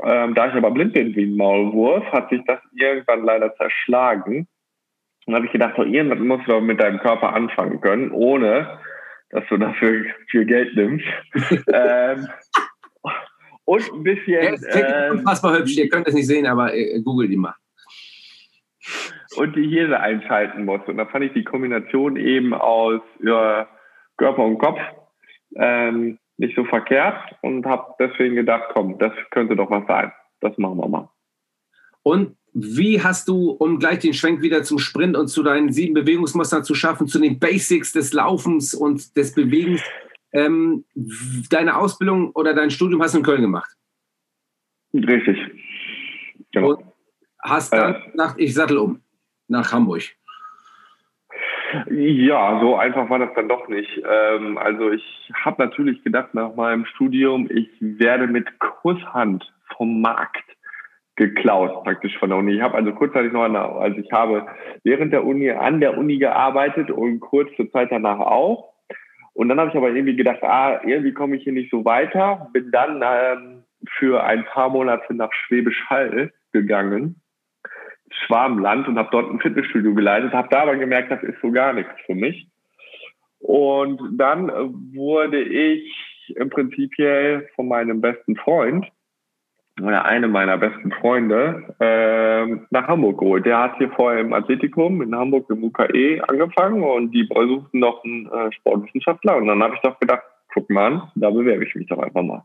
Ähm, 0.00 0.34
da 0.34 0.48
ich 0.48 0.54
aber 0.54 0.70
blind 0.70 0.94
bin 0.94 1.14
wie 1.14 1.24
ein 1.24 1.36
Maulwurf, 1.36 2.04
hat 2.12 2.30
sich 2.30 2.42
das 2.46 2.60
irgendwann 2.74 3.24
leider 3.24 3.54
zerschlagen. 3.56 4.48
Und 5.26 5.34
habe 5.34 5.46
ich 5.46 5.52
gedacht, 5.52 5.74
so, 5.76 5.84
irgendwas 5.84 6.18
musst 6.18 6.48
du 6.48 6.60
mit 6.60 6.80
deinem 6.80 6.98
Körper 6.98 7.32
anfangen 7.32 7.80
können, 7.80 8.10
ohne 8.10 8.78
dass 9.30 9.44
du 9.48 9.56
dafür 9.56 10.04
viel 10.30 10.44
Geld 10.44 10.74
nimmst. 10.74 11.06
ähm, 11.72 12.28
und 13.64 13.92
ein 13.92 14.02
bisschen. 14.02 14.58
Ja, 14.60 15.06
äh, 15.06 15.10
unfassbar 15.10 15.58
hübsch, 15.58 15.76
ihr 15.76 15.88
könnt 15.88 16.08
es 16.08 16.14
nicht 16.14 16.26
sehen, 16.26 16.46
aber 16.46 16.74
äh, 16.74 17.00
google 17.00 17.28
die 17.28 17.36
mal. 17.36 17.54
Und 19.36 19.54
die 19.56 19.68
Hirse 19.68 19.98
einschalten 19.98 20.64
muss. 20.64 20.80
Und 20.86 20.98
da 20.98 21.06
fand 21.06 21.24
ich 21.24 21.32
die 21.32 21.44
Kombination 21.44 22.16
eben 22.16 22.52
aus 22.52 23.00
ja, 23.22 23.68
Körper 24.16 24.44
und 24.44 24.58
Kopf 24.58 24.80
ähm, 25.56 26.18
nicht 26.36 26.56
so 26.56 26.64
verkehrt 26.64 27.36
und 27.42 27.66
habe 27.66 27.94
deswegen 27.98 28.34
gedacht, 28.34 28.70
komm, 28.72 28.98
das 28.98 29.12
könnte 29.30 29.56
doch 29.56 29.70
was 29.70 29.86
sein. 29.86 30.12
Das 30.40 30.56
machen 30.58 30.78
wir 30.78 30.88
mal. 30.88 31.08
Und 32.02 32.36
wie 32.54 33.02
hast 33.02 33.28
du, 33.28 33.50
um 33.50 33.78
gleich 33.78 34.00
den 34.00 34.12
Schwenk 34.12 34.42
wieder 34.42 34.62
zum 34.62 34.78
Sprint 34.78 35.16
und 35.16 35.28
zu 35.28 35.42
deinen 35.42 35.72
sieben 35.72 35.94
Bewegungsmustern 35.94 36.64
zu 36.64 36.74
schaffen, 36.74 37.06
zu 37.06 37.18
den 37.18 37.38
Basics 37.38 37.92
des 37.92 38.12
Laufens 38.12 38.74
und 38.74 39.16
des 39.16 39.34
Bewegens, 39.34 39.82
ähm, 40.32 40.84
deine 41.50 41.76
Ausbildung 41.76 42.30
oder 42.32 42.54
dein 42.54 42.70
Studium 42.70 43.02
hast 43.02 43.14
du 43.14 43.18
in 43.18 43.24
Köln 43.24 43.42
gemacht? 43.42 43.70
Richtig. 44.94 45.38
Genau. 46.52 46.74
Und 46.74 46.84
hast 47.40 47.72
dann 47.72 47.94
äh, 47.94 48.00
nach, 48.14 48.36
ich 48.36 48.54
sattel 48.54 48.78
um, 48.78 49.00
nach 49.48 49.72
Hamburg. 49.72 50.02
Ja, 51.90 52.60
so 52.60 52.76
einfach 52.76 53.08
war 53.08 53.18
das 53.18 53.34
dann 53.34 53.48
doch 53.48 53.68
nicht. 53.68 54.02
Ähm, 54.08 54.58
also 54.58 54.90
ich 54.90 55.30
habe 55.34 55.62
natürlich 55.62 56.02
gedacht 56.04 56.34
nach 56.34 56.54
meinem 56.54 56.84
Studium, 56.86 57.48
ich 57.50 57.68
werde 57.80 58.26
mit 58.26 58.58
Kusshand 58.58 59.52
vom 59.76 60.00
Markt 60.00 60.44
geklaut 61.16 61.84
praktisch 61.84 62.16
von 62.18 62.30
der 62.30 62.38
Uni. 62.38 62.54
Ich 62.54 62.62
habe 62.62 62.74
also 62.74 62.92
kurzzeitig 62.92 63.32
noch, 63.32 63.44
eine, 63.44 63.60
also 63.60 63.98
ich 63.98 64.10
habe 64.12 64.46
während 64.82 65.12
der 65.12 65.24
Uni 65.24 65.50
an 65.50 65.80
der 65.80 65.96
Uni 65.96 66.18
gearbeitet 66.18 66.90
und 66.90 67.20
kurze 67.20 67.70
Zeit 67.70 67.90
danach 67.90 68.18
auch. 68.18 68.72
Und 69.34 69.48
dann 69.48 69.58
habe 69.58 69.70
ich 69.70 69.76
aber 69.76 69.90
irgendwie 69.90 70.16
gedacht, 70.16 70.42
ah, 70.42 70.80
irgendwie 70.84 71.12
komme 71.12 71.36
ich 71.36 71.44
hier 71.44 71.52
nicht 71.52 71.70
so 71.70 71.84
weiter. 71.84 72.48
Bin 72.52 72.70
dann 72.70 73.02
ähm, 73.02 73.64
für 73.98 74.22
ein 74.24 74.44
paar 74.44 74.68
Monate 74.68 75.14
nach 75.14 75.32
Schwäbisch 75.32 75.84
Hall 75.88 76.32
gegangen, 76.52 77.20
Schwarmland, 78.26 78.88
und 78.88 78.98
habe 78.98 79.08
dort 79.12 79.30
ein 79.30 79.40
Fitnessstudio 79.40 79.94
geleitet. 79.94 80.32
Habe 80.32 80.48
da 80.50 80.62
aber 80.62 80.76
gemerkt, 80.76 81.10
das 81.10 81.22
ist 81.22 81.40
so 81.40 81.50
gar 81.50 81.72
nichts 81.72 81.92
für 82.06 82.14
mich. 82.14 82.48
Und 83.38 84.00
dann 84.18 84.48
wurde 84.94 85.42
ich 85.42 85.92
im 86.36 86.50
Prinzip 86.50 86.92
von 87.56 87.68
meinem 87.68 88.00
besten 88.00 88.36
Freund 88.36 88.86
oder 89.80 90.04
eine 90.04 90.28
meiner 90.28 90.58
besten 90.58 90.92
Freunde 90.92 91.74
äh, 91.80 92.46
nach 92.70 92.88
Hamburg 92.88 93.18
geholt. 93.18 93.46
Der 93.46 93.58
hat 93.58 93.78
hier 93.78 93.90
vorher 93.90 94.20
im 94.20 94.32
Athletikum 94.32 95.02
in 95.02 95.14
Hamburg 95.14 95.48
im 95.50 95.64
UKE 95.64 96.22
angefangen 96.28 96.82
und 96.82 97.10
die 97.12 97.26
suchten 97.26 97.80
noch 97.80 98.04
einen 98.04 98.26
äh, 98.26 98.52
Sportwissenschaftler. 98.52 99.36
Und 99.36 99.46
dann 99.46 99.62
habe 99.62 99.74
ich 99.74 99.80
doch 99.80 99.98
gedacht, 99.98 100.22
guck 100.52 100.68
mal 100.70 100.92
an, 100.92 101.02
da 101.14 101.30
bewerbe 101.30 101.64
ich 101.64 101.74
mich 101.74 101.88
doch 101.88 101.98
einfach 101.98 102.22
mal. 102.22 102.44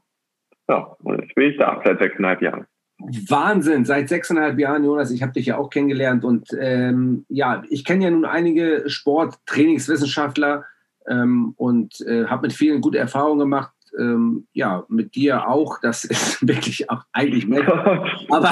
Ja, 0.70 0.96
und 1.04 1.22
jetzt 1.22 1.36
bin 1.36 1.52
ich 1.52 1.58
da 1.58 1.82
seit 1.84 2.00
sechseinhalb 2.00 2.42
Jahren. 2.42 2.66
Wahnsinn, 3.00 3.86
seit 3.86 4.10
sechseinhalb 4.10 4.58
Jahren, 4.60 4.84
Jonas. 4.84 5.12
Ich 5.12 5.22
habe 5.22 5.34
dich 5.34 5.46
ja 5.46 5.58
auch 5.58 5.70
kennengelernt 5.70 6.24
und 6.24 6.50
ähm, 6.60 7.26
ja, 7.30 7.64
ich 7.70 7.86
kenne 7.86 8.06
ja 8.06 8.12
nun 8.12 8.26
einige 8.26 8.84
Sporttrainingswissenschaftler 8.88 10.66
ähm, 11.08 11.54
und 11.58 12.02
äh, 12.02 12.26
habe 12.26 12.48
mit 12.48 12.54
vielen 12.54 12.82
gute 12.82 12.98
Erfahrungen 12.98 13.40
gemacht 13.40 13.72
ähm, 13.98 14.48
ja, 14.54 14.86
mit 14.90 15.16
dir 15.16 15.48
auch. 15.48 15.80
Das 15.82 16.04
ist 16.06 16.46
wirklich 16.48 16.90
auch 16.90 17.04
eigentlich 17.12 17.48
nett. 17.48 17.68
Aber 18.30 18.52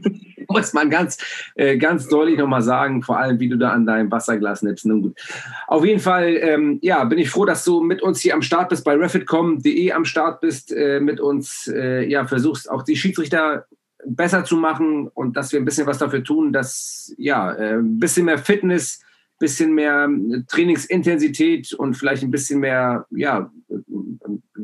muss 0.48 0.72
man 0.72 0.90
ganz, 0.90 1.18
äh, 1.54 1.76
ganz 1.76 2.08
deutlich 2.08 2.38
nochmal 2.38 2.62
sagen, 2.62 3.02
vor 3.02 3.18
allem, 3.18 3.40
wie 3.40 3.48
du 3.48 3.56
da 3.56 3.70
an 3.70 3.86
deinem 3.86 4.10
Wasserglas 4.10 4.62
nimmst. 4.62 4.86
Nun 4.86 5.02
gut. 5.02 5.20
Auf 5.66 5.84
jeden 5.84 6.00
Fall, 6.00 6.36
ähm, 6.40 6.78
ja, 6.82 7.04
bin 7.04 7.18
ich 7.18 7.30
froh, 7.30 7.44
dass 7.44 7.64
du 7.64 7.80
mit 7.80 8.02
uns 8.02 8.20
hier 8.20 8.34
am 8.34 8.42
Start 8.42 8.68
bist, 8.68 8.84
bei 8.84 8.94
refitcom.de 8.94 9.92
am 9.92 10.04
Start 10.04 10.40
bist, 10.40 10.72
äh, 10.72 11.00
mit 11.00 11.20
uns, 11.20 11.68
äh, 11.68 12.06
ja, 12.08 12.26
versuchst 12.26 12.70
auch 12.70 12.82
die 12.82 12.96
Schiedsrichter 12.96 13.66
besser 14.08 14.44
zu 14.44 14.56
machen 14.56 15.08
und 15.08 15.36
dass 15.36 15.52
wir 15.52 15.60
ein 15.60 15.64
bisschen 15.64 15.86
was 15.86 15.98
dafür 15.98 16.22
tun, 16.22 16.52
dass, 16.52 17.14
ja, 17.18 17.52
äh, 17.52 17.78
ein 17.78 17.98
bisschen 17.98 18.26
mehr 18.26 18.38
Fitness 18.38 19.00
bisschen 19.38 19.74
mehr 19.74 20.08
Trainingsintensität 20.48 21.72
und 21.74 21.94
vielleicht 21.94 22.22
ein 22.22 22.30
bisschen 22.30 22.60
mehr, 22.60 23.06
ja, 23.10 23.50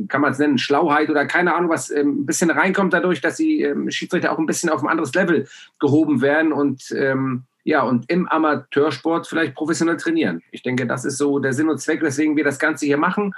kann 0.09 0.21
man 0.21 0.33
es 0.33 0.39
nennen, 0.39 0.59
Schlauheit 0.59 1.11
oder 1.11 1.27
keine 1.27 1.55
Ahnung, 1.55 1.71
was 1.71 1.91
ähm, 1.91 2.23
ein 2.23 2.27
bisschen 2.27 2.51
reinkommt 2.51 2.93
dadurch, 2.93 3.21
dass 3.21 3.37
die 3.37 3.63
ähm, 3.63 3.91
Schiedsrichter 3.91 4.33
auch 4.33 4.39
ein 4.39 4.47
bisschen 4.47 4.71
auf 4.71 4.83
ein 4.83 4.89
anderes 4.89 5.15
Level 5.15 5.47
gehoben 5.79 6.23
werden 6.23 6.53
und 6.53 6.91
ähm, 6.97 7.45
ja, 7.65 7.83
und 7.83 8.11
im 8.11 8.29
Amateursport 8.29 9.29
vielleicht 9.29 9.55
professionell 9.55 9.97
trainieren. 9.97 10.43
Ich 10.51 10.63
denke, 10.63 10.87
das 10.87 11.05
ist 11.05 11.19
so 11.19 11.39
der 11.39 11.53
Sinn 11.53 11.69
und 11.69 11.79
Zweck, 11.79 12.03
weswegen 12.03 12.37
wir 12.37 12.43
das 12.43 12.59
Ganze 12.59 12.87
hier 12.87 12.97
machen. 12.97 13.35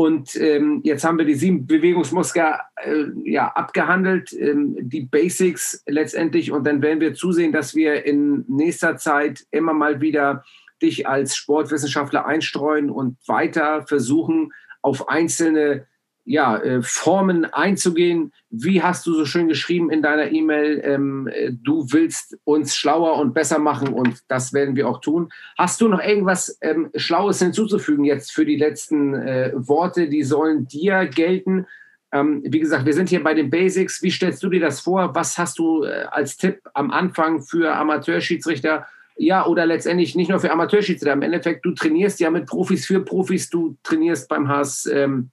Und 0.00 0.34
ähm, 0.36 0.80
jetzt 0.82 1.04
haben 1.04 1.18
wir 1.18 1.26
die 1.26 1.34
sieben 1.34 1.66
Bewegungsmuster 1.66 2.58
äh, 2.76 3.04
ja, 3.22 3.48
abgehandelt, 3.48 4.32
ähm, 4.32 4.74
die 4.80 5.02
Basics 5.02 5.82
letztendlich. 5.86 6.52
Und 6.52 6.66
dann 6.66 6.80
werden 6.80 7.02
wir 7.02 7.12
zusehen, 7.12 7.52
dass 7.52 7.74
wir 7.74 8.06
in 8.06 8.46
nächster 8.48 8.96
Zeit 8.96 9.44
immer 9.50 9.74
mal 9.74 10.00
wieder 10.00 10.42
dich 10.80 11.06
als 11.06 11.36
Sportwissenschaftler 11.36 12.24
einstreuen 12.24 12.88
und 12.88 13.18
weiter 13.26 13.86
versuchen, 13.86 14.54
auf 14.80 15.10
einzelne 15.10 15.86
ja, 16.30 16.58
äh, 16.58 16.80
Formen 16.80 17.44
einzugehen. 17.44 18.32
Wie 18.50 18.80
hast 18.84 19.04
du 19.04 19.14
so 19.14 19.24
schön 19.24 19.48
geschrieben 19.48 19.90
in 19.90 20.00
deiner 20.00 20.30
E-Mail, 20.30 20.80
ähm, 20.84 21.26
äh, 21.26 21.50
du 21.52 21.86
willst 21.90 22.38
uns 22.44 22.76
schlauer 22.76 23.18
und 23.18 23.34
besser 23.34 23.58
machen 23.58 23.88
und 23.88 24.22
das 24.28 24.52
werden 24.52 24.76
wir 24.76 24.88
auch 24.88 25.00
tun. 25.00 25.32
Hast 25.58 25.80
du 25.80 25.88
noch 25.88 26.00
irgendwas 26.00 26.56
ähm, 26.60 26.90
Schlaues 26.94 27.40
hinzuzufügen 27.40 28.04
jetzt 28.04 28.30
für 28.30 28.46
die 28.46 28.54
letzten 28.54 29.14
äh, 29.14 29.50
Worte? 29.56 30.08
Die 30.08 30.22
sollen 30.22 30.68
dir 30.68 31.06
gelten. 31.06 31.66
Ähm, 32.12 32.44
wie 32.44 32.60
gesagt, 32.60 32.86
wir 32.86 32.94
sind 32.94 33.08
hier 33.08 33.24
bei 33.24 33.34
den 33.34 33.50
Basics. 33.50 34.00
Wie 34.00 34.12
stellst 34.12 34.40
du 34.44 34.50
dir 34.50 34.60
das 34.60 34.78
vor? 34.78 35.12
Was 35.16 35.36
hast 35.36 35.58
du 35.58 35.82
äh, 35.82 36.04
als 36.12 36.36
Tipp 36.36 36.60
am 36.74 36.92
Anfang 36.92 37.42
für 37.42 37.74
Amateurschiedsrichter? 37.74 38.86
Ja, 39.16 39.46
oder 39.46 39.66
letztendlich 39.66 40.14
nicht 40.14 40.30
nur 40.30 40.38
für 40.38 40.52
Amateurschiedsrichter. 40.52 41.12
Im 41.12 41.22
Endeffekt, 41.22 41.64
du 41.64 41.72
trainierst 41.72 42.20
ja 42.20 42.30
mit 42.30 42.46
Profis 42.46 42.86
für 42.86 43.00
Profis. 43.00 43.50
Du 43.50 43.76
trainierst 43.82 44.28
beim 44.28 44.48
HS, 44.48 44.86
ähm, 44.86 45.30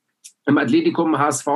im 0.48 0.58
Athletikum, 0.58 1.18
HSV. 1.18 1.48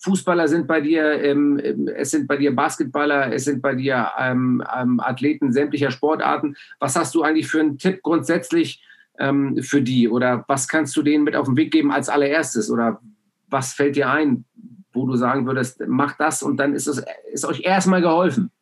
Fußballer 0.00 0.46
sind 0.46 0.68
bei 0.68 0.80
dir, 0.80 1.22
ähm, 1.22 1.58
es 1.96 2.12
sind 2.12 2.28
bei 2.28 2.36
dir 2.36 2.54
Basketballer, 2.54 3.32
es 3.32 3.44
sind 3.44 3.60
bei 3.60 3.74
dir 3.74 4.12
ähm, 4.18 4.62
ähm, 4.76 5.00
Athleten 5.00 5.52
sämtlicher 5.52 5.90
Sportarten. 5.90 6.56
Was 6.78 6.96
hast 6.96 7.14
du 7.14 7.22
eigentlich 7.22 7.48
für 7.48 7.60
einen 7.60 7.78
Tipp 7.78 8.02
grundsätzlich 8.02 8.82
ähm, 9.18 9.60
für 9.62 9.82
die? 9.82 10.08
Oder 10.08 10.44
was 10.46 10.68
kannst 10.68 10.96
du 10.96 11.02
denen 11.02 11.24
mit 11.24 11.34
auf 11.34 11.46
den 11.46 11.56
Weg 11.56 11.72
geben 11.72 11.90
als 11.90 12.08
allererstes? 12.08 12.70
Oder 12.70 13.00
was 13.48 13.72
fällt 13.72 13.96
dir 13.96 14.08
ein, 14.08 14.44
wo 14.92 15.04
du 15.04 15.16
sagen 15.16 15.46
würdest, 15.46 15.82
mach 15.86 16.16
das 16.16 16.42
und 16.42 16.58
dann 16.58 16.74
ist 16.74 16.86
es 16.86 17.04
ist 17.32 17.44
euch 17.44 17.64
erstmal 17.64 18.00
geholfen? 18.00 18.52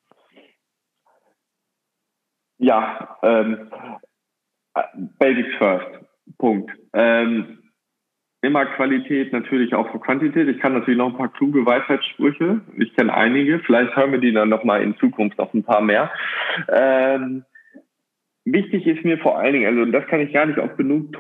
Ja, 2.59 3.19
ähm, 3.23 3.71
Basics 5.19 5.55
first. 5.59 5.87
Punkt. 6.39 6.73
Ähm, 6.95 7.59
immer 8.47 8.65
Qualität, 8.67 9.33
natürlich 9.33 9.75
auch 9.75 9.91
für 9.91 10.01
Quantität. 10.01 10.49
Ich 10.49 10.61
kann 10.61 10.73
natürlich 10.73 10.99
noch 10.99 11.11
ein 11.11 11.17
paar 11.17 11.33
kluge 11.33 11.67
Weisheitssprüche. 11.67 12.61
Ich 12.79 12.95
kenne 12.97 13.13
einige. 13.13 13.59
Vielleicht 13.61 13.95
hören 13.97 14.13
wir 14.13 14.21
die 14.21 14.33
dann 14.33 14.49
nochmal 14.49 14.83
in 14.83 14.97
Zukunft 14.99 15.39
noch 15.39 15.53
ein 15.53 15.65
paar 15.65 15.81
mehr. 15.81 16.11
Ähm, 16.69 17.45
wichtig 18.45 18.87
ist 18.87 19.05
mir 19.05 19.19
vor 19.19 19.39
allen 19.39 19.53
Dingen, 19.53 19.67
also 19.67 19.91
das 19.91 20.07
kann 20.07 20.21
ich 20.21 20.33
gar 20.33 20.47
nicht 20.47 20.59
oft 20.59 20.77
genug 20.77 21.11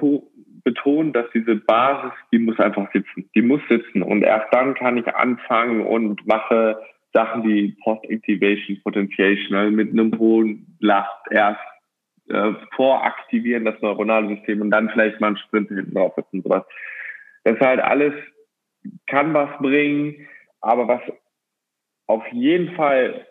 betonen, 0.64 1.12
dass 1.12 1.26
diese 1.34 1.56
Basis, 1.56 2.12
die 2.32 2.38
muss 2.38 2.58
einfach 2.58 2.90
sitzen. 2.92 3.28
Die 3.34 3.42
muss 3.42 3.60
sitzen. 3.68 4.02
Und 4.02 4.22
erst 4.22 4.52
dann 4.52 4.74
kann 4.74 4.96
ich 4.96 5.06
anfangen 5.14 5.86
und 5.86 6.26
mache 6.26 6.78
Sachen 7.12 7.44
wie 7.44 7.76
Post-Activation, 7.82 8.80
Potentiation, 8.82 9.56
also 9.56 9.70
mit 9.70 9.90
einem 9.90 10.18
hohen 10.18 10.76
Last 10.80 11.20
erst 11.30 11.60
äh, 12.28 12.52
voraktivieren, 12.74 13.64
das 13.64 13.80
neuronale 13.80 14.28
System 14.36 14.60
und 14.60 14.70
dann 14.70 14.90
vielleicht 14.90 15.20
mal 15.20 15.28
einen 15.28 15.36
Sprint 15.38 15.68
hinten 15.68 15.94
drauf 15.94 16.12
und 16.32 16.42
sowas. 16.42 16.64
Das 17.46 17.54
ist 17.54 17.60
halt 17.60 17.80
alles, 17.80 18.12
kann 19.06 19.32
was 19.32 19.48
bringen, 19.60 20.26
aber 20.60 20.88
was 20.88 21.00
auf 22.08 22.26
jeden 22.32 22.74
Fall 22.74 23.24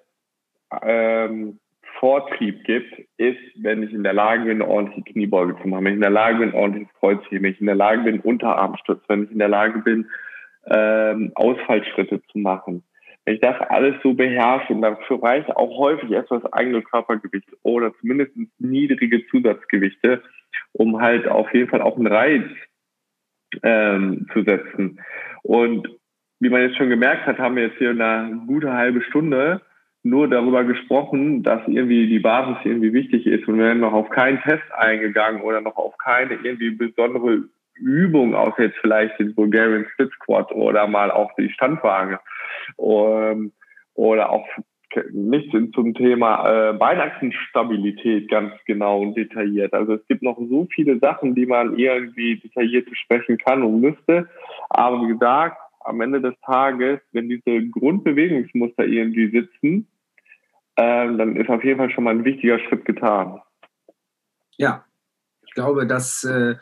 ähm, 0.84 1.60
Vortrieb 2.00 2.64
gibt, 2.64 2.98
ist, 3.18 3.42
wenn 3.58 3.84
ich 3.84 3.92
in 3.92 4.04
der 4.04 4.14
Lage 4.14 4.46
bin, 4.46 4.62
eine 4.62 4.72
ordentliche 4.72 5.12
Kniebeuge 5.12 5.62
zu 5.62 5.68
machen, 5.68 5.84
wenn 5.84 5.92
ich 5.92 5.98
in 5.98 6.02
der 6.02 6.12
Lage 6.12 6.38
bin, 6.38 6.54
ordentliches 6.54 6.94
Kreuzheben, 6.98 7.44
wenn 7.44 7.52
ich 7.52 7.60
in 7.60 7.66
der 7.66 7.76
Lage 7.76 8.04
bin, 8.04 8.22
Unterarmstütz, 8.22 9.02
wenn 9.10 9.26
ich 9.26 9.32
in 9.32 9.40
der 9.40 9.50
Lage 9.50 9.80
bin, 9.80 10.10
ähm, 10.68 11.34
Ausfallschritte 11.36 12.22
zu 12.32 12.38
machen. 12.38 12.86
Wenn 13.26 13.36
ich 13.36 13.42
das 13.42 13.60
alles 13.68 13.96
so 14.02 14.14
beherrsche 14.14 14.72
und 14.72 14.82
dafür 14.82 15.22
reicht 15.22 15.50
auch 15.58 15.78
häufig 15.78 16.10
erst 16.12 16.32
das 16.32 16.46
eigene 16.54 16.82
Körpergewicht 16.84 17.50
oder 17.64 17.94
zumindest 18.00 18.32
niedrige 18.60 19.28
Zusatzgewichte 19.28 20.24
um 20.74 21.02
halt 21.02 21.28
auf 21.28 21.54
jeden 21.54 21.70
Fall 21.70 21.82
auch 21.82 21.98
einen 21.98 22.08
Reiz 22.08 22.46
ähm, 23.64 24.28
zu 24.34 24.44
setzen. 24.44 25.00
Und 25.44 25.88
wie 26.40 26.50
man 26.50 26.62
jetzt 26.62 26.78
schon 26.78 26.90
gemerkt 26.90 27.26
hat, 27.26 27.40
haben 27.40 27.56
wir 27.56 27.64
jetzt 27.64 27.78
hier 27.78 27.92
eine 27.92 28.42
gute 28.48 28.74
halbe 28.74 29.02
Stunde 29.02 29.62
nur 30.06 30.30
darüber 30.30 30.64
gesprochen, 30.64 31.42
dass 31.42 31.62
irgendwie 31.68 32.08
die 32.08 32.20
Basis 32.20 32.58
irgendwie 32.64 32.94
wichtig 32.94 33.26
ist 33.26 33.48
und 33.48 33.58
wir 33.58 33.66
werden 33.66 33.80
noch 33.80 33.94
auf 33.94 34.10
keinen 34.10 34.40
Test 34.42 34.64
eingegangen 34.78 35.42
oder 35.42 35.62
noch 35.62 35.78
auf 35.78 35.98
keine 35.98 36.36
irgendwie 36.36 36.70
besondere 36.70 37.46
Übung, 37.74 38.36
außer 38.36 38.64
jetzt 38.64 38.78
vielleicht 38.82 39.20
den 39.20 39.34
Bulgarian 39.34 39.88
Split 39.92 40.12
Squat 40.14 40.52
oder 40.52 40.86
mal 40.86 41.10
auch 41.10 41.32
die 41.38 41.50
Standwaage 41.50 42.20
um, 42.78 43.52
oder 43.96 44.30
auch 44.30 44.46
nichts 45.12 45.52
zum 45.74 45.94
Thema 45.94 46.70
äh, 46.70 46.74
Beinachsenstabilität 46.74 48.30
ganz 48.30 48.54
genau 48.66 49.02
und 49.02 49.16
detailliert. 49.16 49.74
Also 49.74 49.94
es 49.94 50.08
gibt 50.08 50.22
noch 50.22 50.38
so 50.38 50.68
viele 50.74 51.00
Sachen, 51.00 51.36
die 51.36 51.46
man 51.46 51.78
irgendwie 51.78 52.38
detailliert 52.38 52.90
besprechen 52.90 53.38
kann 53.38 53.64
und 53.64 53.82
müsste. 53.82 54.30
Aber 54.70 55.02
wie 55.04 55.14
gesagt, 55.14 55.58
am 55.82 56.02
Ende 56.02 56.20
des 56.22 56.34
Tages, 56.42 57.00
wenn 57.12 57.30
diese 57.30 57.68
Grundbewegungsmuster 57.70 58.86
irgendwie 58.86 59.30
sitzen, 59.30 59.88
ähm, 60.78 61.18
dann 61.18 61.36
ist 61.36 61.50
auf 61.50 61.64
jeden 61.64 61.78
Fall 61.78 61.92
schon 61.92 62.04
mal 62.04 62.16
ein 62.16 62.26
wichtiger 62.26 62.60
Schritt 62.60 62.86
getan. 62.86 63.42
Ja, 64.58 64.86
ich 65.46 65.54
glaube, 65.54 65.88
das 65.88 66.24
äh, 66.24 66.56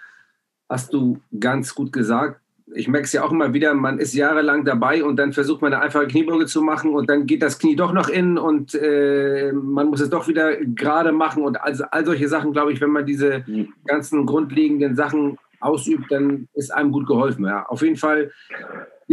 hast 0.70 0.94
du 0.94 1.20
ganz 1.40 1.74
gut 1.74 1.92
gesagt. 1.92 2.43
Ich 2.76 2.88
merke 2.88 3.06
es 3.06 3.14
ja 3.14 3.24
auch 3.24 3.32
immer 3.32 3.54
wieder, 3.54 3.74
man 3.74 4.00
ist 4.00 4.14
jahrelang 4.14 4.64
dabei 4.66 5.04
und 5.04 5.18
dann 5.18 5.34
versucht 5.34 5.62
man 5.62 5.74
eine 5.74 5.84
einfache 5.84 6.08
Kniebeuge 6.08 6.46
zu 6.46 6.62
machen 6.62 6.94
und 6.94 7.10
dann 7.10 7.26
geht 7.26 7.42
das 7.42 7.60
Knie 7.60 7.76
doch 7.76 7.94
noch 7.94 8.10
in 8.10 8.38
und 8.38 8.74
äh, 8.74 9.52
man 9.54 9.88
muss 9.88 10.00
es 10.00 10.10
doch 10.10 10.28
wieder 10.28 10.56
gerade 10.58 11.12
machen 11.12 11.44
und 11.44 11.62
also 11.62 11.84
all 11.92 12.06
solche 12.06 12.28
Sachen, 12.28 12.54
glaube 12.54 12.72
ich, 12.72 12.82
wenn 12.82 12.90
man 12.92 13.06
diese 13.06 13.44
mhm. 13.46 13.74
ganzen 13.86 14.26
grundlegenden 14.26 14.96
Sachen 14.96 15.38
ausübt, 15.60 16.12
dann 16.12 16.48
ist 16.54 16.74
einem 16.74 16.92
gut 16.92 17.08
geholfen. 17.08 17.46
Ja. 17.46 17.66
Auf 17.66 17.82
jeden 17.82 17.98
Fall 17.98 18.32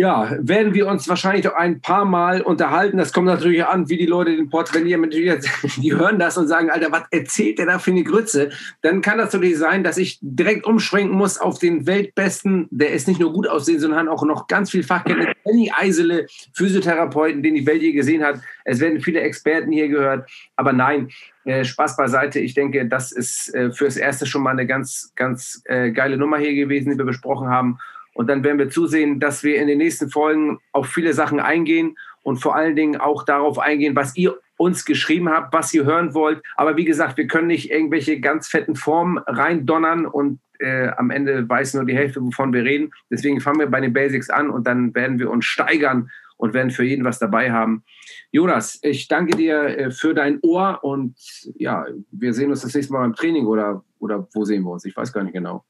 ja, 0.00 0.34
werden 0.40 0.72
wir 0.72 0.86
uns 0.86 1.10
wahrscheinlich 1.10 1.44
noch 1.44 1.52
ein 1.52 1.82
paar 1.82 2.06
Mal 2.06 2.40
unterhalten. 2.40 2.96
Das 2.96 3.12
kommt 3.12 3.26
natürlich 3.26 3.66
an, 3.66 3.90
wie 3.90 3.98
die 3.98 4.06
Leute 4.06 4.34
den 4.34 4.48
Pod, 4.48 4.72
wenn 4.72 4.86
die, 4.86 4.96
die 5.76 5.94
hören 5.94 6.18
das 6.18 6.38
und 6.38 6.48
sagen, 6.48 6.70
Alter, 6.70 6.90
was 6.90 7.02
erzählt 7.10 7.58
der 7.58 7.66
da 7.66 7.78
für 7.78 7.90
eine 7.90 8.02
Grütze? 8.02 8.48
Dann 8.80 9.02
kann 9.02 9.18
das 9.18 9.34
natürlich 9.34 9.58
sein, 9.58 9.84
dass 9.84 9.98
ich 9.98 10.18
direkt 10.22 10.64
umschwenken 10.64 11.14
muss 11.14 11.36
auf 11.36 11.58
den 11.58 11.86
Weltbesten, 11.86 12.66
der 12.70 12.92
ist 12.92 13.08
nicht 13.08 13.20
nur 13.20 13.34
gut 13.34 13.46
aussehen, 13.46 13.78
sondern 13.78 14.08
auch 14.08 14.24
noch 14.24 14.46
ganz 14.46 14.70
viel 14.70 14.82
Fachkenntnis. 14.82 15.28
Benny 15.44 15.70
Eisele, 15.76 16.26
Physiotherapeuten, 16.54 17.42
den 17.42 17.54
die 17.54 17.66
Welt 17.66 17.82
je 17.82 17.92
gesehen 17.92 18.24
hat. 18.24 18.40
Es 18.64 18.80
werden 18.80 19.02
viele 19.02 19.20
Experten 19.20 19.70
hier 19.70 19.88
gehört. 19.88 20.30
Aber 20.56 20.72
nein, 20.72 21.10
äh, 21.44 21.62
Spaß 21.62 21.98
beiseite. 21.98 22.40
Ich 22.40 22.54
denke, 22.54 22.88
das 22.88 23.12
ist 23.12 23.54
äh, 23.54 23.70
fürs 23.70 23.98
Erste 23.98 24.24
schon 24.24 24.42
mal 24.42 24.52
eine 24.52 24.66
ganz, 24.66 25.12
ganz 25.14 25.60
äh, 25.66 25.90
geile 25.90 26.16
Nummer 26.16 26.38
hier 26.38 26.54
gewesen, 26.54 26.90
die 26.90 26.96
wir 26.96 27.04
besprochen 27.04 27.50
haben. 27.50 27.78
Und 28.14 28.28
dann 28.28 28.44
werden 28.44 28.58
wir 28.58 28.70
zusehen, 28.70 29.20
dass 29.20 29.42
wir 29.42 29.60
in 29.60 29.68
den 29.68 29.78
nächsten 29.78 30.10
Folgen 30.10 30.58
auf 30.72 30.88
viele 30.88 31.14
Sachen 31.14 31.40
eingehen 31.40 31.96
und 32.22 32.38
vor 32.38 32.54
allen 32.54 32.76
Dingen 32.76 33.00
auch 33.00 33.24
darauf 33.24 33.58
eingehen, 33.58 33.96
was 33.96 34.16
ihr 34.16 34.38
uns 34.56 34.84
geschrieben 34.84 35.30
habt, 35.30 35.54
was 35.54 35.72
ihr 35.72 35.84
hören 35.84 36.12
wollt. 36.12 36.42
Aber 36.56 36.76
wie 36.76 36.84
gesagt, 36.84 37.16
wir 37.16 37.26
können 37.26 37.46
nicht 37.46 37.70
irgendwelche 37.70 38.20
ganz 38.20 38.48
fetten 38.48 38.76
Formen 38.76 39.18
reindonnern 39.18 40.04
und 40.04 40.40
äh, 40.58 40.88
am 40.88 41.10
Ende 41.10 41.48
weiß 41.48 41.74
nur 41.74 41.86
die 41.86 41.96
Hälfte, 41.96 42.20
wovon 42.20 42.52
wir 42.52 42.64
reden. 42.64 42.90
Deswegen 43.10 43.40
fangen 43.40 43.60
wir 43.60 43.68
bei 43.68 43.80
den 43.80 43.94
Basics 43.94 44.28
an 44.28 44.50
und 44.50 44.66
dann 44.66 44.94
werden 44.94 45.18
wir 45.18 45.30
uns 45.30 45.46
steigern 45.46 46.10
und 46.36 46.54
werden 46.54 46.70
für 46.70 46.84
jeden 46.84 47.04
was 47.04 47.18
dabei 47.18 47.52
haben. 47.52 47.84
Jonas, 48.32 48.78
ich 48.82 49.08
danke 49.08 49.36
dir 49.36 49.78
äh, 49.78 49.90
für 49.90 50.14
dein 50.14 50.40
Ohr 50.42 50.80
und 50.82 51.16
ja, 51.56 51.86
wir 52.10 52.34
sehen 52.34 52.50
uns 52.50 52.62
das 52.62 52.74
nächste 52.74 52.92
Mal 52.92 53.00
beim 53.00 53.14
Training 53.14 53.46
oder, 53.46 53.84
oder 53.98 54.28
wo 54.34 54.44
sehen 54.44 54.62
wir 54.64 54.72
uns? 54.72 54.84
Ich 54.84 54.96
weiß 54.96 55.12
gar 55.12 55.22
nicht 55.22 55.34
genau. 55.34 55.64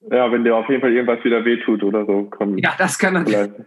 Ja, 0.00 0.30
wenn 0.30 0.44
dir 0.44 0.56
auf 0.56 0.68
jeden 0.68 0.80
Fall 0.80 0.92
irgendwas 0.92 1.24
wieder 1.24 1.44
wehtut 1.44 1.82
oder 1.82 2.06
so. 2.06 2.28
Komm, 2.30 2.56
ja, 2.58 2.74
das 2.78 2.98
kann 2.98 3.14
natürlich. 3.14 3.50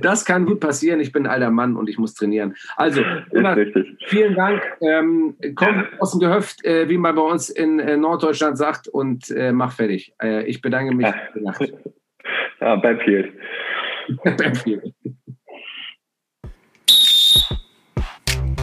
Das 0.00 0.24
kann 0.24 0.44
gut 0.46 0.60
passieren. 0.60 1.00
Ich 1.00 1.12
bin 1.12 1.26
ein 1.26 1.32
alter 1.32 1.50
Mann 1.50 1.76
und 1.76 1.88
ich 1.88 1.98
muss 1.98 2.14
trainieren. 2.14 2.54
Also, 2.76 3.02
Jonas, 3.32 3.58
vielen 4.06 4.34
Dank. 4.34 4.62
Ähm, 4.80 5.34
komm 5.54 5.86
aus 5.98 6.12
dem 6.12 6.20
Gehöft, 6.20 6.64
äh, 6.64 6.88
wie 6.88 6.98
man 6.98 7.14
bei 7.14 7.22
uns 7.22 7.48
in 7.48 7.80
äh, 7.80 7.96
Norddeutschland 7.96 8.58
sagt, 8.58 8.88
und 8.88 9.30
äh, 9.30 9.52
mach 9.52 9.72
fertig. 9.72 10.14
Äh, 10.22 10.44
ich 10.44 10.60
bedanke 10.60 10.94
mich. 10.94 11.06
Ja, 12.60 12.76
Benfield. 12.76 13.32
Benfield. 14.22 14.94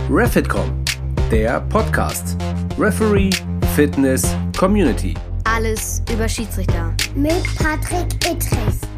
Refitcom, 0.09 0.85
der 1.29 1.59
Podcast. 1.69 2.37
Referee, 2.79 3.29
Fitness, 3.75 4.37
Community. 4.57 5.15
Alles 5.59 6.01
über 6.09 6.29
Schiedsrichter. 6.29 6.95
Mit 7.15 7.43
Patrick 7.57 8.07
Ittrich. 8.25 8.88